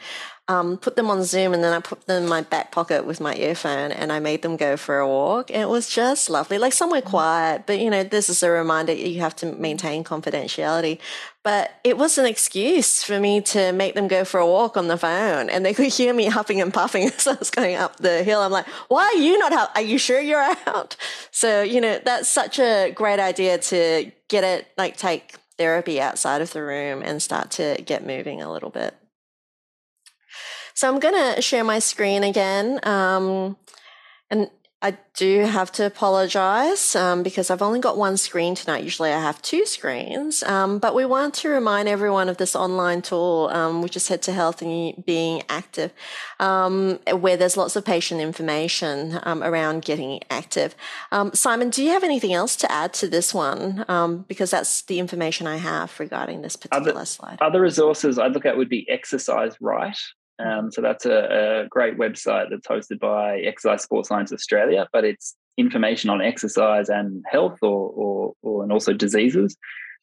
um, 0.49 0.77
put 0.77 0.97
them 0.97 1.09
on 1.09 1.23
Zoom 1.23 1.53
and 1.53 1.63
then 1.63 1.71
I 1.71 1.79
put 1.79 2.05
them 2.05 2.23
in 2.23 2.29
my 2.29 2.41
back 2.41 2.73
pocket 2.73 3.05
with 3.05 3.21
my 3.21 3.33
earphone 3.35 3.93
and 3.93 4.11
I 4.11 4.19
made 4.19 4.41
them 4.41 4.57
go 4.57 4.75
for 4.75 4.99
a 4.99 5.07
walk. 5.07 5.49
And 5.49 5.61
it 5.61 5.69
was 5.69 5.87
just 5.87 6.29
lovely, 6.29 6.57
like 6.57 6.73
somewhere 6.73 7.01
mm. 7.01 7.05
quiet. 7.05 7.63
But, 7.65 7.79
you 7.79 7.89
know, 7.89 8.03
this 8.03 8.27
is 8.27 8.43
a 8.43 8.49
reminder 8.49 8.91
you 8.91 9.21
have 9.21 9.37
to 9.37 9.45
maintain 9.45 10.03
confidentiality. 10.03 10.99
But 11.43 11.79
it 11.85 11.97
was 11.97 12.17
an 12.17 12.25
excuse 12.25 13.03
for 13.03 13.19
me 13.21 13.39
to 13.41 13.71
make 13.71 13.95
them 13.95 14.09
go 14.09 14.25
for 14.25 14.39
a 14.39 14.45
walk 14.45 14.75
on 14.75 14.87
the 14.89 14.97
phone 14.97 15.49
and 15.49 15.65
they 15.65 15.73
could 15.73 15.93
hear 15.93 16.13
me 16.13 16.25
huffing 16.25 16.59
and 16.59 16.73
puffing 16.73 17.03
as 17.17 17.25
I 17.25 17.35
was 17.35 17.49
going 17.49 17.75
up 17.75 17.97
the 17.97 18.23
hill. 18.23 18.41
I'm 18.41 18.51
like, 18.51 18.67
why 18.89 19.05
are 19.05 19.21
you 19.21 19.37
not 19.37 19.53
out? 19.53 19.69
Are 19.75 19.81
you 19.81 19.97
sure 19.97 20.19
you're 20.19 20.41
out? 20.41 20.95
So, 21.35 21.63
you 21.63 21.81
know, 21.81 21.99
that's 22.03 22.29
such 22.29 22.59
a 22.59 22.91
great 22.91 23.19
idea 23.19 23.57
to 23.57 24.11
get 24.27 24.43
it, 24.43 24.67
like 24.77 24.97
take 24.97 25.35
therapy 25.57 25.99
outside 25.99 26.41
of 26.41 26.53
the 26.53 26.61
room 26.61 27.01
and 27.01 27.21
start 27.21 27.51
to 27.51 27.81
get 27.83 28.05
moving 28.05 28.41
a 28.41 28.51
little 28.51 28.69
bit. 28.69 28.95
So 30.73 30.87
I'm 30.87 30.99
going 30.99 31.35
to 31.35 31.41
share 31.41 31.63
my 31.63 31.79
screen 31.79 32.23
again. 32.23 32.79
Um, 32.83 33.57
and 34.29 34.49
I 34.83 34.97
do 35.15 35.45
have 35.45 35.71
to 35.73 35.85
apologize 35.85 36.93
um, 36.93 37.23
because 37.23 37.49
I've 37.49 37.61
only 37.61 37.79
got 37.79 37.97
one 37.97 38.17
screen 38.17 38.53
tonight. 38.53 38.83
Usually 38.83 39.13
I 39.13 39.21
have 39.21 39.41
two 39.41 39.65
screens. 39.65 40.43
Um, 40.43 40.77
but 40.77 40.93
we 40.93 41.05
want 41.05 41.35
to 41.35 41.47
remind 41.47 41.87
everyone 41.87 42.27
of 42.27 42.35
this 42.35 42.53
online 42.53 43.01
tool, 43.01 43.49
um, 43.53 43.81
which 43.81 43.95
is 43.95 44.09
Head 44.09 44.21
to 44.23 44.33
Health 44.33 44.61
and 44.61 45.01
Being 45.05 45.43
Active, 45.47 45.93
um, 46.41 46.99
where 47.17 47.37
there's 47.37 47.55
lots 47.55 47.77
of 47.77 47.85
patient 47.85 48.19
information 48.19 49.21
um, 49.23 49.41
around 49.41 49.85
getting 49.85 50.19
active. 50.29 50.75
Um, 51.13 51.31
Simon, 51.33 51.69
do 51.69 51.81
you 51.81 51.91
have 51.91 52.03
anything 52.03 52.33
else 52.33 52.57
to 52.57 52.69
add 52.69 52.93
to 52.95 53.07
this 53.07 53.33
one? 53.33 53.85
because 54.27 54.51
that's 54.51 54.81
the 54.83 54.99
information 54.99 55.47
I 55.47 55.57
have 55.57 55.97
regarding 55.97 56.41
this 56.41 56.57
particular 56.57 56.91
other, 56.91 57.05
slide. 57.05 57.37
Other 57.39 57.61
resources 57.61 58.19
I'd 58.19 58.33
look 58.33 58.45
at 58.45 58.57
would 58.57 58.69
be 58.69 58.85
Exercise 58.89 59.55
Right. 59.61 59.95
Um, 60.39 60.71
so 60.71 60.81
that's 60.81 61.05
a, 61.05 61.63
a, 61.63 61.67
great 61.69 61.97
website 61.97 62.49
that's 62.49 62.67
hosted 62.67 62.99
by 62.99 63.39
Exercise 63.39 63.83
Sports 63.83 64.09
Science 64.09 64.33
Australia, 64.33 64.87
but 64.91 65.05
it's 65.05 65.35
information 65.57 66.09
on 66.09 66.21
exercise 66.21 66.89
and 66.89 67.23
health, 67.29 67.59
or, 67.61 67.89
or, 67.91 68.33
or 68.41 68.63
and 68.63 68.71
also 68.71 68.93
diseases, 68.93 69.55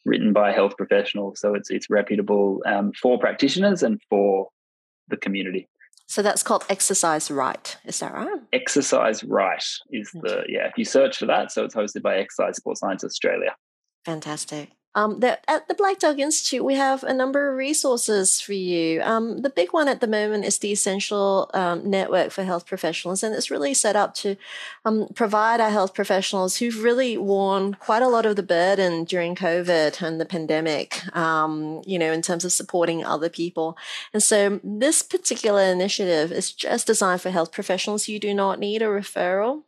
written 0.05 0.33
by 0.33 0.53
health 0.53 0.77
professionals. 0.77 1.41
So 1.41 1.55
it's 1.55 1.71
it's 1.71 1.91
reputable 1.91 2.63
um, 2.65 2.93
for 2.93 3.19
practitioners 3.19 3.83
and 3.83 4.01
for 4.09 4.49
the 5.09 5.17
community. 5.17 5.69
So 6.07 6.23
that's 6.23 6.43
called 6.43 6.65
Exercise 6.69 7.31
Right. 7.31 7.77
Is 7.85 8.01
that 8.01 8.13
right? 8.13 8.41
Exercise 8.53 9.23
Right 9.25 9.63
is 9.91 10.11
the 10.13 10.45
yeah. 10.49 10.67
If 10.67 10.73
you 10.77 10.85
search 10.85 11.19
for 11.19 11.27
that, 11.27 11.53
so 11.53 11.65
it's 11.65 11.75
hosted 11.75 12.03
by 12.03 12.19
Exercise 12.19 12.57
Sports 12.57 12.81
Science 12.81 13.05
Australia. 13.05 13.55
Fantastic. 14.05 14.71
Um, 14.95 15.21
the, 15.21 15.39
at 15.49 15.69
the 15.69 15.75
Black 15.75 16.01
Dog 16.01 16.19
Institute, 16.19 16.65
we 16.65 16.75
have 16.75 17.05
a 17.05 17.15
number 17.15 17.49
of 17.49 17.57
resources 17.57 18.41
for 18.41 18.55
you. 18.55 19.01
Um, 19.03 19.43
the 19.43 19.51
big 19.51 19.73
one 19.73 19.87
at 19.87 20.01
the 20.01 20.09
moment 20.09 20.45
is 20.45 20.59
the 20.59 20.73
Essential 20.73 21.49
um, 21.55 21.89
Network 21.89 22.33
for 22.33 22.43
Health 22.43 22.67
Professionals, 22.67 23.23
and 23.23 23.33
it's 23.33 23.53
really 23.53 23.73
set 23.73 23.95
up 23.95 24.15
to 24.15 24.37
um, 24.85 25.07
provide 25.15 25.61
our 25.61 25.71
health 25.71 25.95
professionals 25.95 26.57
who've 26.57 26.83
really 26.83 27.17
worn 27.17 27.75
quite 27.75 28.03
a 28.03 28.09
lot 28.09 28.27
of 28.27 28.35
the 28.35 28.43
burden 28.43 29.05
during 29.05 29.37
COVID 29.37 30.03
and 30.03 30.21
the 30.21 30.27
pandemic, 30.27 31.01
um, 31.17 31.83
you 31.87 31.99
know, 31.99 32.13
in 32.13 32.21
terms 32.21 32.45
of 32.45 32.53
supporting 32.53 33.05
other 33.05 33.29
people. 33.29 33.79
And 34.13 34.23
so 34.23 34.59
this 34.65 35.03
particular 35.03 35.63
initiative 35.63 36.33
is 36.33 36.51
just 36.51 36.89
designed 36.89 37.21
for 37.21 37.31
health 37.31 37.53
professionals. 37.53 38.09
You 38.09 38.19
do 38.19 38.35
not 38.35 38.59
need 38.59 38.83
a 38.83 38.87
referral 38.87 39.63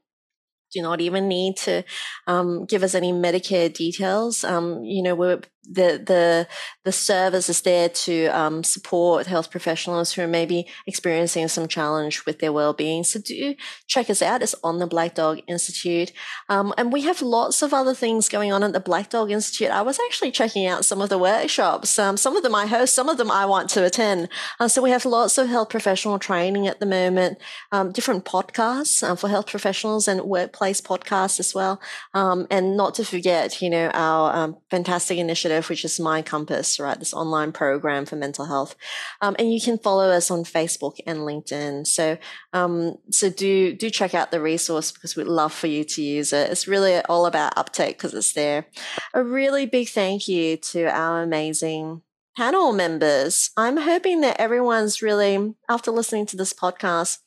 do 0.73 0.83
not 0.83 1.01
even 1.01 1.29
need 1.29 1.57
to 1.59 1.85
um, 2.27 2.64
give 2.66 2.83
us 2.83 2.95
any 2.95 3.12
Medicare 3.12 3.73
details. 3.73 4.45
Um, 4.45 4.85
you 4.85 5.03
know, 5.03 5.41
the 5.64 6.03
the 6.05 6.49
the 6.85 6.93
service 6.93 7.49
is 7.49 7.61
there 7.62 7.89
to 7.89 8.27
um, 8.27 8.64
support 8.64 9.27
health 9.27 9.51
professionals 9.51 10.12
who 10.12 10.23
are 10.23 10.29
maybe 10.29 10.66
experiencing 10.87 11.47
some 11.47 11.68
challenge 11.68 12.27
with 12.27 12.41
their 12.41 12.53
well-being. 12.53 13.05
So 13.05 13.20
do 13.20 13.55
check 13.87 14.11
us 14.11 14.23
out. 14.23 14.43
It's 14.43 14.57
on 14.64 14.79
the 14.79 14.87
Black 14.87 15.14
Dog 15.14 15.41
Institute, 15.47 16.12
um, 16.49 16.75
and 16.77 16.93
we 16.93 17.03
have 17.03 17.23
lots 17.23 17.62
of 17.62 17.73
other 17.73 17.95
things 17.95 18.29
going 18.29 18.53
on 18.53 18.64
at 18.64 18.73
the 18.73 18.81
Black 18.81 19.11
Dog 19.11 19.31
Institute. 19.31 19.70
I 19.70 19.83
was 19.83 20.01
actually 20.07 20.33
checking 20.33 20.66
out 20.66 20.85
some 20.85 21.01
of 21.01 21.09
the 21.09 21.18
workshops. 21.18 21.97
Um, 21.99 22.16
some 22.16 22.37
of 22.37 22.43
them 22.43 22.55
I 22.55 22.66
host, 22.66 22.95
some 22.95 23.09
of 23.09 23.16
them 23.18 23.31
I 23.31 23.47
want 23.47 23.70
to 23.70 23.85
attend. 23.85 24.29
Uh, 24.59 24.68
so 24.68 24.83
we 24.83 24.91
have 24.91 25.05
lots 25.05 25.39
of 25.39 25.49
health 25.49 25.70
professional 25.70 26.18
training 26.18 26.66
at 26.66 26.81
the 26.81 26.87
moment, 26.87 27.39
um, 27.70 27.93
different 27.93 28.25
podcasts 28.25 29.09
uh, 29.09 29.14
for 29.14 29.29
health 29.29 29.47
professionals 29.47 30.09
and 30.09 30.23
workplace 30.23 30.61
podcasts 30.80 31.40
as 31.40 31.54
well, 31.54 31.80
um, 32.14 32.46
and 32.50 32.76
not 32.76 32.94
to 32.94 33.04
forget, 33.04 33.60
you 33.60 33.70
know, 33.70 33.90
our 33.92 34.34
um, 34.34 34.56
fantastic 34.70 35.18
initiative 35.18 35.32
initiative, 35.32 35.68
which 35.68 35.84
is 35.84 35.98
myCompass, 35.98 36.80
right? 36.80 36.98
This 36.98 37.14
online 37.14 37.52
program 37.52 38.06
for 38.06 38.16
mental 38.16 38.44
health. 38.44 38.74
Um, 39.20 39.34
and 39.38 39.52
you 39.52 39.60
can 39.60 39.78
follow 39.78 40.10
us 40.10 40.30
on 40.30 40.44
Facebook 40.44 40.96
and 41.06 41.20
LinkedIn. 41.20 41.86
So, 41.86 42.18
um, 42.52 42.96
so 43.10 43.30
do, 43.30 43.72
do 43.72 43.90
check 43.90 44.14
out 44.14 44.30
the 44.30 44.40
resource 44.40 44.92
because 44.92 45.16
we'd 45.16 45.26
love 45.26 45.52
for 45.52 45.66
you 45.66 45.84
to 45.84 46.02
use 46.02 46.32
it. 46.32 46.50
It's 46.50 46.68
really 46.68 47.00
all 47.08 47.26
about 47.26 47.56
uptake 47.56 47.96
because 47.98 48.14
it's 48.14 48.32
there. 48.32 48.66
A 49.14 49.22
really 49.22 49.66
big 49.66 49.88
thank 49.88 50.28
you 50.28 50.56
to 50.58 50.84
our 50.84 51.22
amazing 51.22 52.02
panel 52.36 52.72
members. 52.72 53.50
I'm 53.56 53.76
hoping 53.76 54.20
that 54.22 54.40
everyone's 54.40 55.02
really, 55.02 55.54
after 55.68 55.90
listening 55.90 56.26
to 56.26 56.36
this 56.36 56.52
podcast, 56.52 57.18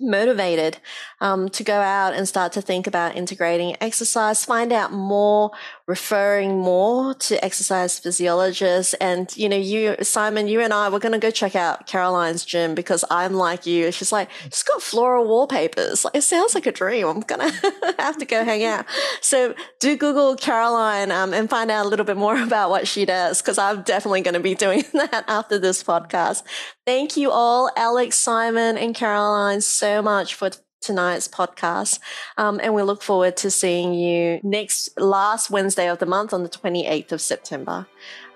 motivated 0.00 0.78
um, 1.20 1.48
to 1.50 1.62
go 1.62 1.80
out 1.80 2.14
and 2.14 2.26
start 2.26 2.52
to 2.52 2.62
think 2.62 2.86
about 2.86 3.16
integrating 3.16 3.76
exercise, 3.80 4.44
find 4.44 4.72
out 4.72 4.92
more, 4.92 5.50
referring 5.86 6.58
more 6.58 7.14
to 7.14 7.42
exercise 7.44 7.98
physiologists. 7.98 8.94
And, 8.94 9.34
you 9.36 9.48
know, 9.48 9.56
you, 9.56 9.96
Simon, 10.02 10.48
you 10.48 10.60
and 10.60 10.72
I, 10.72 10.88
we're 10.88 10.98
going 10.98 11.12
to 11.12 11.18
go 11.18 11.30
check 11.30 11.54
out 11.54 11.86
Caroline's 11.86 12.44
gym 12.44 12.74
because 12.74 13.04
I'm 13.10 13.34
like 13.34 13.66
you. 13.66 13.92
She's 13.92 14.12
like, 14.12 14.30
she's 14.44 14.62
got 14.62 14.82
floral 14.82 15.26
wallpapers. 15.26 16.04
Like, 16.04 16.16
it 16.16 16.22
sounds 16.22 16.54
like 16.54 16.66
a 16.66 16.72
dream. 16.72 17.06
I'm 17.06 17.20
going 17.20 17.50
to 17.50 17.94
have 17.98 18.18
to 18.18 18.24
go 18.24 18.44
hang 18.44 18.64
out. 18.64 18.86
So 19.20 19.54
do 19.78 19.96
Google 19.96 20.36
Caroline 20.36 21.10
um, 21.10 21.34
and 21.34 21.48
find 21.50 21.70
out 21.70 21.86
a 21.86 21.88
little 21.88 22.06
bit 22.06 22.16
more 22.16 22.40
about 22.42 22.70
what 22.70 22.88
she 22.88 23.04
does 23.04 23.42
because 23.42 23.58
I'm 23.58 23.82
definitely 23.82 24.22
going 24.22 24.34
to 24.34 24.40
be 24.40 24.54
doing 24.54 24.84
that 24.92 25.24
after 25.28 25.58
this 25.58 25.82
podcast. 25.82 26.42
Thank 26.86 27.16
you 27.16 27.30
all, 27.30 27.70
Alex, 27.76 28.16
Simon, 28.16 28.76
and 28.76 28.94
Caroline, 28.94 29.60
so 29.90 30.02
much 30.02 30.34
for 30.34 30.50
tonight's 30.80 31.28
podcast. 31.28 31.98
Um, 32.38 32.60
and 32.62 32.74
we 32.74 32.82
look 32.82 33.02
forward 33.02 33.36
to 33.38 33.50
seeing 33.50 33.92
you 33.92 34.40
next 34.42 34.98
last 34.98 35.50
Wednesday 35.50 35.88
of 35.88 35.98
the 35.98 36.06
month 36.06 36.32
on 36.32 36.42
the 36.42 36.48
28th 36.48 37.12
of 37.12 37.20
September. 37.20 37.86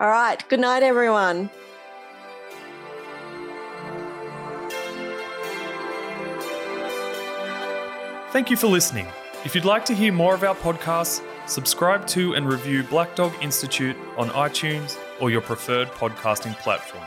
All 0.00 0.08
right. 0.08 0.46
Good 0.48 0.60
night, 0.60 0.82
everyone. 0.82 1.50
Thank 8.30 8.50
you 8.50 8.56
for 8.56 8.66
listening. 8.66 9.06
If 9.44 9.54
you'd 9.54 9.64
like 9.64 9.84
to 9.84 9.94
hear 9.94 10.12
more 10.12 10.34
of 10.34 10.42
our 10.42 10.56
podcasts, 10.56 11.22
subscribe 11.46 12.04
to 12.08 12.34
and 12.34 12.48
review 12.48 12.82
Black 12.82 13.14
Dog 13.14 13.32
Institute 13.40 13.96
on 14.16 14.28
iTunes 14.30 14.98
or 15.20 15.30
your 15.30 15.40
preferred 15.40 15.88
podcasting 15.88 16.58
platform. 16.58 17.04